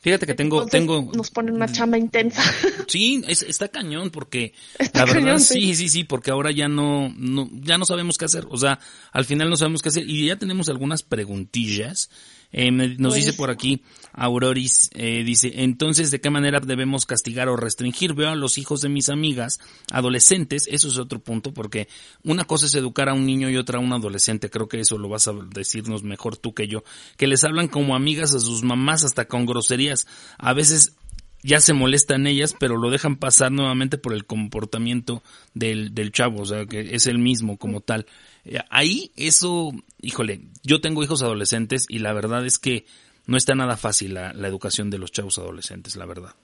Fíjate 0.04 0.26
que 0.26 0.34
tengo, 0.34 0.66
tengo. 0.66 1.10
Nos 1.14 1.30
ponen 1.30 1.54
una 1.54 1.66
chamba 1.66 1.96
intensa. 1.96 2.42
Sí, 2.86 3.24
es, 3.26 3.40
está 3.40 3.68
cañón 3.68 4.10
porque 4.10 4.52
la 4.92 5.06
verdad 5.06 5.38
sí. 5.38 5.74
sí, 5.74 5.88
sí, 5.88 6.04
porque 6.04 6.30
ahora 6.30 6.50
ya 6.50 6.68
no, 6.68 7.10
no, 7.16 7.48
ya 7.50 7.78
no 7.78 7.86
sabemos 7.86 8.18
qué 8.18 8.26
hacer. 8.26 8.44
O 8.50 8.58
sea, 8.58 8.78
al 9.12 9.24
final 9.24 9.48
no 9.48 9.56
sabemos 9.56 9.80
qué 9.80 9.88
hacer 9.88 10.06
y 10.06 10.26
ya 10.26 10.36
tenemos 10.36 10.68
algunas 10.68 11.02
preguntillas 11.02 12.10
eh, 12.56 12.70
nos 12.70 13.14
dice 13.14 13.30
pues. 13.30 13.36
por 13.36 13.50
aquí 13.50 13.82
Auroris, 14.12 14.90
eh, 14.94 15.24
dice, 15.24 15.50
entonces, 15.56 16.12
¿de 16.12 16.20
qué 16.20 16.30
manera 16.30 16.60
debemos 16.60 17.04
castigar 17.04 17.48
o 17.48 17.56
restringir? 17.56 18.14
Veo 18.14 18.28
a 18.28 18.36
los 18.36 18.58
hijos 18.58 18.80
de 18.80 18.88
mis 18.88 19.08
amigas, 19.08 19.58
adolescentes, 19.90 20.68
eso 20.70 20.86
es 20.86 20.98
otro 20.98 21.18
punto, 21.18 21.52
porque 21.52 21.88
una 22.22 22.44
cosa 22.44 22.66
es 22.66 22.74
educar 22.76 23.08
a 23.08 23.14
un 23.14 23.26
niño 23.26 23.50
y 23.50 23.56
otra 23.56 23.78
a 23.78 23.82
un 23.82 23.92
adolescente, 23.92 24.50
creo 24.50 24.68
que 24.68 24.78
eso 24.78 24.98
lo 24.98 25.08
vas 25.08 25.26
a 25.26 25.32
decirnos 25.32 26.04
mejor 26.04 26.36
tú 26.36 26.54
que 26.54 26.68
yo, 26.68 26.84
que 27.16 27.26
les 27.26 27.42
hablan 27.42 27.66
como 27.66 27.96
amigas 27.96 28.34
a 28.34 28.38
sus 28.38 28.62
mamás 28.62 29.04
hasta 29.04 29.24
con 29.24 29.46
groserías. 29.46 30.06
A 30.38 30.52
veces 30.54 30.94
ya 31.44 31.60
se 31.60 31.74
molestan 31.74 32.26
ellas, 32.26 32.56
pero 32.58 32.78
lo 32.78 32.90
dejan 32.90 33.16
pasar 33.16 33.52
nuevamente 33.52 33.98
por 33.98 34.14
el 34.14 34.24
comportamiento 34.24 35.22
del, 35.52 35.94
del 35.94 36.10
chavo, 36.10 36.40
o 36.40 36.46
sea, 36.46 36.64
que 36.64 36.94
es 36.94 37.06
el 37.06 37.18
mismo 37.18 37.58
como 37.58 37.82
tal. 37.82 38.06
Eh, 38.46 38.60
ahí 38.70 39.12
eso, 39.14 39.72
híjole, 40.00 40.40
yo 40.62 40.80
tengo 40.80 41.04
hijos 41.04 41.22
adolescentes 41.22 41.84
y 41.88 41.98
la 41.98 42.14
verdad 42.14 42.46
es 42.46 42.58
que 42.58 42.86
no 43.26 43.36
está 43.36 43.54
nada 43.54 43.76
fácil 43.76 44.14
la, 44.14 44.30
educación 44.30 44.88
de 44.88 44.96
los 44.96 45.12
chavos 45.12 45.38
adolescentes, 45.38 45.96
la 45.96 46.06
verdad. 46.06 46.34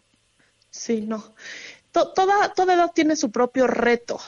Sí, 0.68 1.00
no. 1.00 1.34
toda, 1.92 2.52
toda 2.54 2.74
edad 2.74 2.92
tiene 2.94 3.16
su 3.16 3.30
propio 3.30 3.66
reto. 3.66 4.20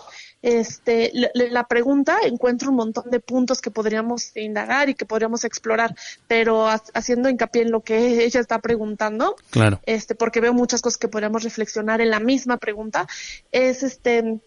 Este, 0.42 1.12
la, 1.34 1.68
pregunta 1.68 2.18
encuentro 2.24 2.70
un 2.70 2.76
montón 2.76 3.10
de 3.10 3.20
puntos 3.20 3.60
que 3.60 3.70
podríamos 3.70 4.36
indagar 4.36 4.88
y 4.88 4.94
que 4.94 5.06
podríamos 5.06 5.44
explorar, 5.44 5.94
pero 6.26 6.66
haciendo 6.68 7.28
hincapié 7.28 7.62
en 7.62 7.70
lo 7.70 7.80
que 7.80 7.96
ella 8.24 8.40
está 8.40 8.58
preguntando, 8.58 9.36
claro. 9.50 9.80
este, 9.86 10.16
porque 10.16 10.40
veo 10.40 10.52
muchas 10.52 10.82
cosas 10.82 10.98
que 10.98 11.08
podríamos 11.08 11.44
reflexionar 11.44 12.00
en 12.00 12.10
la 12.10 12.18
misma 12.18 12.56
pregunta, 12.56 13.06
es 13.52 13.84
este, 13.84 14.40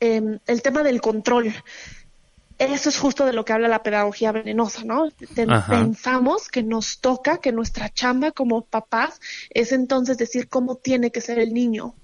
em, 0.00 0.38
el 0.46 0.62
tema 0.62 0.82
del 0.82 1.00
control 1.00 1.54
eso 2.58 2.88
es 2.88 2.98
justo 2.98 3.26
de 3.26 3.32
lo 3.32 3.44
que 3.44 3.52
habla 3.52 3.68
la 3.68 3.82
pedagogía 3.82 4.32
venenosa, 4.32 4.84
¿no? 4.84 5.08
Ajá. 5.48 5.72
Pensamos 5.72 6.48
que 6.48 6.62
nos 6.62 7.00
toca, 7.00 7.38
que 7.38 7.52
nuestra 7.52 7.88
chamba 7.88 8.30
como 8.30 8.64
papás 8.64 9.20
es 9.50 9.72
entonces 9.72 10.18
decir 10.18 10.48
cómo 10.48 10.76
tiene 10.76 11.10
que 11.10 11.20
ser 11.20 11.38
el 11.38 11.52
niño. 11.52 11.94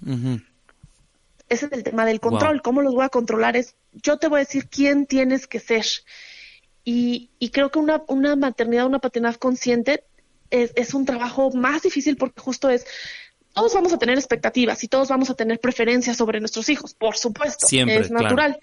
Ese 1.51 1.67
es 1.67 1.73
el 1.73 1.83
tema 1.83 2.07
del 2.07 2.21
control. 2.21 2.55
Wow. 2.55 2.63
¿Cómo 2.63 2.81
los 2.81 2.95
voy 2.95 3.05
a 3.05 3.11
controlar? 3.11 3.57
Es 3.57 3.75
yo 3.93 4.19
te 4.19 4.29
voy 4.29 4.39
a 4.39 4.45
decir 4.45 4.69
quién 4.69 5.07
tienes 5.07 5.47
que 5.47 5.61
ser. 5.61 5.85
Y, 6.85 7.31
y 7.39 7.51
creo 7.51 7.71
que 7.71 7.79
una, 7.79 8.03
una 8.09 8.37
maternidad, 8.37 8.87
una 8.87 9.01
paternidad 9.01 9.37
consciente 9.37 10.05
es, 10.49 10.73
es 10.77 10.95
un 10.95 11.05
trabajo 11.05 11.51
más 11.51 11.83
difícil 11.83 12.17
porque 12.17 12.41
justo 12.41 12.71
es, 12.71 12.87
todos 13.53 13.75
vamos 13.75 13.93
a 13.93 13.99
tener 13.99 14.17
expectativas 14.17 14.83
y 14.85 14.89
todos 14.89 15.09
vamos 15.09 15.29
a 15.31 15.35
tener 15.35 15.59
preferencias 15.61 16.17
sobre 16.17 16.41
nuestros 16.41 16.69
hijos, 16.69 16.95
por 16.95 17.17
supuesto, 17.17 17.67
Siempre, 17.67 17.99
es 17.99 18.09
claro. 18.09 18.23
natural. 18.23 18.61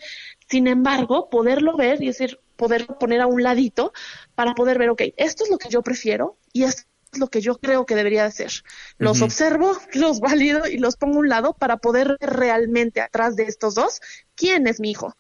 Sin 0.50 0.68
embargo, 0.68 1.30
poderlo 1.30 1.76
ver 1.76 2.02
y 2.02 2.08
decir, 2.08 2.40
poderlo 2.56 2.98
poner 2.98 3.22
a 3.22 3.28
un 3.28 3.44
ladito 3.44 3.94
para 4.34 4.54
poder 4.56 4.80
ver, 4.80 4.90
ok, 4.90 5.02
esto 5.18 5.44
es 5.44 5.50
lo 5.50 5.58
que 5.58 5.70
yo 5.70 5.82
prefiero 5.82 6.38
y 6.54 6.64
esto 6.64 6.82
es 6.82 6.87
lo 7.14 7.28
que 7.28 7.42
yo 7.42 7.58
creo 7.58 7.86
que 7.86 7.96
debería 7.96 8.24
de 8.24 8.32
ser. 8.32 8.52
Los 8.98 9.22
observo, 9.22 9.78
los 9.94 10.20
valido 10.20 10.68
y 10.68 10.78
los 10.78 10.98
pongo 10.98 11.18
a 11.18 11.20
un 11.20 11.30
lado 11.30 11.54
para 11.54 11.78
poder 11.78 12.18
ver 12.20 12.30
realmente 12.32 13.02
atrás 13.02 13.36
de 13.36 13.44
estos 13.44 13.76
dos 13.76 14.02
quién 14.36 14.68
es 14.68 14.80
mi 14.80 14.92
hijo. 14.92 15.16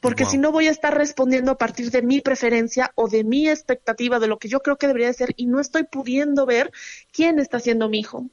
Porque 0.00 0.24
Wow. 0.24 0.30
si 0.30 0.38
no 0.38 0.52
voy 0.52 0.68
a 0.68 0.70
estar 0.70 0.96
respondiendo 0.96 1.50
a 1.52 1.58
partir 1.58 1.90
de 1.90 2.02
mi 2.02 2.20
preferencia 2.20 2.92
o 2.94 3.08
de 3.08 3.24
mi 3.24 3.48
expectativa 3.48 4.18
de 4.18 4.28
lo 4.28 4.38
que 4.38 4.48
yo 4.48 4.60
creo 4.60 4.76
que 4.76 4.86
debería 4.86 5.08
de 5.08 5.14
ser 5.14 5.34
y 5.36 5.46
no 5.46 5.58
estoy 5.58 5.84
pudiendo 5.84 6.46
ver 6.46 6.70
quién 7.12 7.38
está 7.38 7.60
siendo 7.60 7.88
mi 7.88 8.00
hijo. 8.00 8.28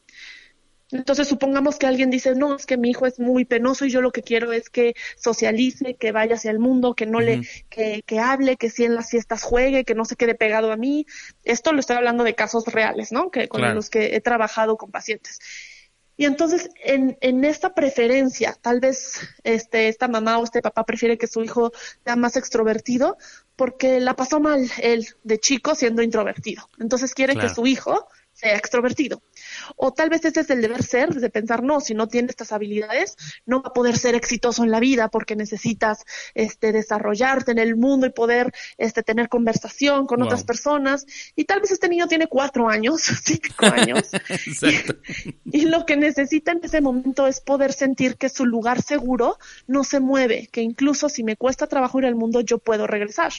Entonces 0.94 1.28
supongamos 1.28 1.78
que 1.78 1.88
alguien 1.88 2.10
dice, 2.10 2.36
no, 2.36 2.56
es 2.56 2.66
que 2.66 2.78
mi 2.78 2.90
hijo 2.92 3.06
es 3.06 3.20
muy 3.20 3.46
penoso 3.46 3.86
y 3.86 3.90
yo 3.90 4.02
lo 4.02 4.12
que 4.12 4.22
quiero 4.22 4.52
es 4.54 4.70
que 4.70 4.94
socialice, 5.18 5.96
que 5.96 6.12
vaya 6.12 6.36
hacia 6.36 6.52
el 6.52 6.60
mundo, 6.60 6.94
que 6.94 7.06
no 7.06 7.20
le, 7.20 7.42
que, 7.70 8.04
que 8.06 8.20
hable, 8.20 8.56
que 8.58 8.70
si 8.70 8.86
en 8.86 8.96
las 8.96 9.10
fiestas 9.10 9.44
juegue, 9.44 9.84
que 9.86 9.96
no 9.96 10.06
se 10.06 10.16
quede 10.16 10.36
pegado 10.36 10.72
a 10.72 10.78
mí. 10.78 11.06
Esto 11.44 11.74
lo 11.74 11.80
estoy 11.80 11.98
hablando 11.98 12.24
de 12.24 12.36
casos 12.36 12.66
reales, 12.68 13.12
¿no? 13.12 13.32
Que 13.32 13.48
con 13.48 13.60
Claro. 13.62 13.76
los 13.76 13.90
que 13.90 14.16
he 14.16 14.22
trabajado 14.22 14.78
con 14.78 14.92
pacientes. 14.92 15.40
Y 16.16 16.26
entonces, 16.26 16.70
en, 16.84 17.18
en 17.22 17.44
esta 17.44 17.74
preferencia, 17.74 18.56
tal 18.62 18.80
vez 18.80 19.20
este, 19.44 19.88
esta 19.88 20.08
mamá 20.08 20.38
o 20.38 20.44
este 20.44 20.62
papá 20.62 20.86
prefiere 20.86 21.18
que 21.18 21.26
su 21.26 21.44
hijo 21.44 21.72
sea 22.04 22.16
más 22.16 22.36
extrovertido 22.38 23.18
porque 23.56 24.00
la 24.00 24.16
pasó 24.16 24.40
mal 24.40 24.70
él 24.80 25.08
de 25.24 25.40
chico 25.40 25.74
siendo 25.74 26.04
introvertido. 26.04 26.70
Entonces 26.80 27.16
quiere 27.16 27.34
Claro. 27.34 27.48
que 27.50 27.56
su 27.56 27.66
hijo 27.66 28.08
sea 28.32 28.56
extrovertido. 28.58 29.24
O 29.76 29.94
tal 29.94 30.10
vez 30.10 30.26
ese 30.26 30.42
es 30.42 30.50
el 30.50 30.62
deber 30.62 30.84
ser, 30.84 31.10
de 31.14 31.30
pensar, 31.30 31.64
no, 31.64 31.80
si 31.80 31.94
no 31.94 32.08
tiene 32.08 32.30
estas 32.30 32.52
habilidades, 32.52 33.16
no 33.46 33.62
va 33.62 33.70
a 33.70 33.74
poder 33.74 33.98
ser 33.98 34.16
exitoso 34.16 34.64
en 34.64 34.72
la 34.72 34.80
vida 34.80 35.10
porque 35.10 35.36
necesitas 35.36 36.04
este, 36.36 36.72
desarrollarte 36.72 37.52
en 37.52 37.60
el 37.60 37.76
mundo 37.76 38.06
y 38.08 38.12
poder 38.12 38.52
este, 38.78 39.04
tener 39.04 39.30
conversación 39.30 40.06
con 40.08 40.20
Wow. 40.20 40.26
otras 40.26 40.44
personas. 40.44 41.06
Y 41.36 41.46
tal 41.46 41.60
vez 41.62 41.72
este 41.72 41.90
niño 41.90 42.08
tiene 42.08 42.28
cuatro 42.28 42.70
años, 42.70 43.02
cinco 43.24 43.66
años, 43.68 44.10
Exacto. 44.30 44.96
y 45.52 45.66
lo 45.66 45.86
que 45.86 45.98
necesita 45.98 46.52
en 46.52 46.60
ese 46.64 46.82
momento 46.82 47.28
es 47.28 47.42
poder 47.42 47.74
sentir 47.74 48.16
que 48.18 48.30
su 48.30 48.46
lugar 48.46 48.82
seguro 48.82 49.38
no 49.68 49.84
se 49.84 50.00
mueve, 50.00 50.48
que 50.52 50.62
incluso 50.62 51.10
si 51.10 51.24
me 51.24 51.36
cuesta 51.36 51.68
trabajo 51.68 52.00
ir 52.00 52.06
al 52.06 52.16
mundo, 52.16 52.42
yo 52.42 52.58
puedo 52.58 52.88
regresar. 52.88 53.32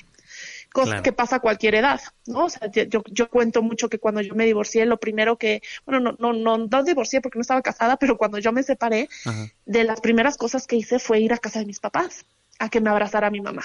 Cosa 0.74 0.86
Claro. 0.88 1.02
que 1.04 1.12
pasa 1.12 1.36
a 1.36 1.38
cualquier 1.38 1.76
edad, 1.76 2.00
¿no? 2.26 2.46
O 2.46 2.50
sea, 2.50 2.68
yo, 2.68 3.04
yo 3.08 3.30
cuento 3.30 3.62
mucho 3.62 3.88
que 3.88 4.00
cuando 4.00 4.20
yo 4.22 4.34
me 4.34 4.44
divorcié, 4.44 4.84
lo 4.86 4.98
primero 4.98 5.38
que, 5.38 5.62
bueno, 5.86 6.00
no, 6.00 6.16
no, 6.18 6.32
no, 6.32 6.66
no 6.66 6.82
divorcié 6.82 7.20
porque 7.20 7.38
no 7.38 7.42
estaba 7.42 7.62
casada, 7.62 7.96
pero 7.96 8.16
cuando 8.18 8.40
yo 8.40 8.50
me 8.50 8.64
separé, 8.64 9.08
Ajá. 9.24 9.46
de 9.66 9.84
las 9.84 10.00
primeras 10.00 10.36
cosas 10.36 10.66
que 10.66 10.74
hice 10.74 10.98
fue 10.98 11.20
ir 11.20 11.32
a 11.32 11.38
casa 11.38 11.60
de 11.60 11.66
mis 11.66 11.78
papás, 11.78 12.26
a 12.58 12.68
que 12.70 12.80
me 12.80 12.90
abrazara 12.90 13.30
mi 13.30 13.40
mamá. 13.40 13.62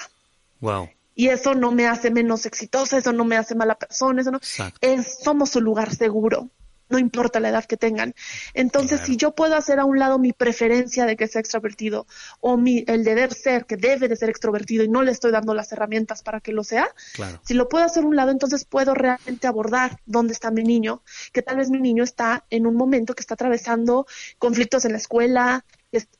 Wow. 0.60 0.88
Y 1.16 1.30
eso 1.30 1.56
no 1.56 1.72
me 1.72 1.88
hace 1.88 2.12
menos 2.12 2.46
exitosa, 2.46 2.96
eso 2.98 3.12
no 3.12 3.24
me 3.24 3.36
hace 3.36 3.56
mala 3.56 3.74
persona, 3.74 4.20
eso 4.22 4.30
no. 4.30 4.36
Exacto. 4.38 4.78
Es, 4.80 5.18
somos 5.24 5.50
su 5.50 5.60
lugar 5.60 5.92
seguro, 5.92 6.48
no 6.90 6.98
importa 6.98 7.40
la 7.40 7.48
edad 7.48 7.64
que 7.64 7.76
tengan. 7.76 8.14
Entonces, 8.52 8.98
Claro. 8.98 9.06
si 9.06 9.16
yo 9.16 9.34
puedo 9.34 9.54
hacer 9.56 9.78
a 9.78 9.84
un 9.84 9.98
lado 9.98 10.18
mi 10.18 10.32
preferencia 10.32 11.06
de 11.06 11.16
que 11.16 11.28
sea 11.28 11.40
extrovertido 11.40 12.06
o 12.40 12.56
mi, 12.56 12.84
el 12.86 13.04
deber 13.04 13.32
ser 13.32 13.64
que 13.64 13.76
debe 13.76 14.08
de 14.08 14.16
ser 14.16 14.28
extrovertido 14.28 14.84
y 14.84 14.88
no 14.88 15.02
le 15.02 15.12
estoy 15.12 15.30
dando 15.32 15.54
las 15.54 15.72
herramientas 15.72 16.22
para 16.22 16.40
que 16.40 16.52
lo 16.52 16.64
sea, 16.64 16.88
Claro. 17.14 17.40
si 17.44 17.54
lo 17.54 17.68
puedo 17.68 17.84
hacer 17.84 18.04
a 18.04 18.06
un 18.06 18.16
lado, 18.16 18.30
entonces 18.30 18.64
puedo 18.64 18.94
realmente 18.94 19.46
abordar 19.46 19.98
dónde 20.04 20.32
está 20.32 20.50
mi 20.50 20.62
niño, 20.64 21.02
que 21.32 21.42
tal 21.42 21.56
vez 21.56 21.70
mi 21.70 21.80
niño 21.80 22.04
está 22.04 22.44
en 22.50 22.66
un 22.66 22.74
momento 22.74 23.14
que 23.14 23.20
está 23.20 23.34
atravesando 23.34 24.06
conflictos 24.38 24.84
en 24.84 24.92
la 24.92 24.98
escuela, 24.98 25.64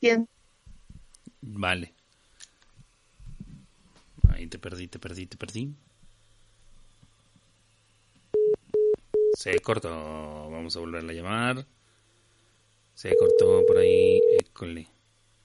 que 0.01 0.25
Vale. 1.41 1.93
Ahí 4.29 4.47
te 4.47 4.59
perdí, 4.59 4.87
te 4.87 4.99
perdí, 4.99 5.25
te 5.25 5.37
perdí. 5.37 5.75
Se 9.41 9.59
cortó. 9.59 9.89
Vamos 9.89 10.75
a 10.75 10.79
volverla 10.79 11.11
a 11.11 11.15
llamar. 11.15 11.65
Se 12.93 13.15
cortó 13.15 13.65
por 13.65 13.77
ahí. 13.77 14.19
École. 14.39 14.87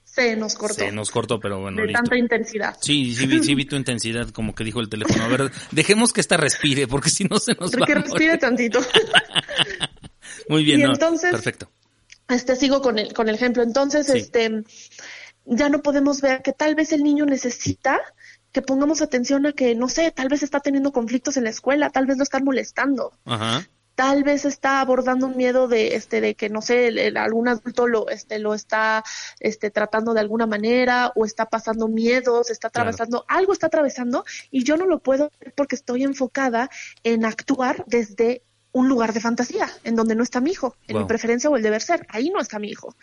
se 0.03 0.35
nos 0.35 0.55
cortó 0.55 0.75
Se 0.75 0.91
nos 0.91 1.11
cortó, 1.11 1.39
pero 1.39 1.59
bueno, 1.61 1.81
de 1.81 1.87
listo. 1.87 2.01
tanta 2.01 2.17
intensidad. 2.17 2.77
Sí, 2.81 3.13
sí 3.15 3.25
vi, 3.27 3.43
sí 3.43 3.55
vi 3.55 3.65
tu 3.65 3.75
intensidad, 3.75 4.29
como 4.29 4.53
que 4.55 4.63
dijo 4.63 4.79
el 4.79 4.89
teléfono. 4.89 5.23
A 5.23 5.27
ver, 5.27 5.51
dejemos 5.71 6.13
que 6.13 6.21
esta 6.21 6.37
respire, 6.37 6.87
porque 6.87 7.09
si 7.09 7.23
no 7.25 7.39
se 7.39 7.53
nos 7.53 7.71
va 7.73 7.85
Que 7.85 7.95
respire 7.95 8.37
tantito. 8.37 8.79
Muy 10.49 10.63
bien, 10.63 10.79
Y 10.79 10.83
no, 10.83 10.93
entonces- 10.93 11.31
perfecto. 11.31 11.69
este 12.29 12.55
sigo 12.55 12.81
con 12.81 12.99
el 12.99 13.13
con 13.13 13.29
el 13.29 13.35
ejemplo 13.35 13.63
entonces 13.63 14.07
Sí. 14.07 14.17
este 14.19 14.63
ya 15.45 15.69
no 15.69 15.81
podemos 15.81 16.19
ver 16.21 16.41
que 16.41 16.51
tal 16.53 16.75
vez 16.75 16.91
el 16.91 17.03
niño 17.03 17.25
necesita 17.25 17.99
que 18.51 18.61
pongamos 18.61 19.01
atención 19.01 19.45
a 19.45 19.53
que 19.53 19.75
no 19.75 19.87
sé 19.87 20.11
tal 20.11 20.27
vez 20.29 20.43
está 20.43 20.59
teniendo 20.59 20.91
conflictos 20.91 21.37
en 21.37 21.45
la 21.45 21.49
escuela 21.51 21.89
tal 21.89 22.05
vez 22.05 22.17
lo 22.17 22.23
están 22.23 22.43
molestando 22.43 23.13
Ajá. 23.25 23.65
Tal 23.97 24.23
vez 24.23 24.45
está 24.45 24.79
abordando 24.79 25.25
un 25.25 25.35
miedo 25.35 25.67
de 25.67 25.95
este 25.95 26.21
de 26.21 26.35
que 26.35 26.49
no 26.49 26.61
sé 26.61 26.87
el- 26.89 26.99
el- 26.99 27.17
algún 27.17 27.47
adulto 27.47 27.87
lo 27.87 28.09
este 28.09 28.37
lo 28.37 28.53
está 28.53 29.03
este 29.39 29.71
tratando 29.71 30.13
de 30.13 30.19
alguna 30.19 30.45
manera 30.45 31.11
o 31.15 31.25
está 31.25 31.47
pasando 31.47 31.87
miedos 31.87 32.51
está 32.51 32.69
Claro. 32.69 32.89
atravesando 32.91 33.25
algo 33.27 33.53
está 33.53 33.65
atravesando 33.67 34.23
y 34.51 34.63
yo 34.63 34.77
no 34.77 34.85
lo 34.85 34.99
puedo 34.99 35.31
ver 35.39 35.51
porque 35.55 35.75
estoy 35.75 36.03
enfocada 36.03 36.69
en 37.03 37.25
actuar 37.25 37.83
desde 37.87 38.43
un 38.71 38.87
lugar 38.87 39.13
de 39.13 39.21
fantasía 39.21 39.67
en 39.83 39.95
donde 39.95 40.13
no 40.13 40.21
está 40.21 40.41
mi 40.41 40.51
hijo 40.51 40.75
en 40.87 40.93
Wow. 40.93 41.01
mi 41.03 41.07
preferencia 41.07 41.49
o 41.49 41.55
el 41.57 41.63
deber 41.63 41.81
ser 41.81 42.05
ahí 42.09 42.29
no 42.29 42.39
está 42.39 42.59
mi 42.59 42.69
hijo 42.69 42.95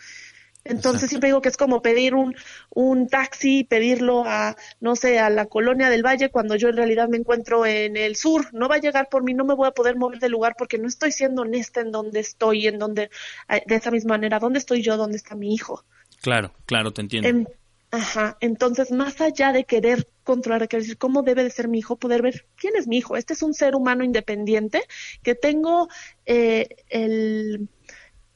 entonces 0.65 1.03
Exacto. 1.03 1.07
siempre 1.07 1.29
digo 1.29 1.41
que 1.41 1.49
es 1.49 1.57
como 1.57 1.81
pedir 1.81 2.15
un, 2.15 2.35
un 2.71 3.07
taxi, 3.07 3.63
pedirlo 3.63 4.23
a, 4.25 4.55
no 4.81 4.95
sé, 4.95 5.19
a 5.19 5.29
la 5.29 5.45
colonia 5.45 5.89
del 5.89 6.03
Valle 6.05 6.29
cuando 6.29 6.55
yo 6.55 6.69
en 6.69 6.77
realidad 6.77 7.07
me 7.07 7.17
encuentro 7.17 7.65
en 7.65 7.95
el 7.97 8.15
sur. 8.17 8.53
No 8.53 8.67
va 8.67 8.75
a 8.75 8.79
llegar 8.79 9.07
por 9.09 9.23
mí, 9.23 9.33
no 9.33 9.45
me 9.45 9.53
voy 9.55 9.67
a 9.67 9.71
poder 9.71 9.95
mover 9.95 10.19
del 10.19 10.31
lugar 10.33 10.55
porque 10.57 10.77
no 10.77 10.87
estoy 10.87 11.11
siendo 11.11 11.43
honesta 11.43 11.81
en 11.81 11.91
donde 11.91 12.19
estoy, 12.19 12.67
en 12.67 12.79
donde, 12.79 13.09
eh, 13.49 13.63
de 13.65 13.75
esa 13.75 13.91
misma 13.91 14.15
manera, 14.15 14.39
¿dónde 14.39 14.59
estoy 14.59 14.81
yo? 14.81 14.97
¿Dónde 14.97 15.17
está 15.17 15.35
mi 15.35 15.53
hijo? 15.53 15.85
Claro, 16.21 16.53
claro, 16.65 16.91
te 16.93 17.01
entiendo. 17.01 17.29
En- 17.29 17.47
ajá, 17.91 18.37
entonces 18.41 18.91
más 18.91 19.21
allá 19.21 19.51
de 19.53 19.65
querer 19.65 20.09
controlar, 20.23 20.61
de 20.61 20.67
querer 20.67 20.83
decir 20.83 20.97
cómo 20.97 21.21
debe 21.23 21.43
de 21.43 21.49
ser 21.49 21.67
mi 21.67 21.79
hijo, 21.79 21.97
poder 21.97 22.21
ver 22.21 22.45
quién 22.57 22.75
es 22.75 22.87
mi 22.87 22.97
hijo. 22.97 23.15
Este 23.15 23.33
es 23.33 23.41
un 23.43 23.53
ser 23.53 23.75
humano 23.75 24.03
independiente 24.03 24.81
que 25.23 25.35
tengo 25.35 25.87
eh, 26.25 26.67
el, 26.89 27.69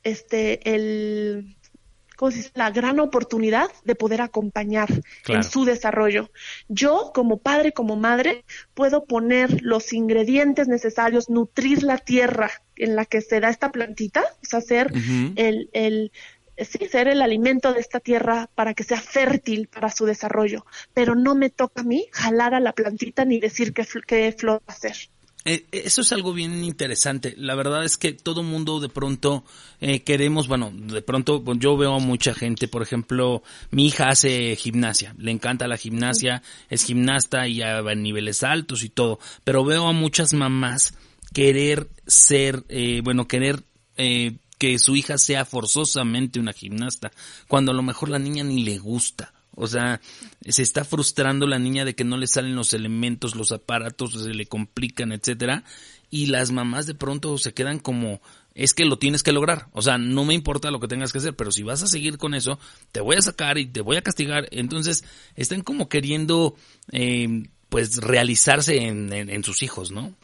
este, 0.03 0.75
el, 0.75 1.57
¿cómo 2.19 2.31
se 2.31 2.37
dice? 2.39 2.51
La 2.55 2.69
gran 2.69 2.99
oportunidad 2.99 3.71
de 3.85 3.95
poder 3.95 4.19
acompañar 4.21 4.89
Claro. 5.23 5.39
en 5.41 5.49
su 5.49 5.63
desarrollo. 5.63 6.29
Yo, 6.67 7.11
como 7.15 7.37
padre, 7.37 7.71
como 7.71 7.95
madre, 7.95 8.43
puedo 8.73 9.05
poner 9.05 9.61
los 9.61 9.93
ingredientes 9.93 10.67
necesarios, 10.67 11.29
nutrir 11.29 11.81
la 11.81 11.97
tierra 11.97 12.51
en 12.75 12.97
la 12.97 13.05
que 13.05 13.21
se 13.21 13.39
da 13.39 13.49
esta 13.49 13.71
plantita, 13.71 14.21
o 14.21 14.45
sea, 14.45 14.59
hacer 14.59 14.91
el, 15.37 15.69
el, 15.71 16.11
sí, 16.57 16.89
ser 16.89 17.07
el 17.07 17.21
alimento 17.21 17.71
de 17.71 17.79
esta 17.79 18.01
tierra 18.01 18.49
para 18.53 18.73
que 18.73 18.83
sea 18.83 18.99
fértil 18.99 19.69
para 19.69 19.89
su 19.89 20.05
desarrollo. 20.05 20.65
Pero 20.93 21.15
no 21.15 21.35
me 21.35 21.49
toca 21.49 21.83
a 21.83 21.85
mí 21.85 22.07
jalar 22.11 22.53
a 22.53 22.59
la 22.59 22.73
plantita 22.73 23.23
ni 23.23 23.39
decir 23.39 23.73
qué, 23.73 23.87
qué 24.05 24.35
flor. 24.37 24.61
Eh, 24.67 24.93
eso 25.45 26.01
es 26.01 26.11
algo 26.11 26.33
bien 26.33 26.63
interesante. 26.63 27.33
La 27.37 27.55
verdad 27.55 27.83
es 27.85 27.97
que 27.97 28.13
todo 28.13 28.43
mundo 28.43 28.79
de 28.79 28.89
pronto 28.89 29.43
eh, 29.79 30.01
queremos, 30.01 30.47
bueno, 30.47 30.71
de 30.73 31.01
pronto 31.01 31.43
pues, 31.43 31.57
yo 31.59 31.77
veo 31.77 31.95
a 31.95 31.99
mucha 31.99 32.33
gente, 32.33 32.67
por 32.67 32.81
ejemplo, 32.81 33.41
mi 33.71 33.87
hija 33.87 34.09
hace 34.09 34.55
gimnasia, 34.55 35.15
le 35.17 35.31
encanta 35.31 35.67
la 35.67 35.77
gimnasia, 35.77 36.43
es 36.69 36.83
gimnasta 36.83 37.47
y 37.47 37.55
ya 37.55 37.81
va 37.81 37.93
en 37.93 38.03
niveles 38.03 38.43
altos 38.43 38.83
y 38.83 38.89
todo, 38.89 39.19
pero 39.43 39.63
veo 39.63 39.87
a 39.87 39.93
muchas 39.93 40.33
mamás 40.33 40.93
querer 41.33 41.87
ser, 42.05 42.65
eh, 42.69 43.01
bueno, 43.03 43.27
querer 43.27 43.63
eh, 43.97 44.37
que 44.57 44.77
su 44.77 44.95
hija 44.95 45.17
sea 45.17 45.45
forzosamente 45.45 46.39
una 46.39 46.53
gimnasta, 46.53 47.11
cuando 47.47 47.71
a 47.71 47.75
lo 47.75 47.81
mejor 47.81 48.09
la 48.09 48.19
niña 48.19 48.43
ni 48.43 48.63
le 48.63 48.77
gusta. 48.77 49.33
O 49.59 49.67
sea, 49.67 49.99
se 50.47 50.61
está 50.61 50.85
frustrando 50.85 51.45
la 51.45 51.59
niña 51.59 51.83
de 51.83 51.93
que 51.93 52.05
no 52.05 52.17
le 52.17 52.27
salen 52.27 52.55
los 52.55 52.73
elementos, 52.73 53.35
los 53.35 53.51
aparatos, 53.51 54.13
se 54.13 54.29
le 54.29 54.45
complican, 54.45 55.11
etcétera, 55.11 55.65
y 56.09 56.27
las 56.27 56.51
mamás 56.51 56.87
de 56.87 56.95
pronto 56.95 57.37
se 57.37 57.53
quedan 57.53 57.79
como 57.79 58.21
es 58.55 58.73
que 58.73 58.85
lo 58.85 58.97
tienes 58.97 59.21
que 59.21 59.31
lograr. 59.31 59.67
O 59.73 59.81
sea, 59.81 59.97
no 59.97 60.25
me 60.25 60.33
importa 60.33 60.71
lo 60.71 60.79
que 60.79 60.87
tengas 60.87 61.11
que 61.11 61.19
hacer, 61.19 61.35
pero 61.35 61.51
si 61.51 61.63
vas 61.63 61.83
a 61.83 61.87
seguir 61.87 62.17
con 62.17 62.33
eso, 62.33 62.57
te 62.91 63.01
voy 63.01 63.17
a 63.17 63.21
sacar 63.21 63.57
y 63.57 63.67
te 63.67 63.81
voy 63.81 63.97
a 63.97 64.01
castigar. 64.01 64.47
Entonces, 64.51 65.03
están 65.35 65.61
como 65.61 65.89
queriendo 65.89 66.55
eh, 66.91 67.43
pues 67.67 67.97
realizarse 67.97 68.77
en, 68.77 69.11
en, 69.13 69.29
en 69.29 69.43
sus 69.43 69.61
hijos, 69.61 69.91
¿no? 69.91 70.15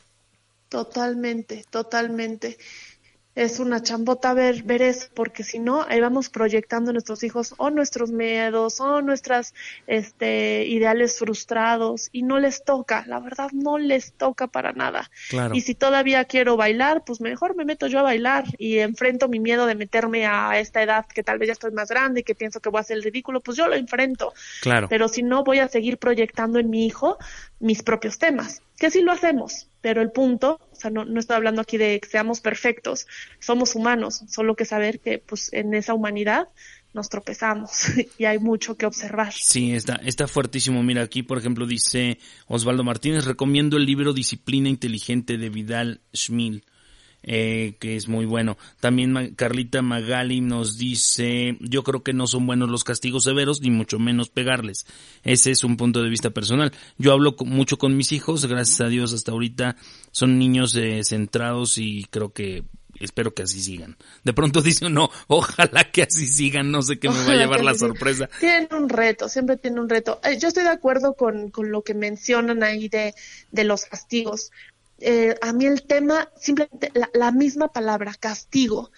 Totalmente, 0.70 1.66
totalmente 1.70 2.58
es 3.36 3.60
una 3.60 3.84
chambota 3.84 4.34
ver, 4.34 4.64
ver 4.64 4.82
eso, 4.82 5.08
porque 5.14 5.44
si 5.44 5.60
no, 5.60 5.86
ahí 5.88 6.00
vamos 6.00 6.30
proyectando 6.30 6.92
a 6.92 6.94
nuestros 6.94 7.22
hijos 7.24 7.54
o 7.58 7.70
nuestros 7.70 8.10
miedos 8.10 8.80
o 8.80 9.02
nuestras 9.02 9.54
este, 9.88 10.66
ideales 10.66 11.20
frustrados 11.20 12.10
y 12.14 12.24
no 12.24 12.40
les 12.40 12.64
toca, 12.64 13.04
la 13.08 13.20
verdad 13.20 13.50
no 13.52 13.78
les 13.78 14.14
toca 14.14 14.48
para 14.48 14.72
nada. 14.72 15.12
Y 15.54 15.62
si 15.62 15.76
todavía 15.76 16.24
quiero 16.24 16.56
bailar, 16.56 17.04
pues 17.06 17.20
mejor 17.20 17.56
me 17.58 17.66
meto 17.66 17.88
yo 17.88 18.00
a 18.00 18.04
bailar 18.04 18.46
y 18.58 18.80
enfrento 18.80 19.28
mi 19.28 19.40
miedo 19.40 19.66
de 19.66 19.76
meterme 19.76 20.26
a 20.26 20.58
esta 20.58 20.82
edad 20.82 21.06
que 21.06 21.24
tal 21.24 21.38
vez 21.38 21.48
ya 21.48 21.54
estoy 21.54 21.72
más 21.72 21.90
grande 21.90 22.22
y 22.22 22.24
que 22.24 22.36
pienso 22.36 22.62
que 22.62 22.70
voy 22.70 22.80
a 22.80 22.82
hacer 22.82 22.98
el 22.98 23.04
ridículo, 23.04 23.42
pues 23.42 23.58
yo 23.58 23.68
lo 23.68 23.76
enfrento. 23.76 24.34
Claro. 24.62 24.88
Pero 24.90 25.10
si 25.10 25.24
no, 25.24 25.44
voy 25.44 25.60
a 25.60 25.68
seguir 25.68 25.98
proyectando 25.98 26.58
en 26.58 26.70
mi 26.70 26.86
hijo 26.86 27.18
mis 27.60 27.84
propios 27.84 28.18
temas, 28.18 28.62
que 28.78 28.92
sí 28.92 29.02
lo 29.02 29.12
hacemos, 29.12 29.68
pero 29.86 30.02
el 30.02 30.10
punto, 30.10 30.60
o 30.72 30.76
sea, 30.76 30.90
no, 30.90 31.06
no 31.06 31.20
estoy 31.20 31.36
hablando 31.36 31.62
aquí 31.62 31.78
de 31.78 32.00
que 32.00 32.10
seamos 32.10 32.42
perfectos, 32.42 33.06
somos 33.38 33.76
humanos, 33.76 34.24
solo 34.28 34.56
que 34.56 34.66
saber 34.66 35.00
que 35.00 35.20
pues 35.20 35.54
en 35.54 35.76
esa 35.76 35.94
humanidad 35.94 36.48
nos 36.96 37.08
tropezamos 37.08 37.90
y 38.18 38.26
hay 38.26 38.40
mucho 38.40 38.78
que 38.78 38.88
observar. 38.88 39.32
Sí, 39.32 39.74
está, 39.74 39.98
está 39.98 40.28
fuertísimo. 40.28 40.82
Mira, 40.82 41.04
aquí 41.04 41.22
por 41.22 41.38
ejemplo 41.38 41.68
dice 41.68 42.18
Osvaldo 42.48 42.84
Martínez, 42.84 43.26
recomiendo 43.26 43.78
el 43.78 43.86
libro 43.86 44.12
Disciplina 44.12 44.70
Inteligente 44.70 45.38
de 45.38 45.50
Vidal 45.52 46.02
Schmil 46.16 46.64
eh, 47.28 47.76
que 47.80 47.96
es 47.96 48.08
muy 48.08 48.26
bueno. 48.26 48.58
También 48.80 49.34
Carlita 49.36 49.82
Magali 49.82 50.42
nos 50.42 50.78
dice, 50.78 51.58
yo 51.60 51.84
creo 51.84 52.04
que 52.04 52.14
no 52.14 52.28
son 52.28 52.46
buenos 52.46 52.70
los 52.70 52.84
castigos 52.84 53.24
severos, 53.24 53.62
ni 53.62 53.72
mucho 53.72 54.00
menos 54.00 54.30
pegarles. 54.30 54.86
Ese 55.24 55.52
es 55.52 55.64
un 55.64 55.76
punto 55.76 56.04
de 56.04 56.10
vista 56.10 56.30
personal. 56.30 56.72
Yo 56.98 57.14
hablo 57.14 57.36
mucho 57.46 57.78
con 57.78 57.98
mis 57.98 58.12
hijos, 58.12 58.46
gracias 58.46 58.82
a 58.82 58.88
Dios 58.88 59.12
hasta 59.14 59.32
ahorita 59.32 59.76
son 60.12 60.40
niños 60.40 60.76
eh, 60.76 61.04
centrados 61.04 61.78
y 61.78 62.06
creo 62.10 62.32
que 62.32 62.64
espero 63.00 63.34
que 63.34 63.44
así 63.44 63.62
sigan. 63.62 63.98
De 64.24 64.34
pronto 64.34 64.62
dice 64.64 64.86
uno, 64.86 65.10
ojalá 65.28 65.92
que 65.92 66.04
así 66.04 66.28
sigan, 66.28 66.72
no 66.72 66.82
sé 66.82 67.00
qué 67.00 67.10
me 67.10 67.24
va 67.24 67.32
a 67.32 67.36
llevar 67.36 67.64
la 67.64 67.76
sorpresa. 67.76 68.30
Tiene 68.40 68.70
un 68.72 68.88
reto, 68.88 69.28
siempre 69.28 69.58
tiene 69.58 69.82
un 69.82 69.90
reto. 69.90 70.20
Eh, 70.24 70.38
yo 70.40 70.48
estoy 70.48 70.64
de 70.64 70.70
acuerdo 70.70 71.16
con, 71.16 71.50
con 71.50 71.72
lo 71.72 71.82
que 71.82 71.94
mencionan 71.94 72.64
ahí 72.64 72.88
de, 72.88 73.14
de 73.52 73.64
los 73.64 73.86
castigos 73.86 74.52
eh, 75.00 75.36
a 75.42 75.54
mí 75.54 75.66
el 75.66 75.84
tema, 75.84 76.30
simplemente 76.38 76.92
la, 77.14 77.32
misma 77.32 77.72
palabra, 77.72 78.14
castigo. 78.20 78.92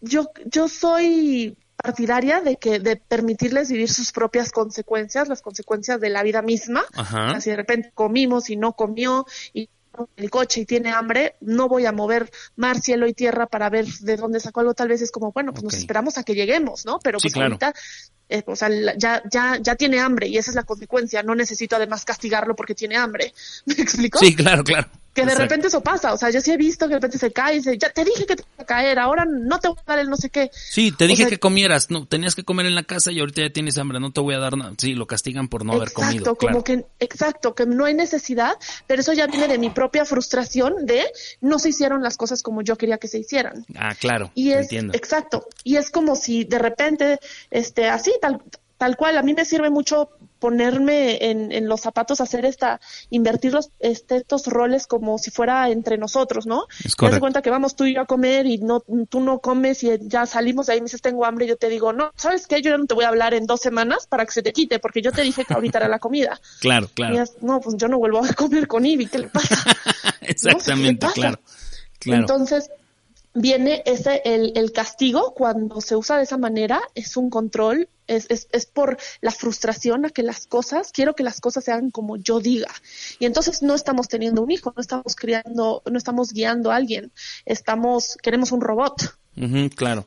yo, 0.00 0.30
yo 0.46 0.68
soy 0.68 1.56
partidaria 1.76 2.40
de 2.40 2.56
que 2.56 2.78
de 2.78 2.96
permitirles 2.96 3.70
vivir 3.70 3.90
sus 3.90 4.12
propias 4.12 4.52
consecuencias, 4.52 5.28
las 5.28 5.42
consecuencias 5.42 6.00
de 6.00 6.08
la 6.08 6.22
vida 6.22 6.42
misma. 6.42 6.84
Así 6.94 7.50
de 7.50 7.56
repente 7.56 7.92
comimos 7.94 8.50
y 8.50 8.56
no 8.56 8.74
comió 8.74 9.26
y 9.52 9.68
el 10.16 10.30
coche 10.30 10.62
y 10.62 10.66
tiene 10.66 10.90
hambre, 10.90 11.36
no 11.40 11.68
voy 11.68 11.86
a 11.86 11.92
mover 11.92 12.30
mar, 12.56 12.80
cielo 12.80 13.06
y 13.06 13.14
tierra 13.14 13.46
para 13.46 13.70
ver 13.70 13.86
de 13.86 14.16
dónde 14.16 14.40
sacó 14.40 14.60
algo. 14.60 14.74
Tal 14.74 14.88
vez 14.88 15.02
es 15.02 15.10
como, 15.10 15.32
bueno, 15.32 15.52
pues 15.52 15.62
nos 15.62 15.74
esperamos 15.74 16.18
a 16.18 16.24
que 16.24 16.34
lleguemos, 16.34 16.84
¿no? 16.84 16.98
Pero 17.00 17.18
pues 17.20 17.36
ahorita 17.36 17.74
eh, 18.28 18.42
o 18.46 18.56
sea, 18.56 18.68
ya, 18.96 19.22
ya, 19.30 19.58
ya 19.60 19.74
tiene 19.76 20.00
hambre 20.00 20.28
y 20.28 20.38
esa 20.38 20.50
es 20.50 20.54
la 20.54 20.64
consecuencia. 20.64 21.22
No 21.22 21.34
necesito 21.34 21.76
además 21.76 22.04
castigarlo 22.04 22.56
porque 22.56 22.74
tiene 22.74 22.96
hambre. 22.96 23.34
¿Me 23.66 23.74
explico? 23.74 24.18
Sí, 24.18 24.34
claro, 24.34 24.64
claro. 24.64 24.88
Que 25.14 25.24
de 25.24 25.34
repente 25.36 25.68
eso 25.68 25.80
pasa. 25.80 26.12
O 26.12 26.16
sea, 26.16 26.30
yo 26.30 26.40
sí 26.40 26.50
he 26.50 26.56
visto 26.56 26.86
que 26.86 26.94
de 26.94 26.96
repente 26.96 27.18
se 27.18 27.32
cae 27.32 27.54
y 27.54 27.58
dice, 27.58 27.78
ya 27.78 27.88
te 27.90 28.04
dije 28.04 28.26
que 28.26 28.34
te 28.34 28.42
iba 28.42 28.64
a 28.64 28.66
caer, 28.66 28.98
ahora 28.98 29.24
no 29.24 29.60
te 29.60 29.68
voy 29.68 29.78
a 29.78 29.82
dar 29.86 29.98
el 30.00 30.10
no 30.10 30.16
sé 30.16 30.28
qué. 30.28 30.50
Sí, 30.52 30.90
te 30.90 31.06
dije 31.06 31.28
que 31.28 31.38
comieras. 31.38 31.88
No, 31.88 32.04
tenías 32.06 32.34
que 32.34 32.42
comer 32.42 32.66
en 32.66 32.74
la 32.74 32.82
casa 32.82 33.12
y 33.12 33.20
ahorita 33.20 33.42
ya 33.42 33.50
tienes 33.50 33.78
hambre, 33.78 34.00
no 34.00 34.10
te 34.10 34.20
voy 34.20 34.34
a 34.34 34.40
dar 34.40 34.56
nada. 34.56 34.72
Sí, 34.76 34.94
lo 34.94 35.06
castigan 35.06 35.46
por 35.46 35.64
no 35.64 35.74
haber 35.74 35.92
comido. 35.92 36.14
Exacto, 36.14 36.34
como 36.34 36.64
que, 36.64 36.84
exacto, 36.98 37.54
que 37.54 37.64
no 37.64 37.84
hay 37.84 37.94
necesidad, 37.94 38.56
pero 38.88 39.02
eso 39.02 39.12
ya 39.12 39.28
viene 39.28 39.46
de 39.46 39.56
mi 39.56 39.70
propia 39.70 40.04
frustración 40.04 40.84
de 40.84 41.04
no 41.40 41.60
se 41.60 41.68
hicieron 41.68 42.02
las 42.02 42.16
cosas 42.16 42.42
como 42.42 42.62
yo 42.62 42.76
quería 42.76 42.98
que 42.98 43.06
se 43.06 43.20
hicieran. 43.20 43.64
Ah, 43.76 43.94
claro. 43.94 44.32
Y 44.34 44.50
es, 44.50 44.62
entiendo. 44.62 44.94
exacto. 44.94 45.46
Y 45.62 45.76
es 45.76 45.90
como 45.90 46.16
si 46.16 46.42
de 46.42 46.58
repente, 46.58 47.20
este, 47.52 47.88
así, 47.88 48.12
tal, 48.20 48.42
tal 48.78 48.96
cual, 48.96 49.16
a 49.18 49.22
mí 49.22 49.34
me 49.34 49.44
sirve 49.44 49.70
mucho 49.70 50.10
ponerme 50.44 51.30
en, 51.30 51.52
en 51.52 51.68
los 51.68 51.80
zapatos, 51.80 52.20
hacer 52.20 52.44
esta, 52.44 52.78
invertir 53.08 53.54
los, 53.54 53.70
este, 53.78 54.16
estos 54.16 54.46
roles 54.46 54.86
como 54.86 55.16
si 55.16 55.30
fuera 55.30 55.70
entre 55.70 55.96
nosotros, 55.96 56.44
¿no? 56.46 56.66
Es 56.84 56.96
Te 56.96 57.08
das 57.08 57.18
cuenta 57.18 57.40
que 57.40 57.48
vamos 57.48 57.76
tú 57.76 57.86
y 57.86 57.94
yo 57.94 58.02
a 58.02 58.04
comer 58.04 58.44
y 58.44 58.58
no, 58.58 58.84
tú 59.08 59.20
no 59.20 59.38
comes 59.38 59.82
y 59.84 59.90
ya 60.02 60.26
salimos 60.26 60.66
de 60.66 60.74
ahí, 60.74 60.80
me 60.80 60.84
dices 60.84 61.00
tengo 61.00 61.24
hambre 61.24 61.46
y 61.46 61.48
yo 61.48 61.56
te 61.56 61.70
digo, 61.70 61.94
no, 61.94 62.10
¿sabes 62.16 62.46
qué? 62.46 62.60
Yo 62.60 62.72
ya 62.72 62.76
no 62.76 62.84
te 62.84 62.92
voy 62.92 63.04
a 63.04 63.08
hablar 63.08 63.32
en 63.32 63.46
dos 63.46 63.60
semanas 63.60 64.06
para 64.06 64.26
que 64.26 64.32
se 64.32 64.42
te 64.42 64.52
quite, 64.52 64.78
porque 64.80 65.00
yo 65.00 65.12
te 65.12 65.22
dije 65.22 65.46
que 65.46 65.54
ahorita 65.54 65.78
era 65.78 65.88
la 65.88 65.98
comida. 65.98 66.38
Claro, 66.60 66.88
claro. 66.94 67.24
no, 67.42 67.60
pues 67.60 67.76
yo 67.76 67.88
no 67.88 67.98
vuelvo 67.98 68.24
a 68.24 68.32
comer 68.32 68.66
con 68.66 68.86
Ivy, 68.86 69.06
¿qué 69.06 69.18
le 69.18 69.28
pasa? 69.28 69.56
Exactamente, 70.20 71.06
claro. 71.14 71.38
Claro. 71.98 72.20
Entonces, 72.20 72.70
viene 73.34 73.82
ese, 73.84 74.22
el, 74.24 74.52
el, 74.54 74.72
castigo 74.72 75.34
cuando 75.34 75.80
se 75.80 75.96
usa 75.96 76.16
de 76.16 76.22
esa 76.22 76.38
manera, 76.38 76.80
es 76.94 77.16
un 77.16 77.30
control, 77.30 77.88
es, 78.06 78.26
es, 78.30 78.48
es, 78.52 78.66
por 78.66 78.96
la 79.20 79.32
frustración 79.32 80.06
a 80.06 80.10
que 80.10 80.22
las 80.22 80.46
cosas, 80.46 80.92
quiero 80.92 81.14
que 81.14 81.24
las 81.24 81.40
cosas 81.40 81.64
se 81.64 81.72
hagan 81.72 81.90
como 81.90 82.16
yo 82.16 82.40
diga. 82.40 82.72
Y 83.18 83.26
entonces 83.26 83.62
no 83.62 83.74
estamos 83.74 84.08
teniendo 84.08 84.42
un 84.42 84.50
hijo, 84.50 84.72
no 84.74 84.80
estamos 84.80 85.16
criando, 85.16 85.82
no 85.84 85.98
estamos 85.98 86.32
guiando 86.32 86.70
a 86.70 86.76
alguien, 86.76 87.12
estamos, 87.44 88.16
queremos 88.22 88.52
un 88.52 88.60
robot. 88.60 89.14
claro. 89.74 90.06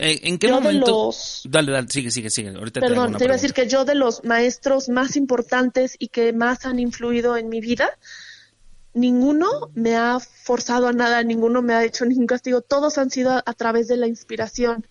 Eh, 0.00 0.20
¿En 0.24 0.38
qué 0.38 0.52
momento? 0.52 1.12
Dale, 1.44 1.72
dale, 1.72 1.88
sigue, 1.88 2.10
sigue, 2.10 2.30
sigue. 2.30 2.50
Ahorita 2.50 2.80
Perdón, 2.80 3.12
te, 3.12 3.18
te 3.18 3.24
iba 3.24 3.34
a 3.34 3.36
decir 3.36 3.52
que 3.52 3.68
yo 3.68 3.84
de 3.84 3.96
los 3.96 4.22
maestros 4.24 4.88
más 4.88 5.16
importantes 5.16 5.96
y 5.98 6.08
que 6.08 6.32
más 6.32 6.66
han 6.66 6.78
influido 6.78 7.36
en 7.36 7.48
mi 7.48 7.60
vida, 7.60 7.90
ninguno 8.94 9.70
me 9.74 9.96
ha 9.96 10.18
forzado 10.20 10.88
a 10.88 10.92
nada, 10.92 11.22
ninguno 11.22 11.62
me 11.62 11.74
ha 11.74 11.84
hecho 11.84 12.04
ningún 12.04 12.26
castigo, 12.26 12.60
todos 12.62 12.98
han 12.98 13.10
sido 13.10 13.32
a, 13.32 13.52
través 13.54 13.88
de 13.88 13.96
la 13.96 14.06
inspiración. 14.06 14.86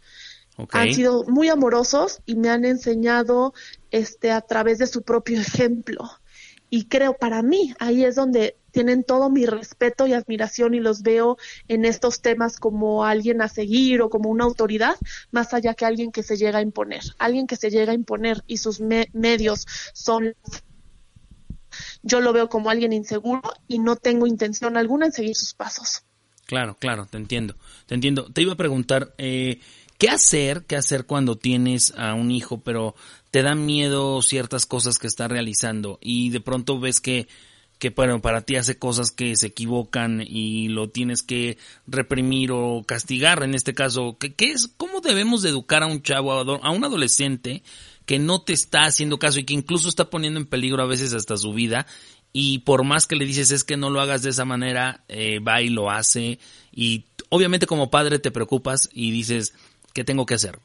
Han 0.72 0.92
sido 0.92 1.24
muy 1.26 1.50
amorosos 1.50 2.22
y 2.26 2.36
me 2.36 2.50
han 2.50 2.66
enseñado 2.66 3.54
este 3.92 4.32
a 4.32 4.42
través 4.42 4.80
de 4.80 4.88
su 4.88 5.04
propio 5.04 5.40
ejemplo. 5.40 6.10
Y 6.70 6.86
creo 6.86 7.14
para 7.14 7.44
mí 7.44 7.74
ahí 7.80 8.04
es 8.04 8.16
donde 8.16 8.58
tienen 8.72 9.04
todo 9.04 9.30
mi 9.30 9.46
respeto 9.46 10.06
y 10.06 10.14
admiración 10.14 10.74
y 10.74 10.80
los 10.80 11.02
veo 11.02 11.38
en 11.68 11.86
estos 11.86 12.22
temas 12.22 12.60
como 12.60 13.06
alguien 13.06 13.42
a 13.42 13.48
seguir 13.48 14.02
o 14.02 14.10
como 14.10 14.30
una 14.30 14.44
autoridad, 14.44 14.96
más 15.32 15.54
allá 15.54 15.74
que 15.74 15.86
alguien 15.86 16.12
que 16.12 16.24
se 16.24 16.38
llega 16.38 16.60
a 16.60 16.62
imponer. 16.62 17.02
Alguien 17.18 17.48
que 17.48 17.56
se 17.56 17.72
llega 17.72 17.92
a 17.92 17.96
imponer 17.96 18.44
y 18.46 18.58
sus 18.58 18.82
medios 18.82 19.66
son 19.94 20.36
yo 22.04 22.20
lo 22.22 22.34
veo 22.34 22.50
como 22.50 22.70
alguien 22.70 22.94
inseguro 22.94 23.42
y 23.68 23.80
no 23.80 23.96
tengo 23.96 24.28
intención 24.28 24.78
alguna 24.78 25.08
en 25.08 25.12
seguir 25.12 25.36
sus 25.36 25.54
pasos. 25.54 26.04
Claro, 26.46 26.78
claro, 26.80 27.06
te 27.06 27.18
entiendo, 27.18 27.56
te 27.86 27.96
entiendo. 27.96 28.32
Te 28.32 28.42
iba 28.42 28.54
a 28.54 28.58
preguntar, 28.58 29.14
eh, 29.18 29.60
¿qué 29.98 30.10
hacer? 30.10 30.64
¿Qué 30.66 30.78
hacer 30.78 31.06
cuando 31.06 31.38
tienes 31.38 31.94
a 31.98 32.14
un 32.14 32.32
hijo, 32.32 32.62
pero 32.62 32.96
te 33.32 33.42
da 33.42 33.54
miedo 33.54 34.22
ciertas 34.22 34.66
cosas 34.66 34.98
que 34.98 35.08
está 35.08 35.28
realizando 35.28 36.00
y 36.02 36.30
de 36.30 36.40
pronto 36.40 36.80
ves 36.80 37.02
que 37.02 37.28
que 37.80 37.92
para 37.92 38.42
ti 38.42 38.56
hace 38.56 38.78
cosas 38.78 39.12
que 39.12 39.36
se 39.36 39.48
equivocan 39.48 40.24
y 40.26 40.68
lo 40.70 40.90
tienes 40.90 41.22
que 41.22 41.58
reprimir 41.86 42.52
o 42.52 42.84
castigar 42.86 43.44
en 43.44 43.54
este 43.54 43.74
caso. 43.74 44.18
¿Qué, 44.20 44.34
qué 44.34 44.52
es? 44.52 44.68
¿Cómo 44.78 45.00
debemos 45.00 45.44
de 45.44 45.50
educar 45.50 45.84
a 45.84 45.88
un 45.88 46.02
chavo, 46.02 46.32
a 46.34 46.72
un 46.72 46.84
adolescente 46.84 47.62
que 48.08 48.18
no 48.18 48.42
te 48.42 48.54
está 48.54 48.86
haciendo 48.86 49.20
caso 49.20 49.38
y 49.38 49.44
que 49.44 49.54
incluso 49.54 49.90
está 49.90 50.10
poniendo 50.10 50.40
en 50.40 50.48
peligro 50.48 50.82
a 50.82 50.88
veces 50.88 51.14
hasta 51.14 51.38
su 51.38 51.54
vida 51.54 51.86
y 52.32 52.60
por 52.60 52.84
más 52.84 53.06
que 53.06 53.18
le 53.18 53.26
dices 53.26 53.52
es 53.52 53.64
que 53.64 53.78
no 53.78 53.90
lo 53.90 54.00
hagas 54.00 54.24
de 54.24 54.30
esa 54.30 54.46
manera, 54.46 55.04
eh, 55.10 55.40
va 55.40 55.62
y 55.62 55.70
lo 55.70 55.92
hace 55.92 56.40
y 56.72 57.06
obviamente 57.30 57.68
como 57.68 57.92
padre 57.92 58.18
te 58.18 58.32
preocupas 58.32 58.90
y 58.94 59.12
dices, 59.12 59.54
¿qué 59.94 60.06
tengo 60.06 60.26
que 60.26 60.36
hacer? 60.36 60.58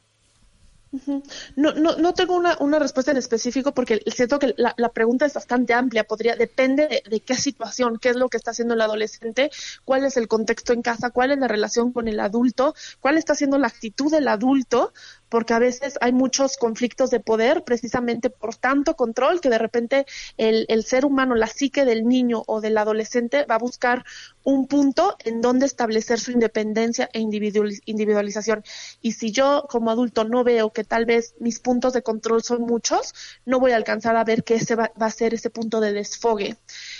No, 1.55 1.73
no, 1.73 1.97
no 1.97 2.13
tengo 2.13 2.35
una, 2.35 2.55
una 2.59 2.77
respuesta 2.77 3.11
en 3.11 3.17
específico 3.17 3.73
porque 3.73 4.03
siento 4.13 4.37
que 4.37 4.53
la, 4.57 4.89
pregunta 4.89 5.25
es 5.25 5.33
bastante 5.33 5.73
amplia. 5.73 6.03
Podría, 6.03 6.35
depende 6.35 6.87
de, 6.87 7.03
de, 7.09 7.19
qué 7.19 7.33
situación, 7.33 7.97
qué 7.99 8.09
es 8.09 8.15
lo 8.15 8.29
que 8.29 8.37
está 8.37 8.51
haciendo 8.51 8.75
el 8.75 8.81
adolescente, 8.81 9.49
cuál 9.85 10.05
es 10.05 10.17
el 10.17 10.27
contexto 10.27 10.71
en 10.71 10.83
casa, 10.83 11.09
cuál 11.09 11.31
es 11.31 11.39
la 11.39 11.47
relación 11.47 11.91
con 11.91 12.07
el 12.07 12.19
adulto, 12.19 12.75
cuál 12.99 13.17
está 13.17 13.33
haciendo 13.33 13.57
la 13.57 13.67
actitud 13.67 14.11
del 14.11 14.27
adulto 14.27 14.93
porque 15.33 15.55
a 15.55 15.59
veces 15.59 15.97
hay 15.99 16.11
muchos 16.11 16.57
conflictos 16.57 17.09
de 17.09 17.19
poder 17.19 17.63
precisamente 17.63 18.29
por 18.29 18.55
tanto 18.55 18.95
control 18.95 19.41
que 19.41 19.49
de 19.49 19.57
repente 19.57 20.05
el, 20.37 20.83
ser 20.83 21.05
humano, 21.05 21.33
la 21.33 21.47
psique 21.47 21.85
del 21.85 22.07
niño 22.07 22.43
o 22.45 22.61
del 22.61 22.77
adolescente 22.77 23.43
va 23.45 23.55
a 23.55 23.57
buscar 23.57 24.05
un 24.43 24.67
punto 24.67 25.15
en 25.25 25.41
donde 25.41 25.65
establecer 25.65 26.19
su 26.19 26.29
independencia 26.29 27.09
e 27.13 27.19
individualización. 27.19 28.63
Y 29.01 29.13
si 29.13 29.31
yo 29.31 29.65
como 29.67 29.89
adulto 29.89 30.23
no 30.23 30.43
veo 30.43 30.71
que 30.71 30.83
tal 30.83 31.07
vez 31.07 31.33
mis 31.39 31.59
puntos 31.59 31.93
de 31.93 32.03
control 32.03 32.43
son 32.43 32.61
muchos, 32.61 33.15
no 33.43 33.59
voy 33.59 33.71
a 33.71 33.77
alcanzar 33.77 34.15
a 34.15 34.23
ver 34.23 34.43
que 34.43 34.53
ese 34.53 34.75
va, 34.75 34.91
va 35.01 35.07
a 35.07 35.09
ser 35.09 35.33
ese 35.33 35.49
punto 35.49 35.79
de 35.79 35.93
desfogue. 35.93 36.57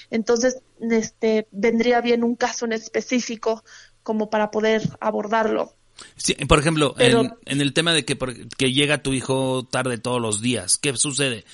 Entonces, 0.09 0.57
este, 0.79 1.47
vendría 1.51 2.01
bien 2.01 2.23
un 2.23 2.35
caso 2.35 2.65
en 2.65 2.73
específico 2.73 3.63
como 4.01 4.31
para 4.31 4.49
poder 4.49 4.81
abordarlo 4.99 5.75
Sí, 6.15 6.33
por 6.47 6.59
ejemplo, 6.59 6.93
Pero- 6.97 7.21
en, 7.21 7.33
en 7.45 7.61
el 7.61 7.73
tema 7.73 7.93
de 7.93 8.03
que, 8.05 8.15
por- 8.15 8.47
que 8.49 8.71
llega 8.73 9.03
tu 9.03 9.13
hijo 9.13 9.63
tarde 9.69 9.97
todos 9.97 10.21
los 10.21 10.41
días, 10.41 10.77
¿qué 10.77 10.95
sucede? 10.97 11.45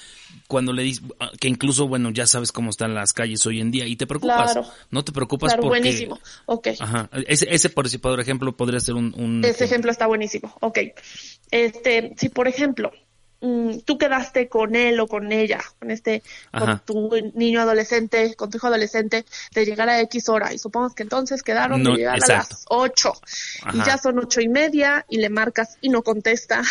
Cuando 0.48 0.74
le 0.74 0.84
dices, 0.84 1.04
que 1.40 1.48
incluso, 1.48 1.88
bueno, 1.88 2.12
ya 2.12 2.26
sabes 2.28 2.52
cómo 2.52 2.70
están 2.70 2.94
las 2.94 3.14
calles 3.14 3.46
hoy 3.46 3.60
en 3.60 3.72
día 3.72 3.86
y 3.88 3.96
te 3.96 4.08
preocupas. 4.08 4.54
Claro. 4.54 4.68
No 4.92 5.04
te 5.04 5.12
preocupas 5.12 5.54
Claro, 5.54 5.64
porque... 5.64 5.80
buenísimo. 5.82 6.20
Ok. 6.46 6.68
Ajá. 6.80 7.10
Ese, 7.28 7.48
ese 7.54 7.70
por, 7.70 7.88
ejemplo, 8.20 8.56
podría 8.56 8.80
ser 8.80 8.96
un... 8.96 9.14
un 9.18 9.44
Ese 9.44 9.66
ejemplo 9.66 9.92
está 9.92 10.08
buenísimo. 10.08 10.56
Ok. 10.62 10.80
Este, 11.52 12.14
si 12.18 12.30
por 12.30 12.48
ejemplo, 12.48 12.92
mm, 13.42 13.80
tú 13.86 13.98
quedaste 13.98 14.48
con 14.48 14.76
él 14.76 15.00
o 15.00 15.08
con 15.08 15.32
ella, 15.32 15.60
con 15.80 15.92
este, 15.92 16.24
con 16.52 16.80
tu 16.80 17.10
niño 17.36 17.62
adolescente, 17.62 18.36
con 18.36 18.50
tu 18.50 18.58
hijo 18.58 18.68
adolescente, 18.68 19.26
de 19.54 19.66
llegar 19.66 19.90
a 19.90 20.02
X 20.02 20.30
hora, 20.30 20.54
y 20.54 20.58
supongamos 20.58 20.96
que 20.96 21.04
entonces 21.04 21.44
quedaron 21.44 21.84
No, 21.84 21.92
de 21.92 21.98
llegar 21.98 22.18
exacto. 22.18 22.56
a 22.56 22.58
las 22.58 22.66
ocho, 22.70 23.14
y 23.74 23.80
Ajá. 23.80 23.86
ya 23.86 23.98
son 23.98 24.20
ocho 24.20 24.42
y 24.42 24.50
media, 24.50 25.06
y 25.10 25.18
le 25.18 25.30
marcas 25.30 25.78
y 25.82 25.90
no 25.90 26.04
contesta, 26.04 26.62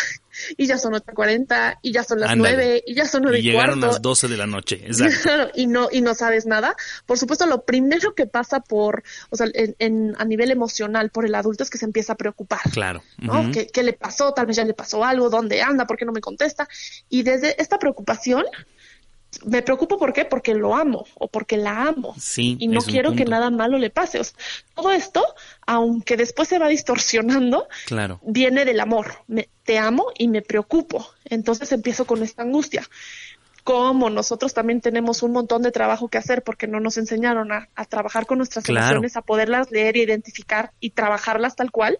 y 0.57 0.67
ya 0.67 0.77
son 0.77 0.93
ocho 0.93 1.11
cuarenta, 1.13 1.79
y 1.81 1.91
ya 1.91 2.03
son 2.03 2.19
las 2.19 2.31
Ándale. 2.31 2.55
nueve, 2.55 2.83
y 2.85 2.93
ya 2.95 3.05
son 3.05 3.23
nueve 3.23 3.39
Y 3.39 3.41
y 3.41 3.43
llegaron 3.51 3.79
cuarto. 3.79 3.87
las 3.95 4.01
12 4.01 4.27
de 4.27 4.37
la 4.37 4.47
noche. 4.47 4.81
Exacto. 4.85 5.51
Y 5.55 5.67
no 5.67 5.89
y 5.91 6.01
no 6.01 6.13
sabes 6.15 6.45
nada. 6.45 6.75
Por 7.05 7.17
supuesto, 7.17 7.45
lo 7.45 7.63
primero 7.65 8.15
que 8.15 8.25
pasa 8.27 8.59
por, 8.59 9.03
o 9.29 9.35
sea, 9.35 9.47
en, 9.53 9.75
en- 9.79 10.15
a 10.17 10.25
nivel 10.25 10.51
emocional 10.51 11.09
por 11.09 11.25
el 11.25 11.35
adulto 11.35 11.63
es 11.63 11.69
que 11.69 11.77
se 11.77 11.85
empieza 11.85 12.13
a 12.13 12.17
preocupar. 12.17 12.59
Claro. 12.71 13.01
¿no? 13.17 13.41
Ujú. 13.41 13.51
¿Qué, 13.51 13.67
qué 13.67 13.83
le 13.83 13.93
pasó? 13.93 14.33
Tal 14.33 14.45
vez 14.45 14.55
ya 14.57 14.65
le 14.65 14.73
pasó 14.73 15.03
algo, 15.03 15.29
¿dónde 15.29 15.61
anda? 15.61 15.85
¿Por 15.87 15.97
qué 15.97 16.05
no 16.05 16.11
me 16.11 16.21
contesta? 16.21 16.67
Y 17.09 17.23
desde 17.23 17.61
esta 17.61 17.77
preocupación, 17.79 18.45
me 19.45 19.61
preocupo 19.61 19.97
¿por 19.99 20.11
qué? 20.13 20.25
Porque 20.25 20.53
lo 20.55 20.75
amo 20.75 21.05
o 21.15 21.27
porque 21.27 21.55
la 21.57 21.83
amo. 21.83 22.15
Sí, 22.19 22.57
Y 22.59 22.67
no 22.67 22.81
quiero 22.81 23.13
que 23.15 23.25
nada 23.25 23.49
malo 23.49 23.77
le 23.77 23.89
pase. 23.89 24.19
O 24.19 24.23
sea, 24.23 24.33
todo 24.75 24.91
esto, 24.91 25.23
aunque 25.67 26.17
después 26.17 26.47
se 26.47 26.57
va 26.59 26.67
distorsionando, 26.67 27.67
Claro. 27.85 28.19
viene 28.23 28.65
del 28.65 28.79
amor. 28.79 29.23
Me, 29.27 29.49
te 29.63 29.77
amo 29.77 30.07
y 30.17 30.27
me 30.27 30.41
preocupo. 30.41 31.07
Entonces 31.25 31.71
empiezo 31.71 32.05
con 32.05 32.23
esta 32.23 32.41
angustia. 32.41 32.87
Como 33.63 34.09
nosotros 34.09 34.53
también 34.53 34.81
tenemos 34.81 35.21
un 35.21 35.31
montón 35.31 35.61
de 35.61 35.71
trabajo 35.71 36.07
que 36.07 36.17
hacer 36.17 36.41
porque 36.43 36.65
no 36.65 36.79
nos 36.79 36.97
enseñaron 36.97 37.51
a, 37.51 37.69
a 37.75 37.85
trabajar 37.85 38.25
con 38.25 38.39
nuestras 38.39 38.65
Claro. 38.65 38.81
emociones, 38.85 39.15
a 39.15 39.21
poderlas 39.21 39.69
leer, 39.69 39.95
identificar 39.97 40.71
y 40.79 40.91
trabajarlas 40.91 41.55
tal 41.55 41.69
cual, 41.71 41.99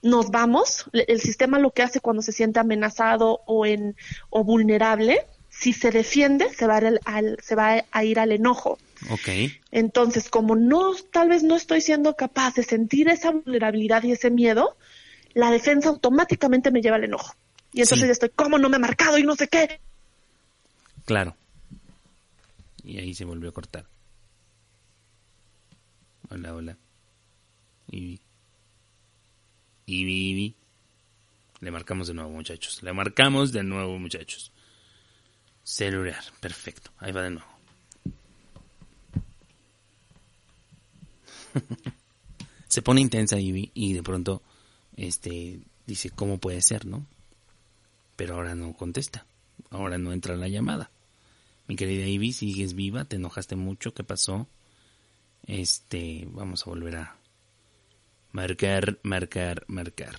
nos 0.00 0.30
vamos. 0.30 0.84
El 0.92 1.20
sistema 1.20 1.58
lo 1.58 1.72
que 1.72 1.82
hace 1.82 2.00
cuando 2.00 2.22
se 2.22 2.30
siente 2.32 2.60
amenazado 2.60 3.40
o, 3.46 3.66
en, 3.66 3.96
o 4.30 4.44
vulnerable, 4.44 5.26
si 5.62 5.72
se 5.72 5.90
defiende, 5.90 6.52
se 6.52 6.66
va, 6.66 6.76
al- 6.78 7.00
al- 7.04 7.38
se 7.42 7.54
va 7.54 7.84
a 7.90 8.04
ir 8.04 8.18
al 8.18 8.32
enojo. 8.32 8.78
Ok. 9.10 9.28
Entonces, 9.70 10.28
como 10.28 10.56
no, 10.56 10.94
tal 11.12 11.28
vez 11.28 11.42
no 11.42 11.56
estoy 11.56 11.80
siendo 11.80 12.16
capaz 12.16 12.54
de 12.54 12.62
sentir 12.64 13.08
esa 13.08 13.30
vulnerabilidad 13.30 14.02
y 14.02 14.12
ese 14.12 14.30
miedo, 14.30 14.76
la 15.34 15.50
defensa 15.50 15.88
automáticamente 15.88 16.70
me 16.70 16.80
lleva 16.82 16.96
al 16.96 17.04
enojo. 17.04 17.34
Y 17.72 17.80
entonces 17.80 18.00
Sí. 18.00 18.06
ya 18.06 18.12
estoy, 18.12 18.30
¿cómo 18.30 18.58
no 18.58 18.68
me 18.68 18.76
ha 18.76 18.80
marcado 18.80 19.18
y 19.18 19.22
no 19.22 19.34
sé 19.36 19.48
qué? 19.48 19.80
Claro. 21.04 21.34
Y 22.84 22.98
ahí 22.98 23.14
se 23.14 23.24
volvió 23.24 23.48
a 23.50 23.52
cortar. 23.52 23.86
Hola, 26.30 26.54
hola. 26.54 26.76
Ibi. 27.90 28.20
Ibi, 29.86 30.30
Ibi. 30.30 30.54
Le 31.60 31.70
marcamos 31.70 32.08
de 32.08 32.14
nuevo, 32.14 32.30
muchachos. 32.30 32.82
Le 32.82 32.92
marcamos 32.92 33.52
de 33.52 33.62
nuevo, 33.62 33.98
muchachos. 33.98 34.51
Celular. 35.62 36.22
Perfecto. 36.40 36.90
Ahí 36.98 37.12
va 37.12 37.22
de 37.22 37.30
nuevo. 37.30 37.46
se 42.68 42.82
pone 42.82 43.00
intensa 43.00 43.38
Ivy 43.38 43.70
y 43.74 43.92
de 43.92 44.02
pronto 44.02 44.42
este 44.96 45.60
dice 45.86 46.10
cómo 46.10 46.38
puede 46.38 46.62
ser, 46.62 46.86
¿no? 46.86 47.06
Pero 48.16 48.34
ahora 48.34 48.54
no 48.54 48.72
contesta. 48.74 49.26
Ahora 49.70 49.98
no 49.98 50.12
entra 50.12 50.36
la 50.36 50.48
llamada. 50.48 50.90
Mi 51.66 51.76
querida 51.76 52.06
Ivy, 52.06 52.32
sigues 52.32 52.74
viva, 52.74 53.04
te 53.04 53.16
enojaste 53.16 53.56
mucho, 53.56 53.94
¿qué 53.94 54.04
pasó? 54.04 54.48
Este, 55.46 56.28
vamos 56.30 56.66
a 56.66 56.70
volver 56.70 56.96
a 56.96 57.16
marcar, 58.32 58.98
marcar, 59.02 59.64
marcar. 59.68 60.16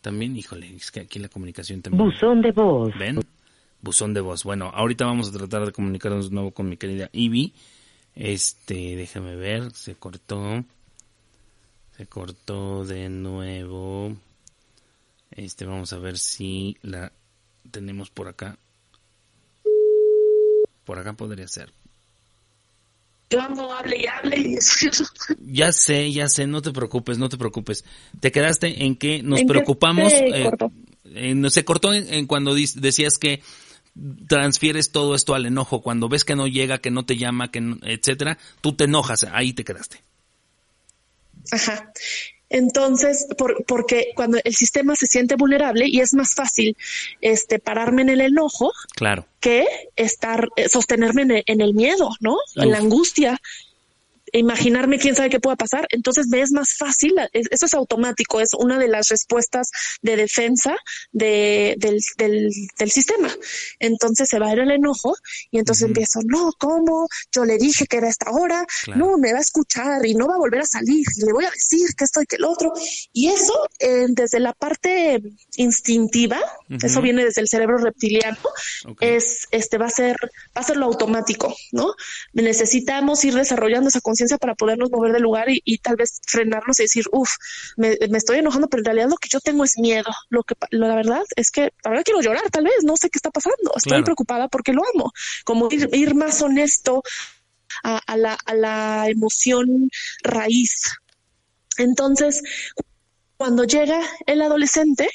También, 0.00 0.36
híjole, 0.36 0.74
es 0.74 0.90
que 0.90 1.00
aquí 1.00 1.18
la 1.18 1.28
comunicación 1.28 1.82
también. 1.82 2.04
Buzón 2.04 2.42
de 2.42 2.52
voz. 2.52 2.92
¿Ven? 2.98 3.20
Buzón 3.82 4.14
de 4.14 4.20
voz. 4.20 4.44
Bueno, 4.44 4.70
ahorita 4.74 5.04
vamos 5.04 5.28
a 5.28 5.32
tratar 5.32 5.64
de 5.66 5.72
comunicarnos 5.72 6.28
de 6.30 6.34
nuevo 6.34 6.50
con 6.52 6.68
mi 6.68 6.76
querida 6.76 7.08
Ivy. 7.12 7.52
Este, 8.14 8.96
déjame 8.96 9.36
ver, 9.36 9.72
se 9.74 9.94
cortó. 9.94 10.64
Se 11.96 12.06
cortó 12.06 12.84
de 12.84 13.08
nuevo. 13.08 14.16
Este, 15.30 15.64
vamos 15.66 15.92
a 15.92 15.98
ver 15.98 16.18
si 16.18 16.76
la 16.82 17.12
tenemos 17.70 18.10
por 18.10 18.28
acá. 18.28 18.58
Por 20.84 20.98
acá 20.98 21.12
podría 21.14 21.48
ser. 21.48 21.72
Yo 23.28 23.40
ando, 23.40 23.72
hable 23.72 23.96
y 24.02 24.06
hable. 24.06 24.58
Ya 25.40 25.72
sé, 25.72 26.12
ya 26.12 26.28
sé, 26.28 26.46
no 26.46 26.62
te 26.62 26.72
preocupes, 26.72 27.18
no 27.18 27.28
te 27.28 27.36
preocupes. 27.36 27.84
Te 28.20 28.30
quedaste 28.30 28.84
en 28.84 28.96
que 28.96 29.22
nos 29.22 29.40
¿En 29.40 29.46
qué 29.46 29.52
preocupamos. 29.52 30.12
se 30.12 30.26
eh, 30.28 30.44
cortó? 30.44 30.72
eh, 31.06 31.34
no, 31.34 31.50
se 31.50 31.64
cortó 31.64 31.92
en, 31.92 32.12
en 32.12 32.26
cuando 32.26 32.54
decías 32.54 33.18
que 33.18 33.42
transfieres 34.28 34.92
todo 34.92 35.14
esto 35.14 35.34
al 35.34 35.46
enojo. 35.46 35.82
Cuando 35.82 36.08
ves 36.08 36.24
que 36.24 36.36
no 36.36 36.46
llega, 36.46 36.78
que 36.78 36.90
no 36.90 37.04
te 37.04 37.16
llama, 37.16 37.50
que 37.50 37.60
no- 37.60 37.78
etcétera, 37.82 38.38
tú 38.60 38.74
te 38.74 38.84
enojas. 38.84 39.24
Ahí 39.32 39.52
te 39.52 39.64
quedaste. 39.64 40.02
Ajá. 41.52 41.92
Entonces, 42.48 43.26
por, 43.36 43.64
porque 43.66 44.12
cuando 44.14 44.38
el 44.44 44.54
sistema 44.54 44.94
se 44.94 45.06
siente 45.06 45.34
vulnerable 45.34 45.86
y 45.88 46.00
es 46.00 46.14
más 46.14 46.34
fácil 46.34 46.76
este 47.20 47.58
pararme 47.58 48.02
en 48.02 48.08
el 48.10 48.20
enojo 48.20 48.72
Claro. 48.94 49.26
que 49.40 49.66
estar 49.96 50.48
eh, 50.56 50.68
sostenerme 50.68 51.22
en 51.22 51.30
el, 51.32 51.42
en 51.46 51.60
el 51.60 51.74
miedo, 51.74 52.10
¿no? 52.20 52.36
En 52.54 52.70
la 52.70 52.78
angustia, 52.78 53.40
imaginarme 54.38 54.98
quién 54.98 55.14
sabe 55.14 55.30
qué 55.30 55.40
pueda 55.40 55.56
pasar. 55.56 55.86
Entonces 55.90 56.26
me 56.28 56.40
es 56.40 56.52
más 56.52 56.74
fácil, 56.76 57.14
es- 57.32 57.46
eso 57.50 57.66
es 57.66 57.74
automático, 57.74 58.40
es 58.40 58.50
una 58.58 58.78
de 58.78 58.88
las 58.88 59.08
respuestas 59.08 59.70
de 60.02 60.16
defensa 60.16 60.76
de, 61.12 61.74
del, 61.78 61.98
del, 62.18 62.50
del 62.78 62.90
sistema. 62.90 63.28
Entonces 63.78 64.28
se 64.28 64.38
va 64.38 64.48
a 64.48 64.52
ir 64.52 64.58
el 64.60 64.70
enojo 64.70 65.14
y 65.50 65.58
entonces 65.58 65.86
empiezo, 65.88 66.20
no, 66.24 66.52
¿cómo? 66.58 67.08
Yo 67.32 67.44
le 67.44 67.58
dije 67.58 67.86
que 67.86 67.98
era 67.98 68.08
esta 68.08 68.30
hora, 68.30 68.64
Claro. 68.84 68.98
no, 69.00 69.18
me 69.18 69.32
va 69.32 69.38
a 69.38 69.42
escuchar 69.42 70.04
y 70.06 70.14
no 70.14 70.26
va 70.28 70.34
a 70.34 70.38
volver 70.38 70.60
a 70.62 70.66
salir 70.66 71.04
le 71.24 71.32
voy 71.32 71.44
a 71.44 71.50
decir 71.50 71.88
que 71.96 72.04
esto 72.04 72.20
y 72.22 72.26
que 72.26 72.36
el 72.36 72.44
otro. 72.44 72.72
Y 73.12 73.28
eso, 73.28 73.52
eh, 73.78 74.06
desde 74.08 74.40
la 74.40 74.52
parte 74.52 75.20
instintiva, 75.56 76.38
eso 76.82 77.00
viene 77.00 77.24
desde 77.24 77.40
el 77.40 77.48
cerebro 77.48 77.78
reptiliano, 77.78 78.36
es 79.00 79.46
este 79.50 79.78
va 79.78 79.86
a 79.86 79.90
ser 79.90 80.16
va 80.56 80.60
a 80.60 80.64
ser 80.64 80.76
lo 80.76 80.86
automático, 80.86 81.54
¿no? 81.72 81.94
Necesitamos 82.32 83.24
ir 83.24 83.34
desarrollando 83.34 83.88
esa 83.88 84.00
conciencia 84.00 84.25
para 84.38 84.54
podernos 84.54 84.90
mover 84.90 85.12
del 85.12 85.22
lugar 85.22 85.48
y, 85.48 85.62
y 85.64 85.78
tal 85.78 85.96
vez 85.96 86.20
frenarnos 86.26 86.78
y 86.80 86.84
decir, 86.84 87.04
uff, 87.12 87.30
me, 87.76 87.96
me 88.10 88.18
estoy 88.18 88.38
enojando, 88.38 88.68
pero 88.68 88.80
en 88.80 88.84
realidad 88.86 89.08
lo 89.08 89.16
que 89.16 89.28
yo 89.30 89.40
tengo 89.40 89.64
es 89.64 89.78
miedo. 89.78 90.10
Lo 90.28 90.42
que 90.42 90.54
la 90.70 90.94
verdad 90.94 91.22
es 91.36 91.50
que 91.50 91.72
verdad 91.84 92.02
quiero 92.04 92.20
llorar, 92.20 92.50
tal 92.50 92.64
vez, 92.64 92.74
no 92.82 92.96
sé 92.96 93.08
qué 93.10 93.18
está 93.18 93.30
pasando. 93.30 93.72
Estoy 93.76 93.90
Claro. 93.90 94.04
preocupada 94.04 94.48
porque 94.48 94.72
lo 94.72 94.82
amo. 94.94 95.12
Como 95.44 95.68
ir, 95.70 95.88
ir 95.92 96.14
más 96.14 96.42
honesto 96.42 97.02
a, 97.82 97.98
a 97.98 98.16
la, 98.16 98.38
a 98.44 98.54
la 98.54 99.08
emoción 99.08 99.88
raíz. 100.22 100.92
Entonces, 101.78 102.42
cuando 103.36 103.64
llega 103.64 104.00
el 104.26 104.40
adolescente, 104.42 105.08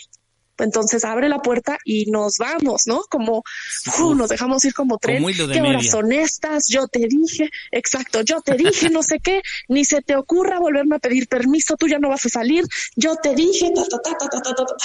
entonces 0.63 1.03
abre 1.03 1.29
la 1.29 1.39
puerta 1.39 1.77
y 1.85 2.05
nos 2.11 2.37
vamos, 2.37 2.83
¿no? 2.85 3.03
Como 3.09 3.37
uf, 3.39 4.15
nos 4.15 4.29
dejamos 4.29 4.63
ir 4.65 4.73
como 4.73 4.97
tren. 4.97 5.25
¿Qué 5.25 5.61
horas 5.61 5.87
son 5.87 6.11
estas? 6.11 6.67
Yo 6.67 6.87
te 6.87 7.07
dije, 7.07 7.49
exacto, 7.71 8.21
yo 8.21 8.41
te 8.41 8.55
dije, 8.55 8.89
no 8.89 9.03
sé 9.03 9.19
qué, 9.19 9.41
ni 9.67 9.85
se 9.85 10.01
te 10.01 10.15
ocurra 10.15 10.59
volverme 10.59 10.95
a 10.95 10.99
pedir 10.99 11.27
permiso, 11.27 11.75
tú 11.77 11.87
ya 11.87 11.99
no 11.99 12.09
vas 12.09 12.25
a 12.25 12.29
salir, 12.29 12.65
yo 12.95 13.15
te 13.15 13.35
dije, 13.35 13.71
ta, 13.73 13.83
ta, 13.83 13.97
ta, 14.01 14.17
ta, 14.17 14.27
ta, 14.29 14.41
ta, 14.41 14.65
ta. 14.65 14.75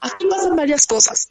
Aquí 0.00 0.26
pasan 0.26 0.56
varias 0.56 0.86
cosas 0.86 1.28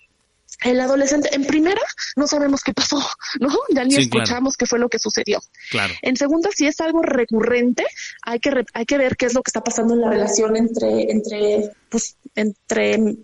el 0.63 0.79
adolescente, 0.79 1.29
en 1.33 1.45
primera, 1.45 1.81
no 2.15 2.27
sabemos 2.27 2.61
qué 2.63 2.73
pasó, 2.73 2.97
¿no? 3.39 3.49
Ya 3.73 3.83
ni 3.83 3.95
escuchamos 3.95 4.55
qué 4.57 4.65
fue 4.65 4.79
lo 4.79 4.89
que 4.89 4.99
sucedió. 4.99 5.39
Claro. 5.69 5.93
En 6.01 6.15
segunda, 6.15 6.49
si 6.53 6.67
es 6.67 6.79
algo 6.81 7.01
recurrente, 7.01 7.85
hay 8.23 8.39
que, 8.39 8.51
re 8.51 8.65
hay 8.73 8.85
que 8.85 8.97
ver 8.97 9.17
qué 9.17 9.25
es 9.25 9.33
lo 9.33 9.41
que 9.41 9.49
está 9.49 9.61
pasando 9.61 9.93
en 9.93 10.01
la 10.01 10.09
relación 10.09 10.55
entre, 10.55 11.11
entre, 11.11 11.71
pues, 11.89 12.17
entre 12.35 13.17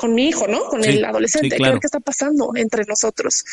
con 0.00 0.14
mi 0.14 0.28
hijo, 0.28 0.48
¿no? 0.48 0.64
Con 0.64 0.82
Sí, 0.82 0.88
el 0.88 1.04
adolescente, 1.04 1.50
sí, 1.50 1.56
claro. 1.56 1.78
qué 1.78 1.86
está 1.86 2.00
pasando 2.00 2.52
entre 2.54 2.84
nosotros. 2.86 3.44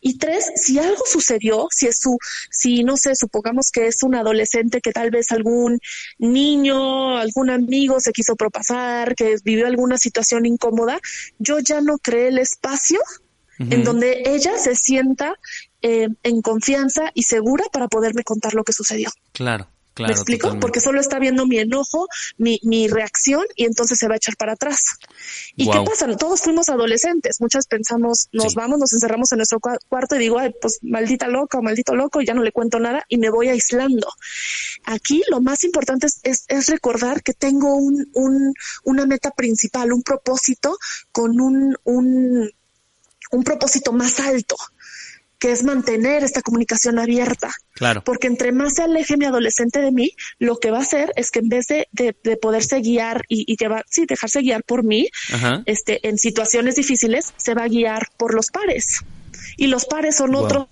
Y 0.00 0.16
tres, 0.16 0.52
si 0.54 0.78
algo 0.78 1.02
sucedió, 1.04 1.66
si 1.72 1.88
es 1.88 1.98
su, 2.00 2.16
si 2.52 2.84
no 2.84 2.96
sé, 2.96 3.16
supongamos 3.16 3.72
que 3.72 3.88
es 3.88 4.04
un 4.04 4.14
adolescente 4.14 4.80
que 4.80 4.92
tal 4.92 5.10
vez 5.10 5.32
algún 5.32 5.80
niño, 6.18 7.16
algún 7.18 7.50
amigo 7.50 7.98
se 7.98 8.12
quiso 8.12 8.36
propasar, 8.36 9.16
que 9.16 9.34
vivió 9.42 9.66
alguna 9.66 9.98
situación 9.98 10.46
incómoda, 10.46 11.00
yo 11.40 11.58
ya 11.58 11.80
no 11.80 11.98
creé 11.98 12.28
el 12.28 12.38
espacio 12.38 13.00
en 13.58 13.82
donde 13.82 14.22
ella 14.24 14.56
se 14.56 14.76
sienta 14.76 15.34
eh, 15.82 16.06
en 16.22 16.42
confianza 16.42 17.10
y 17.12 17.24
segura 17.24 17.64
para 17.72 17.88
poderme 17.88 18.22
contar 18.22 18.54
lo 18.54 18.62
que 18.62 18.72
sucedió. 18.72 19.10
Claro, 19.32 19.68
Claro, 19.98 20.12
¿Me 20.12 20.14
explico? 20.14 20.42
totalmente. 20.46 20.62
Porque 20.64 20.80
solo 20.80 21.00
está 21.00 21.18
viendo 21.18 21.44
mi 21.44 21.58
enojo, 21.58 22.06
mi, 22.36 22.60
mi 22.62 22.86
reacción 22.86 23.44
y 23.56 23.64
entonces 23.64 23.98
se 23.98 24.06
va 24.06 24.14
a 24.14 24.16
echar 24.18 24.36
para 24.36 24.52
atrás. 24.52 24.84
¿Y 25.56 25.68
qué 25.68 25.80
pasa? 25.84 26.06
Todos 26.16 26.40
fuimos 26.40 26.68
adolescentes. 26.68 27.40
Muchas 27.40 27.66
pensamos, 27.66 28.28
nos 28.32 28.52
Sí. 28.52 28.54
vamos, 28.56 28.78
nos 28.78 28.92
encerramos 28.92 29.32
en 29.32 29.38
nuestro 29.38 29.58
cua- 29.58 29.78
cuarto 29.88 30.14
y 30.14 30.20
digo, 30.20 30.38
ay, 30.38 30.54
pues 30.60 30.78
maldita 30.82 31.26
loca 31.26 31.58
o 31.58 31.62
maldito 31.62 31.96
loco, 31.96 32.20
y 32.20 32.26
ya 32.26 32.34
no 32.34 32.42
le 32.44 32.52
cuento 32.52 32.78
nada 32.78 33.04
y 33.08 33.18
me 33.18 33.28
voy 33.28 33.48
aislando. 33.48 34.08
Aquí 34.84 35.22
lo 35.28 35.40
más 35.40 35.64
importante 35.64 36.06
es, 36.06 36.20
es, 36.22 36.44
es 36.46 36.68
recordar 36.68 37.22
que 37.24 37.34
tengo 37.34 37.74
un, 37.74 38.08
un, 38.14 38.54
una 38.84 39.04
meta 39.04 39.32
principal, 39.32 39.92
un 39.92 40.02
propósito 40.04 40.78
con 41.10 41.40
un, 41.40 41.76
un, 41.84 42.50
un 43.32 43.42
propósito 43.44 43.92
más 43.92 44.20
alto, 44.20 44.56
que 45.38 45.52
es 45.52 45.62
mantener 45.62 46.24
esta 46.24 46.42
comunicación 46.42 46.98
abierta. 46.98 47.52
Claro. 47.74 48.02
Porque 48.04 48.26
entre 48.26 48.50
más 48.52 48.74
se 48.74 48.82
aleje 48.82 49.16
mi 49.16 49.24
adolescente 49.24 49.80
de 49.80 49.92
mí, 49.92 50.12
lo 50.38 50.58
que 50.58 50.70
va 50.70 50.78
a 50.78 50.82
hacer 50.82 51.12
es 51.16 51.30
que 51.30 51.38
en 51.38 51.48
vez 51.48 51.66
de, 51.68 51.88
de, 51.92 52.16
de 52.24 52.36
poderse 52.36 52.80
guiar 52.80 53.24
y, 53.28 53.44
y 53.46 53.56
llevar, 53.56 53.84
sí, 53.88 54.04
dejarse 54.06 54.40
guiar 54.40 54.64
por 54.64 54.82
mí, 54.84 55.08
Ajá. 55.32 55.62
este, 55.66 56.06
en 56.08 56.18
situaciones 56.18 56.74
difíciles, 56.76 57.32
se 57.36 57.54
va 57.54 57.64
a 57.64 57.68
guiar 57.68 58.08
por 58.16 58.34
los 58.34 58.48
pares. 58.48 59.00
Y 59.56 59.68
los 59.68 59.84
pares 59.86 60.16
son 60.16 60.32
Wow. 60.32 60.44
otros, 60.44 60.66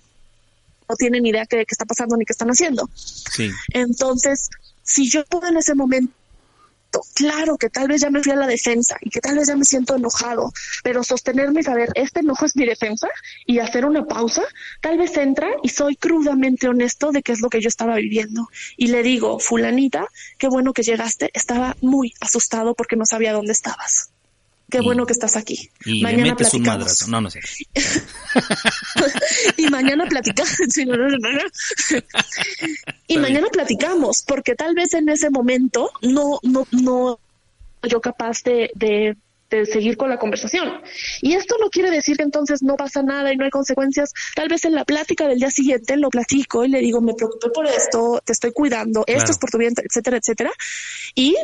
no 0.88 0.96
tienen 0.96 1.24
idea 1.26 1.46
qué, 1.46 1.58
qué 1.58 1.66
está 1.72 1.84
pasando 1.84 2.16
ni 2.16 2.24
qué 2.24 2.32
están 2.32 2.48
haciendo. 2.48 2.88
Sí. 2.94 3.50
Entonces, 3.72 4.50
si 4.82 5.08
yo 5.08 5.24
puedo 5.26 5.46
en 5.48 5.56
ese 5.56 5.74
momento, 5.74 6.12
claro 7.14 7.56
que 7.56 7.70
tal 7.70 7.88
vez 7.88 8.00
ya 8.00 8.10
me 8.10 8.22
fui 8.22 8.32
a 8.32 8.36
la 8.36 8.46
defensa 8.46 8.96
y 9.00 9.10
que 9.10 9.20
tal 9.20 9.36
vez 9.36 9.48
ya 9.48 9.56
me 9.56 9.64
siento 9.64 9.96
enojado, 9.96 10.52
pero 10.82 11.02
sostenerme 11.02 11.60
y 11.60 11.64
saber, 11.64 11.90
este 11.94 12.20
enojo 12.20 12.44
es 12.44 12.56
mi 12.56 12.66
defensa 12.66 13.08
y 13.46 13.58
hacer 13.58 13.84
una 13.84 14.04
pausa, 14.04 14.42
tal 14.80 14.98
vez 14.98 15.16
entra 15.16 15.48
y 15.62 15.68
soy 15.68 15.96
crudamente 15.96 16.68
honesto 16.68 17.12
de 17.12 17.22
qué 17.22 17.32
es 17.32 17.40
lo 17.40 17.48
que 17.48 17.60
yo 17.60 17.68
estaba 17.68 17.96
viviendo. 17.96 18.48
Y 18.76 18.88
le 18.88 19.02
digo, 19.02 19.38
fulanita, 19.38 20.08
qué 20.38 20.48
bueno 20.48 20.72
que 20.72 20.82
llegaste, 20.82 21.30
estaba 21.34 21.76
muy 21.80 22.14
asustado 22.20 22.74
porque 22.74 22.96
no 22.96 23.06
sabía 23.06 23.32
dónde 23.32 23.52
estabas. 23.52 24.10
Qué 24.68 24.78
Y- 24.78 24.84
bueno 24.84 25.06
que 25.06 25.12
estás 25.12 25.36
aquí. 25.36 25.70
Y 25.84 25.98
le 25.98 26.02
Mañana 26.02 26.30
metes 26.32 26.50
platicamos. 26.50 27.08
No, 27.08 27.20
no 27.20 27.30
sé. 27.30 27.40
y 29.56 29.68
mañana 29.68 30.06
platicamos. 30.06 30.50
Y 33.08 33.18
mañana 33.18 33.46
platicamos, 33.52 34.24
porque 34.26 34.54
tal 34.54 34.74
vez 34.74 34.92
en 34.94 35.08
ese 35.08 35.30
momento 35.30 35.90
no, 36.02 36.40
no, 36.42 36.66
no 36.72 37.18
yo 37.88 38.00
capaz 38.00 38.42
de, 38.42 38.70
de, 38.74 39.16
de 39.50 39.64
seguir 39.66 39.96
con 39.96 40.08
la 40.10 40.18
conversación. 40.18 40.80
Y 41.22 41.34
esto 41.34 41.54
no 41.60 41.70
quiere 41.70 41.90
decir 41.92 42.16
que 42.16 42.24
entonces 42.24 42.62
no 42.62 42.74
pasa 42.74 43.02
nada 43.02 43.32
y 43.32 43.36
no 43.36 43.44
hay 43.44 43.50
consecuencias. 43.50 44.12
Tal 44.34 44.48
vez 44.48 44.64
en 44.64 44.74
la 44.74 44.84
plática 44.84 45.28
del 45.28 45.38
día 45.38 45.50
siguiente 45.52 45.96
lo 45.96 46.10
platico 46.10 46.64
y 46.64 46.68
le 46.68 46.80
digo, 46.80 47.00
me 47.00 47.14
preocupé 47.14 47.50
por 47.50 47.66
esto, 47.66 48.20
te 48.24 48.32
estoy 48.32 48.50
cuidando, 48.52 49.04
esto 49.06 49.30
es 49.30 49.38
por 49.38 49.50
tu 49.50 49.58
bien, 49.58 49.72
etcétera, 49.76 50.16
etcétera. 50.16 50.50
Y 51.14 51.36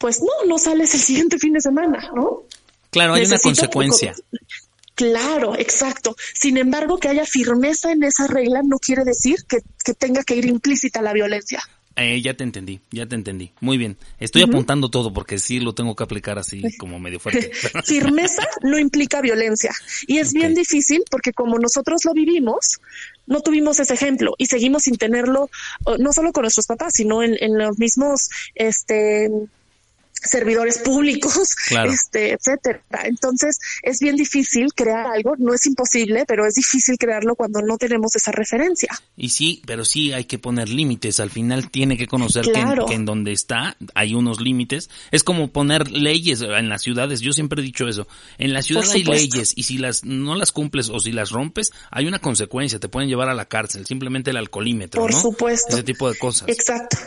pues 0.00 0.20
no, 0.20 0.48
no 0.48 0.58
sales 0.58 0.92
el 0.94 1.00
siguiente 1.08 1.38
fin 1.38 1.52
de 1.52 1.60
semana, 1.60 2.10
¿no? 2.16 2.44
Claro, 2.90 3.14
hay 3.14 3.26
una 3.26 3.38
consecuencia. 3.38 4.14
Claro, 4.96 5.56
exacto. 5.56 6.16
Sin 6.34 6.56
embargo, 6.56 6.98
que 6.98 7.08
haya 7.08 7.24
firmeza 7.24 7.92
en 7.92 8.02
esa 8.02 8.26
regla 8.26 8.62
no 8.64 8.78
quiere 8.78 9.04
decir 9.04 9.44
que, 9.48 9.58
que 9.84 9.94
tenga 9.94 10.24
que 10.24 10.34
ir 10.34 10.46
implícita 10.46 11.00
la 11.00 11.12
violencia. 11.12 11.62
Eh, 11.96 12.22
ya 12.22 12.34
te 12.34 12.44
entendí, 12.44 12.80
ya 12.90 13.06
te 13.06 13.14
entendí. 13.14 13.52
Muy 13.60 13.76
bien. 13.76 13.96
Estoy 14.18 14.42
apuntando 14.42 14.90
todo 14.90 15.12
porque 15.12 15.38
sí 15.38 15.60
lo 15.60 15.74
tengo 15.74 15.94
que 15.94 16.04
aplicar 16.04 16.38
así 16.38 16.62
como 16.78 16.98
medio 16.98 17.20
fuerte. 17.20 17.50
Firmeza 17.84 18.42
no 18.62 18.78
implica 18.78 19.20
violencia. 19.20 19.72
Y 20.06 20.18
es 20.18 20.32
bien 20.32 20.54
difícil 20.54 21.02
porque 21.10 21.32
como 21.32 21.58
nosotros 21.58 22.04
lo 22.04 22.14
vivimos, 22.14 22.80
no 23.26 23.40
tuvimos 23.42 23.80
ese 23.80 23.94
ejemplo 23.94 24.34
y 24.38 24.46
seguimos 24.46 24.84
sin 24.84 24.96
tenerlo, 24.96 25.50
no 25.98 26.12
solo 26.12 26.32
con 26.32 26.42
nuestros 26.42 26.66
papás, 26.66 26.94
sino 26.94 27.22
en, 27.22 27.36
en 27.38 27.58
los 27.58 27.78
mismos, 27.78 28.30
este, 28.54 29.30
servidores 30.22 30.78
públicos, 30.78 31.54
Claro. 31.68 31.90
este, 31.90 32.32
etcétera. 32.32 32.82
Entonces, 33.04 33.58
es 33.82 33.98
bien 34.00 34.16
difícil 34.16 34.68
crear 34.74 35.06
algo, 35.06 35.34
no 35.38 35.54
es 35.54 35.66
imposible, 35.66 36.24
pero 36.26 36.46
es 36.46 36.54
difícil 36.54 36.96
crearlo 36.98 37.34
cuando 37.34 37.60
no 37.62 37.78
tenemos 37.78 38.14
esa 38.16 38.32
referencia. 38.32 38.88
Y 39.16 39.30
sí, 39.30 39.62
pero 39.66 39.84
sí 39.84 40.12
hay 40.12 40.24
que 40.24 40.38
poner 40.38 40.68
límites. 40.68 41.20
Al 41.20 41.30
final 41.30 41.70
tiene 41.70 41.96
que 41.96 42.06
conocer 42.06 42.44
que 42.44 42.50
en- 42.58 42.66
Claro. 42.66 42.86
que, 42.86 42.94
en, 42.94 43.04
donde 43.04 43.32
está 43.32 43.76
hay 43.94 44.14
unos 44.14 44.40
límites. 44.40 44.90
Es 45.10 45.24
como 45.24 45.48
poner 45.50 45.90
leyes 45.90 46.40
en 46.42 46.68
las 46.68 46.82
ciudades. 46.82 47.20
Yo 47.20 47.32
siempre 47.32 47.60
he 47.60 47.64
dicho 47.64 47.88
eso. 47.88 48.06
En 48.38 48.52
la 48.52 48.62
ciudad 48.62 48.84
hay 48.92 49.04
leyes 49.04 49.52
y 49.56 49.62
si 49.64 49.78
las 49.78 50.04
no 50.04 50.34
las 50.34 50.52
cumples 50.52 50.88
o 50.90 51.00
si 51.00 51.12
las 51.12 51.30
rompes, 51.30 51.70
hay 51.90 52.06
una 52.06 52.18
consecuencia. 52.18 52.78
Te 52.78 52.88
pueden 52.88 53.08
llevar 53.08 53.28
a 53.28 53.34
la 53.34 53.46
cárcel. 53.46 53.86
Simplemente 53.86 54.30
el 54.30 54.36
alcoholímetro, 54.36 55.00
Por 55.00 55.12
¿no? 55.12 55.20
supuesto. 55.20 55.72
Ese 55.72 55.82
tipo 55.82 56.10
de 56.10 56.18
cosas. 56.18 56.48
Exacto. 56.48 56.98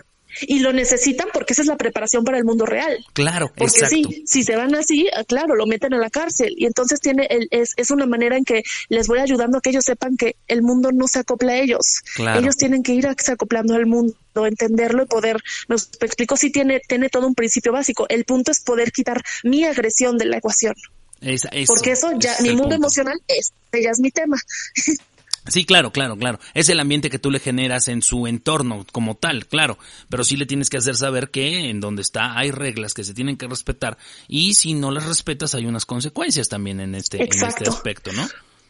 Y 0.42 0.60
lo 0.60 0.74
necesitan 0.74 1.28
porque 1.34 1.54
esa 1.54 1.62
es 1.62 1.68
la 1.68 1.78
preparación 1.78 2.24
para 2.24 2.38
el 2.38 2.44
mundo 2.46 2.66
real. 2.66 3.06
Claro, 3.14 3.48
Porque 3.56 3.66
exacto. 3.78 3.96
sí, 3.96 4.24
si 4.26 4.44
se 4.44 4.56
van 4.56 4.74
así, 4.76 5.08
ah, 5.16 5.24
claro, 5.24 5.56
lo 5.56 5.66
meten 5.68 5.94
a 5.94 5.98
la 5.98 6.10
cárcel. 6.10 6.54
Y 6.58 6.66
entonces 6.66 7.00
tiene 7.00 7.28
el, 7.30 7.48
es, 7.52 7.72
es 7.78 7.92
una 7.92 8.06
manera 8.06 8.38
en 8.38 8.44
que 8.46 8.64
les 8.90 9.08
voy 9.08 9.20
ayudando 9.20 9.58
a 9.58 9.62
que 9.62 9.70
ellos 9.70 9.86
sepan 9.86 10.18
que 10.18 10.36
el 10.48 10.62
mundo 10.62 10.92
no 10.92 11.08
se 11.08 11.20
acopla 11.20 11.54
a 11.54 11.58
ellos. 11.60 12.02
Claro. 12.16 12.40
Ellos 12.40 12.58
tienen 12.58 12.84
que 12.84 12.94
ir 12.94 13.08
a- 13.08 13.16
se 13.18 13.32
acoplando 13.32 13.76
al 13.76 13.86
mundo, 13.86 14.16
entenderlo 14.36 15.04
y 15.04 15.06
poder, 15.08 15.42
nos 15.68 15.90
explico 16.02 16.36
si 16.38 16.52
tiene, 16.52 16.82
tiene 16.88 17.10
todo 17.10 17.28
un 17.28 17.36
principio 17.36 17.72
básico. 17.72 18.06
El 18.10 18.26
punto 18.26 18.52
es 18.52 18.60
poder 18.62 18.92
quitar 18.92 19.22
mi 19.44 19.64
agresión 19.66 20.18
de 20.18 20.26
la 20.26 20.38
ecuación. 20.38 20.74
Es- 21.22 21.48
eso, 21.52 21.74
Porque 21.74 21.92
eso 21.92 22.12
ya, 22.20 22.34
es 22.34 22.42
mi 22.42 22.50
mundo 22.50 22.64
punto. 22.64 22.76
emocional 22.76 23.22
es, 23.28 23.54
ya 23.72 23.92
es 23.92 24.00
mi 24.00 24.12
tema. 24.12 24.38
Sí, 25.48 25.66
claro, 25.66 25.92
claro, 25.92 26.18
claro. 26.18 26.40
Es 26.54 26.70
el 26.70 26.80
ambiente 26.80 27.10
que 27.10 27.20
tú 27.20 27.30
le 27.30 27.40
generas 27.40 27.88
en 27.88 28.02
su 28.02 28.28
entorno 28.28 28.86
como 28.92 29.16
tal, 29.16 29.46
claro. 29.48 29.78
Pero 30.10 30.24
sí 30.24 30.38
le 30.38 30.46
tienes 30.46 30.70
que 30.70 30.78
hacer 30.78 30.96
saber 30.96 31.32
que 31.32 31.70
en 31.70 31.80
donde 31.80 32.02
está 32.02 32.38
hay 32.38 32.52
reglas 32.52 32.94
que 32.94 33.04
se 33.04 33.14
tienen 33.14 33.38
que 33.38 33.48
respetar 33.48 33.98
y 34.28 34.54
si 34.54 34.74
no 34.74 34.92
las 34.92 35.06
respetas 35.06 35.56
hay 35.56 35.66
unas 35.66 35.86
consecuencias 35.86 36.48
también 36.48 36.80
en 36.80 36.96
este, 36.96 37.18
en 37.18 37.30
este 37.30 37.68
aspecto, 37.68 38.12
¿no? 38.14 38.28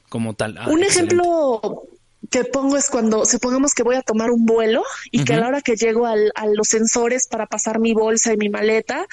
Como 0.09 0.33
tal. 0.33 0.57
Ah, 0.57 0.69
un 0.69 0.83
excelente. 0.83 1.15
ejemplo 1.15 1.83
que 2.29 2.43
pongo 2.45 2.77
es 2.77 2.89
cuando 2.89 3.25
supongamos 3.25 3.73
que 3.73 3.83
voy 3.83 3.95
a 3.95 4.01
tomar 4.01 4.31
un 4.31 4.45
vuelo 4.45 4.83
y 5.11 5.23
que 5.23 5.33
a 5.33 5.37
la 5.37 5.47
hora 5.47 5.61
que 5.61 5.75
llego 5.75 6.05
al, 6.05 6.31
a 6.35 6.47
los 6.47 6.67
sensores 6.67 7.27
para 7.27 7.47
pasar 7.47 7.79
mi 7.79 7.93
bolsa 7.93 8.33
y 8.33 8.37
mi 8.37 8.49
maleta, 8.49 9.05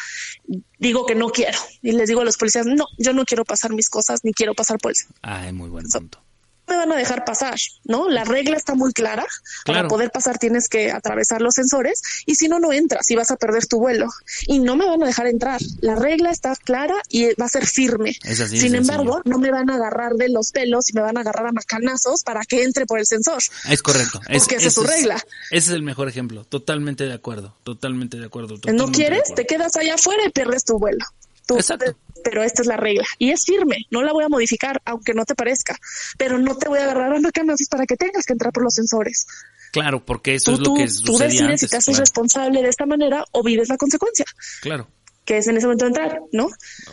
digo 0.78 1.04
que 1.06 1.14
no 1.14 1.28
quiero. 1.28 1.58
Y 1.82 1.92
les 1.92 2.08
digo 2.08 2.20
a 2.20 2.24
los 2.24 2.36
policías, 2.36 2.66
no, 2.66 2.86
yo 2.98 3.12
no 3.12 3.24
quiero 3.24 3.44
pasar 3.44 3.72
mis 3.72 3.90
cosas 3.90 4.20
ni 4.22 4.32
quiero 4.32 4.54
pasar 4.54 4.78
bolsa. 4.82 5.06
Ay, 5.22 5.52
muy 5.52 5.68
buen 5.68 5.86
punto. 5.88 6.22
Me 6.70 6.76
van 6.76 6.92
a 6.92 6.96
dejar 6.96 7.24
pasar, 7.24 7.56
¿no? 7.84 8.08
La 8.08 8.24
regla 8.24 8.56
está 8.56 8.74
muy 8.74 8.92
clara. 8.92 9.26
Claro. 9.64 9.80
Para 9.80 9.88
poder 9.88 10.10
pasar 10.10 10.38
tienes 10.38 10.68
que 10.68 10.92
atravesar 10.92 11.42
los 11.42 11.54
sensores 11.54 12.00
y 12.26 12.36
si 12.36 12.46
no, 12.46 12.60
no 12.60 12.72
entras 12.72 13.10
y 13.10 13.16
vas 13.16 13.32
a 13.32 13.36
perder 13.36 13.66
tu 13.66 13.78
vuelo. 13.80 14.06
Y 14.46 14.60
no 14.60 14.76
me 14.76 14.86
van 14.86 15.02
a 15.02 15.06
dejar 15.06 15.26
entrar. 15.26 15.60
La 15.80 15.96
regla 15.96 16.30
está 16.30 16.54
clara 16.54 16.94
y 17.08 17.34
va 17.34 17.46
a 17.46 17.48
ser 17.48 17.66
firme. 17.66 18.10
Así 18.22 18.36
Sin 18.36 18.46
sencillo. 18.46 18.76
embargo, 18.76 19.22
no 19.24 19.38
me 19.38 19.50
van 19.50 19.68
a 19.68 19.74
agarrar 19.74 20.14
de 20.14 20.28
los 20.28 20.52
pelos 20.52 20.88
y 20.90 20.92
me 20.92 21.00
van 21.00 21.16
a 21.16 21.20
agarrar 21.20 21.48
a 21.48 21.52
macanazos 21.52 22.22
para 22.22 22.42
que 22.44 22.62
entre 22.62 22.86
por 22.86 23.00
el 23.00 23.06
sensor. 23.06 23.42
Es 23.68 23.82
correcto. 23.82 24.20
Es, 24.28 24.42
Porque 24.42 24.56
esa 24.56 24.68
es 24.68 24.74
su 24.74 24.84
regla. 24.84 25.16
Ese 25.50 25.70
es 25.70 25.74
el 25.74 25.82
mejor 25.82 26.08
ejemplo. 26.08 26.44
Totalmente 26.44 27.04
de 27.04 27.14
acuerdo. 27.14 27.54
Totalmente 27.64 28.16
de 28.18 28.26
acuerdo. 28.26 28.54
no 28.54 28.60
totalmente 28.60 28.92
quieres, 28.96 29.20
acuerdo. 29.20 29.34
te 29.34 29.46
quedas 29.46 29.76
allá 29.76 29.94
afuera 29.94 30.22
y 30.26 30.30
pierdes 30.30 30.64
tu 30.64 30.78
vuelo. 30.78 31.04
Tú- 31.46 31.56
Exacto. 31.56 31.96
Pero 32.22 32.42
esta 32.42 32.60
es 32.60 32.68
la 32.68 32.76
regla. 32.76 33.04
Y 33.18 33.30
es 33.30 33.44
firme, 33.46 33.78
no 33.90 34.02
la 34.02 34.12
voy 34.12 34.24
a 34.24 34.28
modificar, 34.28 34.82
aunque 34.84 35.14
no 35.14 35.24
te 35.24 35.34
parezca. 35.34 35.78
Pero 36.18 36.36
no 36.38 36.54
te 36.54 36.68
voy 36.68 36.78
a 36.78 36.82
agarrar 36.82 37.14
a 37.14 37.20
macanazos 37.20 37.66
para 37.70 37.86
que 37.86 37.96
tengas 37.96 38.26
que 38.26 38.34
entrar 38.34 38.52
por 38.52 38.62
los 38.62 38.74
sensores. 38.74 39.26
Claro, 39.72 40.04
porque 40.04 40.34
eso 40.34 40.50
Tú, 40.50 40.54
es 40.54 40.58
lo 40.60 40.64
tú, 40.64 40.74
que 40.74 40.84
tú 40.84 40.90
sucedía 40.90 41.26
decides 41.28 41.42
antes. 41.44 41.60
si 41.60 41.68
te 41.68 41.76
haces 41.76 41.86
claro, 41.94 42.00
responsable 42.00 42.62
de 42.62 42.68
esta 42.68 42.84
manera 42.86 43.24
o 43.32 43.42
vives 43.42 43.68
la 43.70 43.76
consecuencia, 43.78 44.26
claro. 44.60 44.88
que 45.24 45.38
es 45.38 45.46
en 45.46 45.56
ese 45.56 45.66
momento 45.66 45.86
entrar, 45.86 46.20
¿no? 46.32 46.48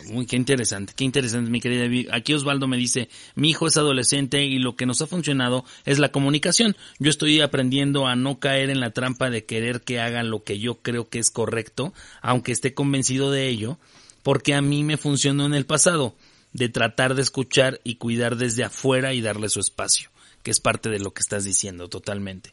Muy, 0.06 0.24
qué 0.26 0.36
interesante, 0.36 0.92
qué 0.96 1.02
interesante, 1.04 1.50
mi 1.50 1.60
querida. 1.60 2.14
Aquí 2.16 2.32
Osvaldo 2.34 2.66
me 2.68 2.76
dice, 2.78 3.08
mi 3.34 3.50
hijo 3.50 3.66
es 3.66 3.76
adolescente 3.76 4.44
y 4.44 4.58
lo 4.60 4.76
que 4.76 4.86
nos 4.86 5.02
ha 5.02 5.08
funcionado 5.08 5.64
es 5.84 5.98
la 5.98 6.10
comunicación. 6.12 6.74
Yo 7.00 7.10
estoy 7.10 7.40
aprendiendo 7.42 8.06
a 8.06 8.14
no 8.16 8.38
caer 8.38 8.70
en 8.70 8.78
la 8.80 8.92
trampa 8.92 9.28
de 9.28 9.44
querer 9.44 9.80
que 9.82 10.00
hagan 10.00 10.30
lo 10.30 10.44
que 10.44 10.58
yo 10.60 10.76
creo 10.76 11.08
que 11.08 11.18
es 11.18 11.30
correcto, 11.30 11.92
aunque 12.22 12.52
esté 12.52 12.72
convencido 12.74 13.30
de 13.32 13.48
ello, 13.48 13.76
porque 14.22 14.54
a 14.54 14.60
mí 14.60 14.84
me 14.84 14.96
funcionó 14.96 15.46
en 15.46 15.54
el 15.54 15.66
pasado, 15.66 16.14
de 16.52 16.68
tratar 16.68 17.14
de 17.14 17.22
escuchar 17.22 17.80
y 17.84 17.96
cuidar 17.96 18.36
desde 18.36 18.64
afuera 18.64 19.14
y 19.14 19.20
darle 19.20 19.48
su 19.48 19.60
espacio, 19.60 20.10
que 20.42 20.50
es 20.50 20.60
parte 20.60 20.88
de 20.88 20.98
lo 20.98 21.12
que 21.12 21.20
estás 21.20 21.44
diciendo 21.44 21.88
totalmente. 21.88 22.52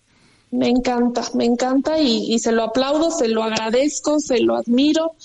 Me 0.51 0.69
encanta, 0.69 1.23
me 1.33 1.45
encanta 1.45 1.99
y, 1.99 2.33
y 2.33 2.39
se 2.39 2.51
lo 2.51 2.63
aplaudo, 2.63 3.11
se 3.11 3.27
lo 3.27 3.43
agradezco, 3.43 4.19
se 4.19 4.39
lo 4.39 4.55
admiro, 4.55 5.15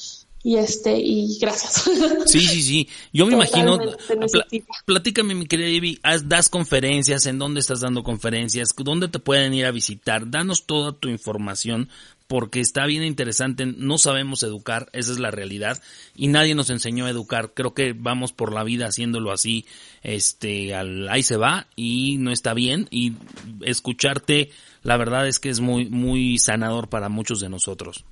y 0.42 0.56
este 0.56 0.98
y 0.98 1.38
gracias. 1.38 1.84
Sí, 2.26 2.40
sí, 2.40 2.62
sí. 2.62 2.88
Yo 3.12 3.26
me 3.26 3.34
imagino. 3.34 3.78
Totalmente 3.78 4.16
necesito. 4.16 4.72
platícame, 4.86 5.34
mi 5.34 5.46
querida 5.46 5.68
Ivy, 5.68 6.00
das 6.24 6.48
conferencias, 6.48 7.26
¿en 7.26 7.38
dónde 7.38 7.60
estás 7.60 7.80
dando 7.80 8.02
conferencias? 8.02 8.70
¿Dónde 8.76 9.08
te 9.08 9.18
pueden 9.18 9.52
ir 9.54 9.66
a 9.66 9.70
visitar? 9.70 10.30
Danos 10.30 10.64
toda 10.66 10.92
tu 10.92 11.08
información 11.08 11.88
porque 12.30 12.60
está 12.60 12.86
bien 12.86 13.02
interesante. 13.02 13.66
No 13.66 13.98
sabemos 13.98 14.44
educar, 14.44 14.88
esa 14.92 15.10
es 15.10 15.18
la 15.18 15.32
realidad 15.32 15.82
y 16.14 16.28
nadie 16.28 16.54
nos 16.54 16.70
enseñó 16.70 17.06
a 17.06 17.10
educar. 17.10 17.54
Creo 17.54 17.74
que 17.74 17.92
vamos 17.92 18.32
por 18.32 18.52
la 18.52 18.62
vida 18.62 18.86
haciéndolo 18.86 19.32
así, 19.32 19.66
este, 20.04 20.72
al 20.76 21.08
ahí 21.08 21.24
se 21.24 21.36
va 21.36 21.66
y 21.74 22.18
no 22.18 22.30
está 22.30 22.54
bien 22.54 22.86
y 22.92 23.14
escucharte, 23.62 24.52
la 24.84 24.96
verdad 24.96 25.26
es 25.26 25.40
que 25.40 25.48
es 25.48 25.58
muy, 25.58 25.90
muy 25.90 26.38
sanador 26.38 26.88
para 26.88 27.08
muchos 27.08 27.40
de 27.40 27.48
nosotros. 27.48 28.04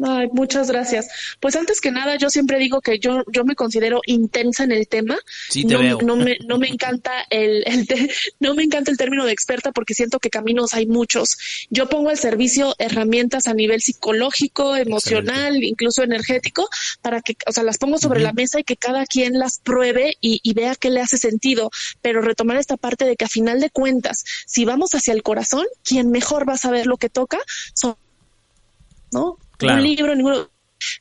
Ay, 0.00 0.28
muchas 0.32 0.70
gracias. 0.70 1.08
Pues 1.40 1.56
antes 1.56 1.80
que 1.80 1.90
nada, 1.90 2.16
yo 2.16 2.30
siempre 2.30 2.58
digo 2.58 2.80
que 2.80 3.00
yo, 3.00 3.24
yo 3.32 3.44
me 3.44 3.56
considero 3.56 4.00
intensa 4.06 4.62
en 4.62 4.70
el 4.70 4.86
tema. 4.86 5.18
Sí, 5.50 5.64
te 5.64 5.74
no, 5.74 5.80
veo. 5.80 5.98
no 6.02 6.14
me, 6.16 6.36
no 6.46 6.58
me 6.58 6.68
encanta 6.68 7.12
el, 7.30 7.64
el 7.66 7.86
te- 7.88 8.08
no 8.38 8.54
me 8.54 8.62
encanta 8.62 8.92
el 8.92 8.96
término 8.96 9.24
de 9.24 9.32
experta 9.32 9.72
porque 9.72 9.94
siento 9.94 10.20
que 10.20 10.30
caminos 10.30 10.72
hay 10.74 10.86
muchos. 10.86 11.36
Yo 11.70 11.88
pongo 11.88 12.10
al 12.10 12.18
servicio 12.18 12.76
herramientas 12.78 13.48
a 13.48 13.54
nivel 13.54 13.80
psicológico, 13.82 14.76
emocional, 14.76 15.64
incluso 15.64 16.04
energético, 16.04 16.68
para 17.02 17.20
que, 17.20 17.36
o 17.46 17.52
sea, 17.52 17.64
las 17.64 17.78
pongo 17.78 17.98
sobre 17.98 18.20
la 18.20 18.32
mesa 18.32 18.60
y 18.60 18.64
que 18.64 18.76
cada 18.76 19.04
quien 19.04 19.38
las 19.38 19.58
pruebe 19.58 20.16
y, 20.20 20.38
y 20.44 20.54
vea 20.54 20.76
qué 20.76 20.90
le 20.90 21.00
hace 21.00 21.18
sentido. 21.18 21.70
Pero 22.02 22.20
retomar 22.22 22.56
esta 22.56 22.76
parte 22.76 23.04
de 23.04 23.16
que 23.16 23.24
a 23.24 23.28
final 23.28 23.60
de 23.60 23.70
cuentas, 23.70 24.24
si 24.46 24.64
vamos 24.64 24.94
hacia 24.94 25.12
el 25.12 25.24
corazón, 25.24 25.66
quien 25.82 26.10
mejor 26.10 26.48
va 26.48 26.52
a 26.52 26.58
saber 26.58 26.86
lo 26.86 26.98
que 26.98 27.08
toca 27.08 27.38
son 27.74 27.96
¿no? 29.10 29.38
Un 29.76 29.82
libro, 29.82 30.14
ninguno. 30.14 30.50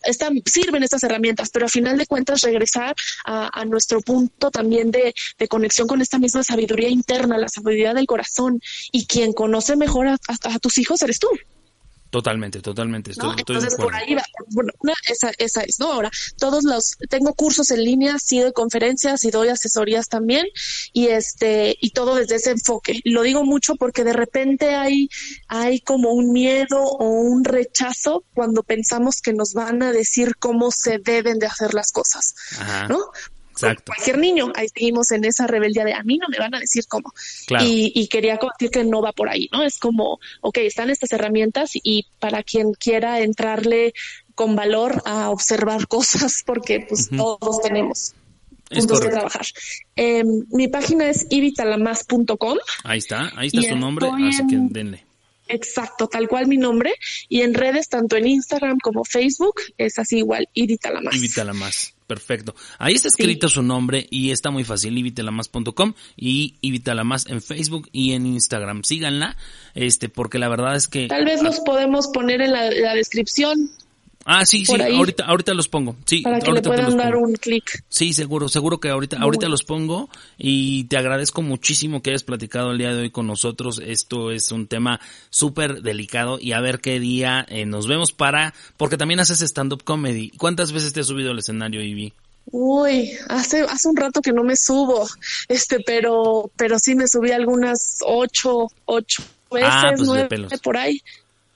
Están, 0.03 0.41
sirven 0.45 0.82
estas 0.82 1.03
herramientas, 1.03 1.51
pero 1.51 1.68
a 1.68 1.70
final 1.70 1.97
de 1.99 2.08
cuentas 2.08 2.41
regresar 2.41 2.95
a, 3.26 3.64
nuestro 3.66 4.01
punto 4.01 4.49
también 4.49 4.89
de, 4.89 5.14
de 5.38 5.47
conexión 5.47 5.88
con 5.88 6.01
esta 6.01 6.18
misma 6.18 6.43
sabiduría 6.43 6.89
interna, 6.89 7.38
la 7.38 7.47
sabiduría 7.47 7.93
del 7.93 8.08
corazón. 8.08 8.60
Y 8.91 9.05
quien 9.05 9.34
conoce 9.34 9.76
mejor 9.76 10.08
a- 10.08 10.18
a 10.28 10.60
tus 10.60 10.80
hijos 10.80 11.01
eres 11.03 11.20
tú. 11.20 11.28
Totalmente, 12.18 12.61
totalmente. 12.61 13.11
Estoy, 13.11 13.30
¿no? 13.30 13.36
estoy 13.36 13.57
Entonces 13.57 13.78
por 13.78 13.93
ahí 13.93 14.15
va. 14.15 14.24
Bueno, 14.47 14.74
una, 14.80 14.93
esa, 15.07 15.32
esa 15.38 15.61
es, 15.61 15.80
¿no? 15.80 15.93
Ahora, 15.93 16.09
todos 16.39 16.63
los, 16.63 16.97
tengo 17.09 17.36
cursos 17.36 17.70
en 17.70 17.84
línea, 17.84 18.18
sí 18.18 18.39
doy 18.39 18.53
conferencias 18.53 19.24
y 19.24 19.30
doy 19.30 19.49
asesorías 19.49 20.07
también, 20.07 20.47
y 20.93 21.09
este, 21.09 21.78
y 21.80 21.91
todo 21.91 22.15
desde 22.15 22.38
ese 22.38 22.49
enfoque. 22.49 23.01
Lo 23.03 23.22
digo 23.22 23.45
mucho 23.45 23.76
porque 23.76 24.03
de 24.03 24.13
repente 24.13 24.74
hay, 24.74 25.09
hay 25.47 25.80
como 25.82 26.11
un 26.11 26.32
miedo 26.32 26.82
o 26.82 27.07
un 27.07 27.43
rechazo 27.43 28.24
cuando 28.34 28.63
pensamos 28.63 29.22
que 29.22 29.34
nos 29.34 29.53
van 29.53 29.84
a 29.84 29.91
decir 29.91 30.38
cómo 30.38 30.72
se 30.72 30.97
deben 30.97 31.38
de 31.38 31.45
hacer 31.45 31.76
las 31.76 31.91
cosas, 31.91 32.34
Ajá. 32.57 32.88
¿no? 32.88 33.11
Exacto. 33.64 33.91
Cualquier 33.93 34.18
niño, 34.20 34.51
ahí 34.55 34.68
seguimos 34.70 35.12
en 35.12 35.26
esa 35.26 35.47
rebeldía 35.47 35.84
de 35.84 35.93
a 35.93 36.03
mí 36.03 36.18
no 36.18 36.28
me 36.30 36.38
van 36.38 36.53
a 36.55 36.60
decir 36.60 36.86
cómo. 36.88 37.12
Claro. 37.47 37.66
Y, 37.66 37.91
y 37.95 38.08
quería 38.08 38.38
compartir 38.38 38.70
que 38.70 38.84
no 38.84 39.01
va 39.01 39.12
por 39.14 39.30
ahí, 39.30 39.49
¿no? 39.51 39.64
Es 39.64 39.80
como, 39.80 40.20
ok, 40.41 40.58
están 40.60 40.89
estas 40.89 41.12
herramientas 41.12 41.72
y 41.74 42.05
para 42.20 42.43
quien 42.43 42.74
quiera 42.74 43.20
entrarle 43.22 43.93
con 44.36 44.55
valor 44.55 45.01
a 45.05 45.30
observar 45.32 45.88
cosas, 45.88 46.43
porque 46.45 46.86
pues 46.88 47.10
todos 47.10 47.62
tenemos 47.62 48.14
puntos 48.70 48.99
que 48.99 49.10
trabajar. 49.10 49.45
Eh, 49.95 50.24
mi 50.51 50.68
página 50.68 51.10
es 51.10 51.26
ibitalamas.com. 51.30 52.58
Ahí 52.84 52.99
está, 52.99 53.32
ahí 53.36 53.47
está 53.47 53.62
su 53.62 53.76
nombre, 53.76 54.08
así 54.28 54.45
que 54.47 54.55
en- 54.55 54.70
denle. 54.70 55.03
Exacto, 55.49 56.08
tal 56.08 56.28
cual 56.28 56.47
mi 56.47 56.58
nombre. 56.58 56.93
Y 57.30 57.41
en 57.41 57.53
redes, 57.53 57.88
tanto 57.88 58.18
en 58.18 58.28
Instagram 58.28 58.80
como 58.80 59.05
Facebook, 59.05 59.55
es 59.78 59.97
así 59.97 60.18
igual, 60.18 60.49
ibitalamas. 60.53 61.16
Ivítala 61.16 61.53
más. 61.53 61.93
Perfecto. 62.08 62.55
Ahí 62.80 62.93
está 62.93 63.10
escrito 63.10 63.49
su 63.49 63.62
nombre 63.62 64.08
y 64.10 64.32
está 64.32 64.49
muy 64.49 64.64
fácil, 64.64 64.97
ivitalamas.com 64.97 65.93
y 66.16 66.55
Ivítala 66.62 67.03
más 67.03 67.28
en 67.28 67.41
Facebook 67.41 67.89
y 67.91 68.14
en 68.14 68.26
Instagram. 68.26 68.84
Síganla, 68.84 69.36
este, 69.76 70.08
porque 70.08 70.39
la 70.39 70.47
verdad 70.47 70.78
es 70.78 70.88
que... 70.88 71.08
Tal 71.08 71.26
vez 71.26 71.43
los 71.43 71.60
podemos 71.60 72.08
poner 72.08 72.41
en 72.41 72.53
la, 72.53 72.72
la 72.72 72.95
descripción 72.95 73.70
Ah, 74.30 74.45
sí, 74.45 74.65
sí, 74.65 74.73
ahí. 74.82 74.93
ahorita, 74.97 75.23
ahorita 75.23 75.53
los 75.53 75.69
pongo. 75.69 75.95
Sí, 76.05 76.21
para 76.21 76.39
que 76.39 76.47
le 76.47 76.49
ahorita 76.49 76.69
te 76.69 76.75
los 76.75 76.86
puedan 76.86 76.97
dar 76.97 77.13
pongo. 77.13 77.28
un 77.28 77.36
clic. 77.38 77.84
Sí, 77.88 78.11
seguro, 78.11 78.49
seguro 78.49 78.80
que 78.82 78.89
ahorita, 78.89 79.19
ahorita 79.19 79.47
los 79.47 79.63
pongo 79.63 80.09
y 80.38 80.84
te 80.84 80.97
agradezco 80.97 81.41
muchísimo 81.41 82.01
que 82.01 82.09
hayas 82.09 82.23
platicado 82.23 82.71
el 82.71 82.78
día 82.78 82.93
de 82.93 83.03
hoy 83.03 83.09
con 83.09 83.25
nosotros. 83.25 83.82
Esto 83.84 84.32
es 84.32 84.51
un 84.51 84.67
tema 84.67 84.99
súper 85.30 85.82
delicado 85.82 86.39
y 86.41 86.51
a 86.51 86.59
ver 86.59 86.82
qué 86.82 86.99
día 86.99 87.45
eh, 87.47 87.65
nos 87.65 87.88
vemos 87.88 88.11
para, 88.11 88.53
porque 88.75 88.97
también 88.97 89.21
haces 89.21 89.41
stand-up 89.41 89.86
comedy. 89.86 90.32
¿Cuántas 90.32 90.73
veces 90.73 90.91
te 90.91 90.99
has 90.99 91.07
subido 91.07 91.32
al 91.32 91.39
escenario, 91.39 91.82
Ivy? 91.82 92.11
Uy, 92.51 93.11
hace, 93.30 93.61
hace 93.61 93.88
un 93.88 93.95
rato 93.95 94.21
que 94.21 94.34
no 94.34 94.43
me 94.43 94.57
subo, 94.57 95.07
este, 95.47 95.80
pero, 95.80 96.51
pero 96.57 96.80
sí 96.80 96.95
me 96.95 97.07
subí 97.07 97.32
algunas 97.32 97.99
ocho, 98.05 98.67
ocho 98.86 99.23
veces, 99.51 99.69
Ah, 99.71 99.91
pues 99.95 100.07
nueve, 100.07 100.30
por 100.61 100.75
ahí. 100.78 101.01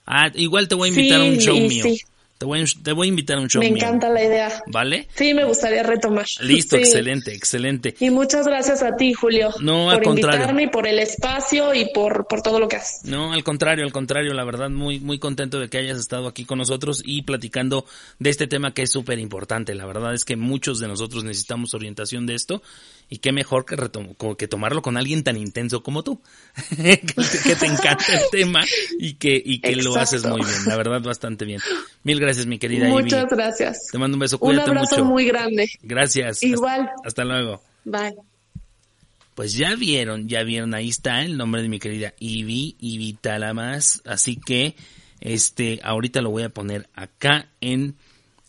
Ah, 0.05 0.29
igual 0.35 0.67
te 0.69 0.75
voy 0.75 0.87
a 0.89 0.93
invitar 0.93 1.21
a 1.21 1.23
un 1.25 1.37
show 1.37 1.57
mío. 1.57 1.83
sí. 1.83 2.01
Te, 2.41 2.45
voy, 2.45 2.61
a- 2.63 2.65
te 2.83 2.91
voy 2.91 3.05
a 3.05 3.09
invitar 3.09 3.37
a 3.37 3.41
un 3.41 3.47
show 3.49 3.61
Me 3.61 3.69
mío. 3.69 3.77
encanta 3.77 4.09
la 4.09 4.23
idea. 4.23 4.63
¿Vale? 4.65 5.07
Sí, 5.13 5.31
me 5.35 5.43
gustaría 5.43 5.83
retomar. 5.83 6.25
Listo, 6.39 6.75
Sí. 6.75 6.81
excelente, 6.81 7.35
excelente. 7.35 7.93
Y 7.99 8.09
muchas 8.09 8.47
gracias 8.47 8.81
a 8.81 8.95
ti, 8.95 9.13
Julio. 9.13 9.51
No, 9.61 9.91
al 9.91 9.97
por 9.97 10.05
contrario. 10.05 10.39
invitarme 10.39 10.63
y 10.63 10.67
por 10.69 10.87
el 10.87 10.97
espacio 10.97 11.75
y 11.75 11.85
por, 11.93 12.25
por 12.27 12.41
todo 12.41 12.59
lo 12.59 12.67
que 12.67 12.77
haces. 12.77 13.05
No, 13.05 13.31
al 13.31 13.43
contrario, 13.43 13.85
al 13.85 13.91
contrario, 13.93 14.33
la 14.33 14.43
verdad 14.43 14.71
muy 14.71 14.99
muy 14.99 15.19
contento 15.19 15.59
de 15.59 15.69
que 15.69 15.77
hayas 15.77 15.99
estado 15.99 16.27
aquí 16.27 16.43
con 16.45 16.57
nosotros 16.57 17.03
y 17.05 17.21
platicando 17.21 17.85
de 18.17 18.31
este 18.31 18.47
tema 18.47 18.73
que 18.73 18.81
es 18.81 18.91
súper 18.91 19.19
importante. 19.19 19.75
La 19.75 19.85
verdad 19.85 20.15
es 20.15 20.25
que 20.25 20.35
muchos 20.35 20.79
de 20.79 20.87
nosotros 20.87 21.23
necesitamos 21.23 21.75
orientación 21.75 22.25
de 22.25 22.33
esto 22.33 22.63
y 23.11 23.17
qué 23.17 23.31
mejor 23.33 23.65
que 23.65 23.75
retom- 23.75 24.15
como 24.17 24.37
que 24.37 24.47
tomarlo 24.47 24.81
con 24.81 24.95
alguien 24.97 25.23
tan 25.23 25.35
intenso 25.37 25.83
como 25.83 26.01
tú, 26.03 26.19
que, 26.75 26.97
te, 26.97 27.39
que 27.43 27.55
te 27.55 27.65
encanta 27.67 28.05
el 28.13 28.21
tema 28.31 28.63
y 28.97 29.13
que 29.15 29.39
y 29.43 29.59
que 29.59 29.75
lo 29.75 29.95
haces 29.97 30.25
muy 30.25 30.41
bien, 30.41 30.65
la 30.65 30.77
verdad 30.77 31.01
bastante 31.01 31.43
bien. 31.45 31.59
Mil 32.03 32.19
gracias, 32.19 32.45
mi 32.47 32.57
querida 32.57 32.87
Muchas 32.87 33.27
gracias. 33.29 33.77
Te 33.91 33.97
mando 33.99 34.15
un 34.15 34.19
beso, 34.21 34.37
Un 34.37 34.47
cuídate 34.51 34.69
abrazo 34.71 34.95
mucho. 34.99 35.05
muy 35.05 35.25
grande. 35.25 35.69
Gracias. 35.83 36.41
Igual. 36.41 36.81
Hasta, 36.81 37.07
hasta 37.07 37.25
luego. 37.25 37.61
Bye. 37.83 38.15
Pues 39.35 39.53
ya 39.55 39.75
vieron, 39.75 40.27
ya 40.27 40.43
vieron, 40.43 40.73
ahí 40.73 40.89
está 40.89 41.21
el 41.23 41.37
nombre 41.37 41.61
de 41.61 41.69
mi 41.69 41.79
querida 41.79 42.13
Ivy, 42.19 42.75
Ivy 42.79 43.13
Talamas, 43.13 44.01
así 44.05 44.35
que, 44.35 44.75
este, 45.21 45.79
ahorita 45.83 46.21
lo 46.21 46.29
voy 46.31 46.43
a 46.43 46.49
poner 46.49 46.89
acá 46.95 47.47
en 47.61 47.95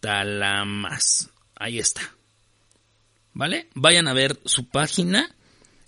Talamas. 0.00 1.28
Ahí 1.56 1.78
está. 1.78 2.00
¿Vale? 3.34 3.68
Vayan 3.74 4.08
a 4.08 4.14
ver 4.14 4.40
su 4.46 4.66
página. 4.66 5.28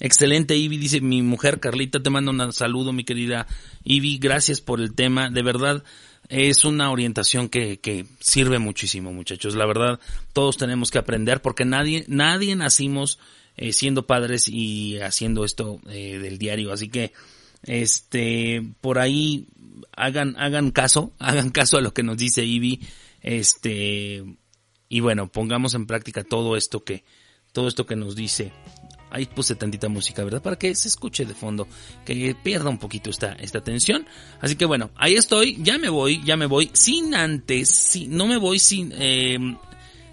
Excelente, 0.05 0.57
Ivy, 0.57 0.79
dice 0.79 1.01
mi 1.01 1.23
mujer 1.23 1.61
Carlita, 1.61 2.03
te 2.03 2.11
mando 2.11 2.33
un 2.33 2.53
saludo, 2.53 2.93
mi 2.93 3.05
querida 3.05 3.47
Ivy, 3.85 4.19
gracias 4.19 4.61
por 4.61 4.81
el 4.81 4.95
tema, 4.97 5.31
de 5.31 5.45
verdad 5.45 5.85
es 6.29 6.65
una 6.65 6.91
orientación 6.91 7.49
que, 7.49 7.79
que 7.79 8.07
sirve 8.19 8.59
muchísimo, 8.59 9.13
muchachos, 9.13 9.55
la 9.55 9.65
verdad 9.65 10.01
todos 10.33 10.57
tenemos 10.57 10.91
que 10.91 10.99
aprender 10.99 11.41
porque 11.41 11.65
nadie, 11.65 12.05
nadie 12.09 12.57
nacimos 12.57 13.21
eh, 13.57 13.73
siendo 13.73 14.05
padres 14.05 14.49
y 14.49 14.99
haciendo 14.99 15.45
esto 15.45 15.81
eh, 15.89 16.19
del 16.19 16.37
diario, 16.37 16.73
así 16.73 16.89
que 16.89 17.13
este, 17.63 18.61
por 18.81 18.99
ahí 18.99 19.47
hagan, 19.95 20.35
hagan 20.37 20.73
caso, 20.73 21.13
hagan 21.21 21.51
caso 21.51 21.79
a 21.79 21.81
lo 21.81 21.95
que 21.95 22.03
nos 22.03 22.17
dice 22.17 22.45
Ivy, 22.45 22.81
este, 23.21 24.25
y 24.89 24.99
bueno, 24.99 25.31
pongamos 25.31 25.75
en 25.75 25.87
práctica 25.87 26.25
todo 26.25 26.57
esto 26.57 26.83
que, 26.83 27.05
todo 27.53 27.69
esto 27.69 27.87
que 27.87 27.97
nos 27.97 28.17
dice. 28.17 28.53
Ahí 29.13 29.27
puse 29.27 29.55
tantita 29.55 29.89
música, 29.89 30.25
¿verdad? 30.25 30.41
Para 30.41 30.57
que 30.57 30.75
se 30.75 30.89
escuche 30.89 31.27
de 31.27 31.35
fondo, 31.35 31.69
que 32.05 32.35
pierda 32.43 32.71
un 32.71 32.79
poquito 32.79 33.11
esta, 33.11 33.33
esta 33.35 33.63
tensión. 33.63 34.07
Así 34.41 34.57
que 34.57 34.65
bueno, 34.65 34.91
ahí 34.97 35.15
estoy, 35.15 35.59
ya 35.63 35.77
me 35.77 35.91
voy, 35.91 36.23
ya 36.25 36.37
me 36.37 36.47
voy, 36.47 36.71
sin 36.73 37.15
antes, 37.15 37.69
si, 37.69 38.07
no 38.09 38.27
me 38.27 38.39
voy 38.39 38.59
sin, 38.59 38.91
eh, 38.97 39.39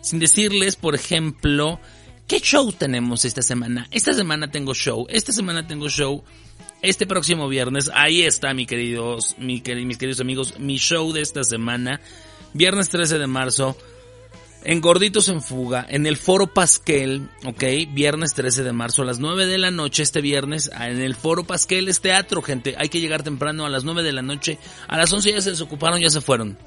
sin 0.01 0.19
decirles, 0.19 0.75
por 0.75 0.95
ejemplo, 0.95 1.79
¿qué 2.27 2.41
show 2.41 2.73
tenemos 2.73 3.23
esta 3.23 3.41
semana? 3.41 3.87
Esta 3.89 4.13
semana 4.13 4.51
tengo 4.51 4.73
show, 4.73 5.07
esta 5.09 5.31
semana 5.31 5.65
tengo 5.65 5.87
show. 5.87 6.23
Este 6.81 7.05
próximo 7.05 7.49
viernes, 7.49 7.89
ahí 7.93 8.23
está, 8.23 8.53
mi 8.53 8.65
queridos, 8.65 9.35
mi, 9.37 9.61
mis 9.85 9.97
queridos 9.97 10.21
amigos, 10.21 10.59
mi 10.59 10.77
show 10.77 11.11
de 11.11 11.21
esta 11.21 11.43
semana, 11.43 11.99
viernes 12.53 12.89
13 12.89 13.19
de 13.19 13.27
marzo, 13.27 13.77
en 14.63 14.81
Gorditos 14.81 15.29
en 15.29 15.41
Fuga, 15.41 15.85
en 15.89 16.05
el 16.05 16.17
Foro 16.17 16.47
Pasquel, 16.47 17.29
ok, 17.45 17.63
viernes 17.91 18.33
13 18.33 18.63
de 18.63 18.73
marzo 18.73 19.03
a 19.03 19.05
las 19.05 19.19
9 19.19 19.45
de 19.45 19.57
la 19.57 19.71
noche, 19.71 20.03
este 20.03 20.21
viernes, 20.21 20.69
en 20.77 21.01
el 21.01 21.15
Foro 21.15 21.45
Pasquel 21.45 21.87
es 21.87 22.01
teatro, 22.01 22.41
gente, 22.41 22.75
hay 22.77 22.89
que 22.89 22.99
llegar 22.99 23.23
temprano 23.23 23.65
a 23.65 23.69
las 23.69 23.83
9 23.83 24.03
de 24.03 24.11
la 24.11 24.21
noche, 24.21 24.57
a 24.87 24.97
las 24.97 25.11
11 25.11 25.33
ya 25.33 25.41
se 25.41 25.51
desocuparon, 25.51 26.01
ya 26.01 26.09
se 26.09 26.21
fueron, 26.21 26.57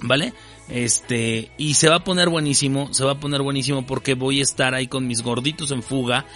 ¿vale? 0.00 0.34
Este, 0.68 1.50
y 1.56 1.74
se 1.74 1.88
va 1.88 1.96
a 1.96 2.04
poner 2.04 2.28
buenísimo, 2.28 2.92
se 2.92 3.04
va 3.04 3.12
a 3.12 3.20
poner 3.20 3.42
buenísimo 3.42 3.86
porque 3.86 4.14
voy 4.14 4.40
a 4.40 4.42
estar 4.42 4.74
ahí 4.74 4.86
con 4.86 5.06
mis 5.06 5.22
gorditos 5.22 5.70
en 5.70 5.82
fuga, 5.82 6.26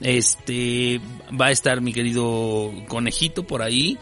este, 0.00 1.00
va 1.38 1.46
a 1.46 1.50
estar 1.50 1.80
mi 1.82 1.92
querido 1.92 2.72
conejito 2.88 3.46
por 3.46 3.62
ahí, 3.62 3.98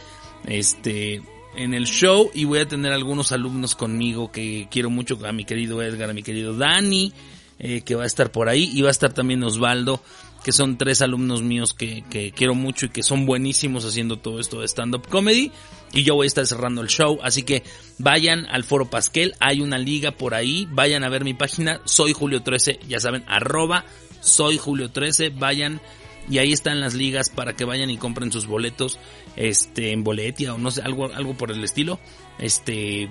este, 0.47 1.23
en 1.57 1.75
el 1.75 1.87
show 1.87 2.31
y 2.35 2.45
voy 2.45 2.61
a 2.61 2.69
tener 2.69 2.93
algunos 2.93 3.33
alumnos 3.33 3.75
conmigo 3.75 4.31
que 4.31 4.69
quiero 4.71 4.91
mucho, 4.91 5.19
a 5.25 5.33
mi 5.33 5.45
querido 5.45 5.83
Edgar, 5.83 6.11
a 6.11 6.13
mi 6.13 6.23
querido 6.23 6.57
Dani, 6.57 7.13
eh, 7.59 7.83
que 7.83 7.95
va 7.95 8.05
a 8.05 8.07
estar 8.07 8.33
por 8.33 8.49
ahí 8.49 8.71
y 8.75 8.83
va 8.83 8.89
a 8.89 8.91
estar 8.91 9.13
también 9.13 9.43
Osvaldo, 9.43 10.03
que 10.43 10.53
son 10.53 10.77
tres 10.79 11.03
alumnos 11.03 11.43
míos 11.43 11.75
que, 11.75 12.33
quiero 12.35 12.55
mucho 12.55 12.87
y 12.87 12.89
que 12.89 13.03
son 13.03 13.27
buenísimos 13.27 13.85
haciendo 13.85 14.19
todo 14.19 14.41
esto 14.41 14.61
de 14.61 14.69
stand-up 14.69 15.07
comedy 15.09 15.53
y 15.93 16.03
yo 16.03 16.15
voy 16.15 16.27
a 16.27 16.29
estar 16.29 16.47
cerrando 16.47 16.81
el 16.81 16.89
show, 16.89 17.19
así 17.23 17.43
que 17.43 17.63
vayan 17.99 18.47
al 18.47 18.65
foro 18.65 18.91
Pasquel, 18.91 19.35
hay 19.41 19.61
una 19.61 19.79
liga 19.79 20.13
por 20.13 20.35
ahí, 20.35 20.67
vayan 20.71 21.05
a 21.05 21.09
ver 21.09 21.25
mi 21.25 21.35
página, 21.35 21.81
soy 21.85 22.13
Julio 22.13 22.43
13, 22.43 22.81
ya 22.89 22.99
saben, 22.99 23.25
arroba 23.29 23.85
soy 24.21 24.57
Julio 24.57 24.91
13, 24.91 25.31
vayan 25.31 25.81
y 26.29 26.39
ahí 26.39 26.53
están 26.53 26.81
las 26.81 26.95
ligas 26.95 27.31
para 27.31 27.55
que 27.55 27.65
vayan 27.65 27.91
y 27.91 27.99
compren 27.99 28.33
sus 28.33 28.47
boletos 28.47 28.99
este 29.37 29.93
en 29.93 30.05
boletia 30.05 30.55
o 30.55 30.59
no 30.59 30.71
sé 30.71 30.83
algo 30.83 31.13
algo 31.13 31.35
por 31.35 31.51
el 31.51 31.63
estilo 31.65 31.99
este 32.39 33.09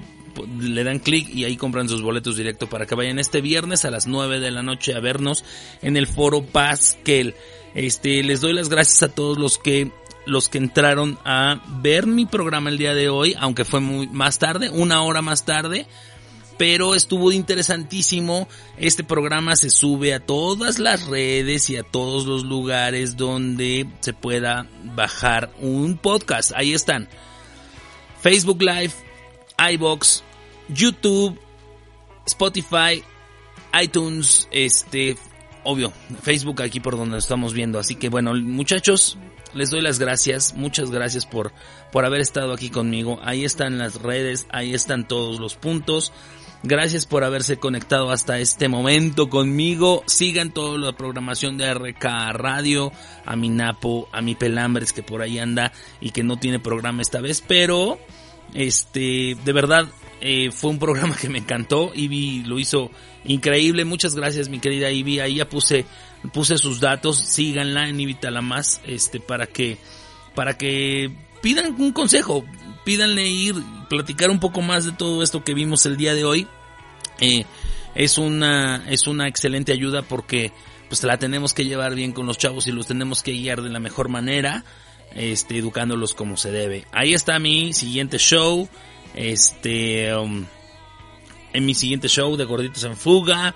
le 0.59 0.83
dan 0.83 0.99
clic 0.99 1.29
y 1.29 1.43
ahí 1.45 1.57
compran 1.57 1.89
sus 1.89 2.01
boletos 2.01 2.37
directo 2.37 2.67
para 2.67 2.85
que 2.85 2.95
vayan 2.95 3.19
este 3.19 3.41
viernes 3.41 3.85
a 3.85 3.91
las 3.91 4.07
9 4.07 4.39
de 4.39 4.51
la 4.51 4.63
noche 4.63 4.93
a 4.95 4.99
vernos 4.99 5.43
en 5.81 5.97
el 5.97 6.07
foro 6.07 6.43
Pasquel. 6.43 7.35
Este 7.75 8.23
les 8.23 8.41
doy 8.41 8.53
las 8.53 8.69
gracias 8.69 9.03
a 9.03 9.13
todos 9.13 9.37
los 9.37 9.57
que 9.57 9.91
los 10.25 10.49
que 10.49 10.59
entraron 10.59 11.17
a 11.25 11.61
ver 11.81 12.05
mi 12.05 12.25
programa 12.25 12.69
el 12.69 12.77
día 12.77 12.93
de 12.93 13.09
hoy 13.09 13.35
aunque 13.39 13.65
fue 13.65 13.79
muy 13.79 14.07
más 14.07 14.37
tarde 14.37 14.69
una 14.69 15.01
hora 15.01 15.21
más 15.23 15.45
tarde 15.45 15.87
pero 16.57 16.95
estuvo 16.95 17.31
interesantísimo. 17.31 18.47
Este 18.77 19.03
programa 19.03 19.55
se 19.55 19.69
sube 19.69 20.13
a 20.13 20.19
todas 20.19 20.79
las 20.79 21.05
redes 21.07 21.69
y 21.69 21.77
a 21.77 21.83
todos 21.83 22.25
los 22.25 22.43
lugares 22.43 23.17
donde 23.17 23.87
se 24.01 24.13
pueda 24.13 24.67
bajar 24.83 25.51
un 25.59 25.97
podcast. 25.97 26.51
Ahí 26.55 26.73
están. 26.73 27.09
Facebook 28.21 28.61
Live, 28.61 28.93
iBox, 29.73 30.23
YouTube, 30.69 31.39
Spotify, 32.25 33.03
iTunes, 33.81 34.47
este, 34.51 35.17
obvio, 35.63 35.91
Facebook 36.21 36.61
aquí 36.61 36.79
por 36.79 36.97
donde 36.97 37.17
estamos 37.17 37.53
viendo. 37.53 37.79
Así 37.79 37.95
que 37.95 38.09
bueno, 38.09 38.33
muchachos, 38.35 39.17
les 39.53 39.69
doy 39.69 39.81
las 39.81 39.99
gracias, 39.99 40.53
muchas 40.55 40.91
gracias 40.91 41.25
por, 41.25 41.51
por 41.91 42.05
haber 42.05 42.21
estado 42.21 42.53
aquí 42.53 42.69
conmigo. 42.69 43.19
Ahí 43.23 43.43
están 43.43 43.77
las 43.77 44.01
redes, 44.01 44.47
ahí 44.49 44.73
están 44.73 45.07
todos 45.07 45.39
los 45.39 45.55
puntos. 45.55 46.11
Gracias 46.63 47.07
por 47.07 47.23
haberse 47.23 47.57
conectado 47.57 48.11
hasta 48.11 48.39
este 48.39 48.67
momento 48.67 49.29
conmigo. 49.29 50.03
Sigan 50.05 50.51
toda 50.51 50.77
la 50.77 50.93
programación 50.93 51.57
de 51.57 51.73
RK 51.73 52.05
Radio, 52.33 52.91
a 53.25 53.35
mi 53.35 53.49
Napo, 53.49 54.07
a 54.11 54.21
mi 54.21 54.35
Pelambres 54.35 54.93
que 54.93 55.01
por 55.01 55.23
ahí 55.23 55.39
anda 55.39 55.71
y 55.99 56.11
que 56.11 56.23
no 56.23 56.37
tiene 56.37 56.59
programa 56.59 57.01
esta 57.01 57.19
vez, 57.19 57.41
pero 57.41 57.97
este, 58.53 59.35
de 59.43 59.53
verdad, 59.53 59.87
eh, 60.19 60.51
fue 60.51 60.69
un 60.69 60.79
programa 60.79 61.15
que 61.15 61.29
me 61.29 61.39
encantó. 61.39 61.91
Ivy 61.95 62.43
lo 62.43 62.59
hizo 62.59 62.91
increíble. 63.25 63.83
Muchas 63.83 64.15
gracias, 64.15 64.49
mi 64.49 64.59
querida 64.59 64.91
Ivy. 64.91 65.19
Ahí 65.19 65.35
ya 65.35 65.49
puse, 65.49 65.85
puse 66.31 66.57
sus 66.57 66.79
datos. 66.79 67.17
Síganla 67.17 67.89
en 67.89 67.99
Ivítala 67.99 68.41
más, 68.41 68.81
este, 68.85 69.19
para 69.19 69.47
que, 69.47 69.77
para 70.35 70.57
que 70.57 71.11
pidan 71.41 71.75
un 71.79 71.91
consejo 71.91 72.45
pídanle 72.83 73.27
ir, 73.27 73.55
platicar 73.89 74.29
un 74.29 74.39
poco 74.39 74.61
más 74.61 74.85
de 74.85 74.91
todo 74.91 75.23
esto 75.23 75.43
que 75.43 75.53
vimos 75.53 75.85
el 75.85 75.97
día 75.97 76.13
de 76.13 76.23
hoy. 76.23 76.47
Eh, 77.19 77.45
es 77.95 78.17
una, 78.17 78.83
es 78.89 79.07
una 79.07 79.27
excelente 79.27 79.71
ayuda 79.71 80.01
porque 80.01 80.51
pues 80.87 81.03
la 81.03 81.17
tenemos 81.17 81.53
que 81.53 81.65
llevar 81.65 81.95
bien 81.95 82.11
con 82.11 82.25
los 82.25 82.37
chavos 82.37 82.67
y 82.67 82.71
los 82.71 82.87
tenemos 82.87 83.23
que 83.23 83.31
guiar 83.31 83.61
de 83.61 83.69
la 83.69 83.79
mejor 83.79 84.09
manera, 84.09 84.65
este, 85.15 85.57
educándolos 85.57 86.13
como 86.13 86.35
se 86.35 86.51
debe. 86.51 86.85
Ahí 86.91 87.13
está 87.13 87.39
mi 87.39 87.73
siguiente 87.73 88.17
show, 88.17 88.67
este, 89.15 90.13
um, 90.15 90.45
en 91.53 91.65
mi 91.65 91.75
siguiente 91.75 92.09
show 92.09 92.35
de 92.35 92.45
Gorditos 92.45 92.83
en 92.83 92.97
Fuga. 92.97 93.55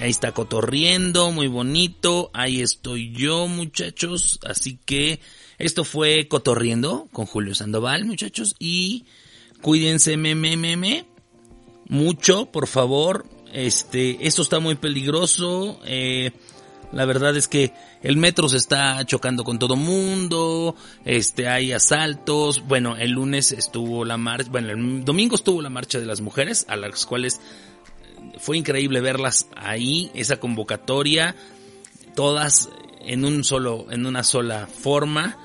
Ahí 0.00 0.10
está 0.10 0.32
cotorriendo, 0.32 1.30
muy 1.30 1.48
bonito. 1.48 2.30
Ahí 2.32 2.60
estoy 2.60 3.12
yo, 3.12 3.46
muchachos. 3.46 4.40
Así 4.44 4.78
que 4.84 5.20
esto 5.58 5.84
fue 5.84 6.28
Cotorriendo 6.28 7.08
con 7.12 7.26
Julio 7.26 7.54
Sandoval, 7.54 8.04
muchachos. 8.04 8.56
Y 8.58 9.04
cuídense, 9.60 10.16
me, 10.16 10.34
me, 10.34 11.06
mucho, 11.88 12.46
por 12.46 12.66
favor. 12.66 13.26
Este, 13.52 14.26
esto 14.26 14.42
está 14.42 14.60
muy 14.60 14.76
peligroso. 14.76 15.78
Eh, 15.84 16.32
la 16.92 17.04
verdad 17.06 17.36
es 17.36 17.48
que 17.48 17.72
el 18.02 18.16
metro 18.16 18.48
se 18.48 18.58
está 18.58 19.04
chocando 19.06 19.44
con 19.44 19.58
todo 19.58 19.76
mundo, 19.76 20.76
este, 21.06 21.48
hay 21.48 21.72
asaltos, 21.72 22.66
bueno, 22.66 22.96
el 22.96 23.12
lunes 23.12 23.52
estuvo 23.52 24.04
la 24.04 24.18
marcha, 24.18 24.50
bueno, 24.50 24.70
el 24.70 25.04
domingo 25.04 25.34
estuvo 25.34 25.62
la 25.62 25.70
marcha 25.70 25.98
de 25.98 26.06
las 26.06 26.20
mujeres, 26.20 26.66
a 26.68 26.76
las 26.76 27.06
cuales 27.06 27.40
fue 28.38 28.58
increíble 28.58 29.00
verlas 29.00 29.48
ahí, 29.56 30.10
esa 30.14 30.38
convocatoria, 30.38 31.34
todas 32.14 32.70
en 33.04 33.24
un 33.24 33.44
solo, 33.44 33.86
en 33.90 34.06
una 34.06 34.24
sola 34.24 34.66
forma, 34.66 35.38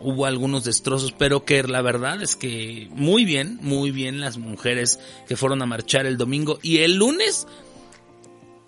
hubo 0.00 0.26
algunos 0.26 0.64
destrozos, 0.64 1.12
pero 1.12 1.44
que 1.44 1.62
la 1.62 1.82
verdad 1.82 2.22
es 2.22 2.36
que 2.36 2.88
muy 2.92 3.24
bien, 3.24 3.58
muy 3.62 3.90
bien 3.90 4.20
las 4.20 4.38
mujeres 4.38 4.98
que 5.28 5.36
fueron 5.36 5.62
a 5.62 5.66
marchar 5.66 6.06
el 6.06 6.16
domingo. 6.16 6.58
Y 6.62 6.78
el 6.78 6.96
lunes 6.96 7.46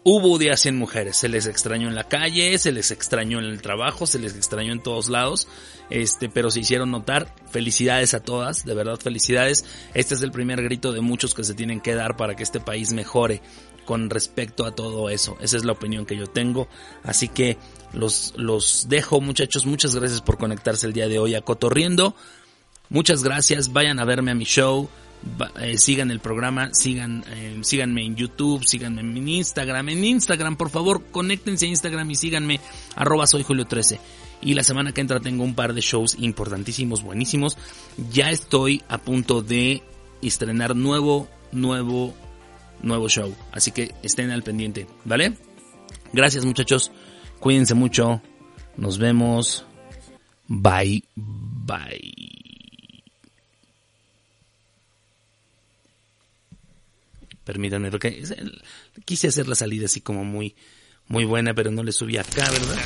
hubo 0.05 0.39
días 0.39 0.61
sin 0.61 0.77
mujeres, 0.77 1.17
se 1.17 1.29
les 1.29 1.47
extrañó 1.47 1.89
en 1.89 1.95
la 1.95 2.09
calle, 2.09 2.59
se 2.59 2.73
les 2.73 2.91
extrañó 2.91 3.39
en 3.39 3.47
el 3.47 3.63
trabajo, 3.63 4.07
se 4.07 4.19
les 4.19 4.35
extrañó 4.35 4.73
en 4.73 4.83
todos 4.83 5.09
lados, 5.09 5.49
este, 5.91 6.29
pero 6.29 6.51
se 6.51 6.61
hicieron 6.61 6.91
notar. 6.91 7.35
Felicidades 7.51 8.15
a 8.15 8.21
todas, 8.21 8.65
de 8.65 8.75
verdad 8.75 8.99
felicidades. 8.99 9.65
Este 9.95 10.15
es 10.15 10.23
el 10.23 10.33
primer 10.33 10.63
grito 10.63 10.93
de 10.93 11.01
muchos 11.01 11.35
que 11.35 11.45
se 11.45 11.55
tienen 11.55 11.81
que 11.81 11.95
dar 11.95 12.17
para 12.17 12.35
que 12.35 12.43
este 12.43 12.61
país 12.61 12.93
mejore 12.93 13.43
con 13.85 14.11
respecto 14.11 14.65
a 14.65 14.75
todo 14.75 15.11
eso. 15.11 15.37
Esa 15.41 15.57
es 15.57 15.65
la 15.65 15.73
opinión 15.73 16.07
que 16.07 16.17
yo 16.17 16.27
tengo. 16.27 16.69
Así 17.03 17.29
que 17.29 17.59
los, 17.93 18.35
los 18.37 18.89
dejo 18.89 19.21
muchachos. 19.21 19.67
Muchas 19.67 19.95
gracias 19.95 20.23
por 20.23 20.39
conectarse 20.39 20.87
el 20.87 20.93
día 20.93 21.09
de 21.09 21.19
hoy 21.19 21.35
a 21.35 21.43
Cotorriendo. 21.43 22.15
Muchas 22.89 23.23
gracias. 23.23 23.73
Vayan 23.73 24.01
a 24.01 24.05
verme 24.05 24.31
a 24.31 24.35
mi 24.35 24.45
show. 24.45 24.89
Eh, 25.61 25.79
sigan 25.79 26.11
el 26.11 26.21
programa, 26.21 26.73
sigan, 26.73 27.25
eh, 27.29 27.59
síganme 27.63 28.05
en 28.05 28.17
YouTube, 28.17 28.65
síganme 28.65 29.01
en 29.03 29.29
Instagram. 29.29 29.89
En 29.91 30.05
Instagram, 30.05 30.57
por 30.57 30.71
favor, 30.71 31.05
conéctense 31.11 31.67
a 31.67 31.69
Instagram 31.69 32.11
y 32.11 32.15
síganme, 32.17 32.61
arroba 32.97 33.27
soy 33.27 33.43
Julio 33.43 33.65
13. 33.65 34.01
Y 34.43 34.55
la 34.55 34.65
semana 34.65 34.93
que 34.93 35.01
entra 35.01 35.21
tengo 35.21 35.45
un 35.45 35.55
par 35.55 35.73
de 35.73 35.81
shows 35.81 36.17
importantísimos, 36.19 37.03
buenísimos. 37.03 37.57
Ya 38.11 38.31
estoy 38.31 38.83
a 38.89 38.99
punto 38.99 39.43
de 39.43 39.83
estrenar 40.21 40.75
nuevo, 40.75 41.29
nuevo 41.53 42.15
nuevo 42.83 43.09
show. 43.09 43.35
Así 43.53 43.71
que 43.71 43.95
estén 44.03 44.31
al 44.31 44.43
pendiente, 44.43 44.87
¿vale? 45.05 45.35
Gracias 46.13 46.45
muchachos, 46.45 46.93
cuídense 47.41 47.75
mucho, 47.75 48.21
nos 48.77 48.99
vemos, 48.99 49.65
bye, 50.49 51.03
bye. 51.17 52.32
Permítanme, 57.45 57.91
porque 57.91 58.23
quise 59.05 59.29
hacer 59.29 59.49
la 59.49 59.55
salida 59.55 59.87
así 59.87 60.01
como 60.01 60.25
muy, 60.25 60.55
muy 61.09 61.25
buena, 61.25 61.55
pero 61.55 61.71
no 61.71 61.83
le 61.83 61.93
subí 61.93 62.17
acá, 62.17 62.49
¿verdad? 62.51 62.79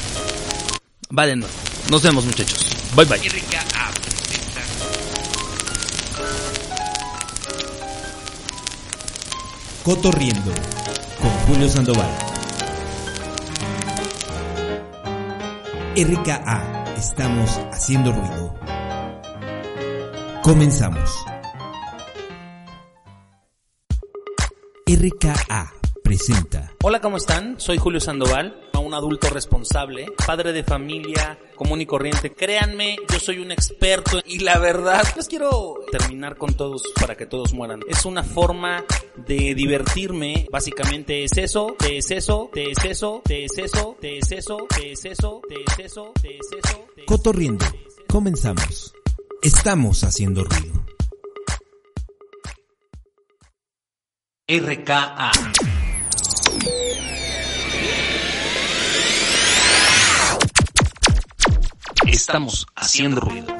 Va 1.16 1.26
de 1.26 1.36
nuevo. 1.36 1.54
Nos 1.90 2.02
vemos 2.02 2.24
muchachos. 2.24 2.66
Bye 2.94 3.04
bye. 3.04 3.20
Cotorriendo 9.84 10.52
con 11.20 11.30
Julio 11.46 11.68
Sandoval. 11.68 12.10
RKA, 15.96 16.94
estamos 16.96 17.50
haciendo 17.72 18.12
ruido. 18.12 18.54
Comenzamos. 20.42 21.35
RKA 24.98 25.74
presenta 26.02 26.72
Hola, 26.82 27.02
¿cómo 27.02 27.18
están? 27.18 27.60
Soy 27.60 27.76
Julio 27.76 28.00
Sandoval, 28.00 28.58
un 28.78 28.94
adulto 28.94 29.28
responsable, 29.28 30.06
padre 30.26 30.54
de 30.54 30.64
familia, 30.64 31.38
común 31.54 31.82
y 31.82 31.86
corriente. 31.86 32.32
Créanme, 32.32 32.96
yo 33.12 33.18
soy 33.18 33.40
un 33.40 33.50
experto 33.50 34.20
y 34.24 34.38
la 34.38 34.58
verdad, 34.58 35.02
pues 35.12 35.28
quiero 35.28 35.74
terminar 35.90 36.38
con 36.38 36.54
todos 36.54 36.82
para 36.98 37.14
que 37.14 37.26
todos 37.26 37.52
mueran. 37.52 37.80
Es 37.88 38.06
una 38.06 38.22
forma 38.22 38.84
de 39.16 39.54
divertirme, 39.54 40.46
básicamente 40.50 41.24
es 41.24 41.36
eso, 41.36 41.74
te 41.78 41.98
es 41.98 42.10
eso, 42.10 42.48
te 42.50 42.70
es 42.70 42.78
eso, 42.82 43.20
te 43.22 43.44
es 43.44 43.58
eso, 43.58 43.96
te 44.00 44.18
es 44.18 44.30
eso, 44.30 44.68
te 44.70 44.92
es 44.92 45.04
eso, 45.04 45.42
te 45.46 45.56
es 45.56 45.78
eso, 45.78 46.12
te 46.22 46.36
es 46.36 46.64
eso. 46.64 46.86
Cotorriendo, 47.06 47.66
comenzamos. 48.08 48.94
Estamos 49.42 50.04
haciendo 50.04 50.44
ruido. 50.44 50.95
RKA. 54.48 55.32
Estamos 62.06 62.64
haciendo 62.76 63.22
ruido. 63.22 63.56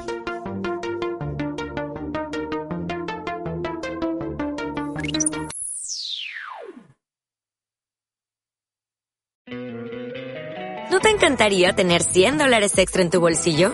¿No 10.89 10.99
te 11.01 11.09
encantaría 11.09 11.75
tener 11.75 12.01
100 12.01 12.37
dólares 12.37 12.77
extra 12.77 13.01
en 13.01 13.09
tu 13.09 13.19
bolsillo? 13.19 13.73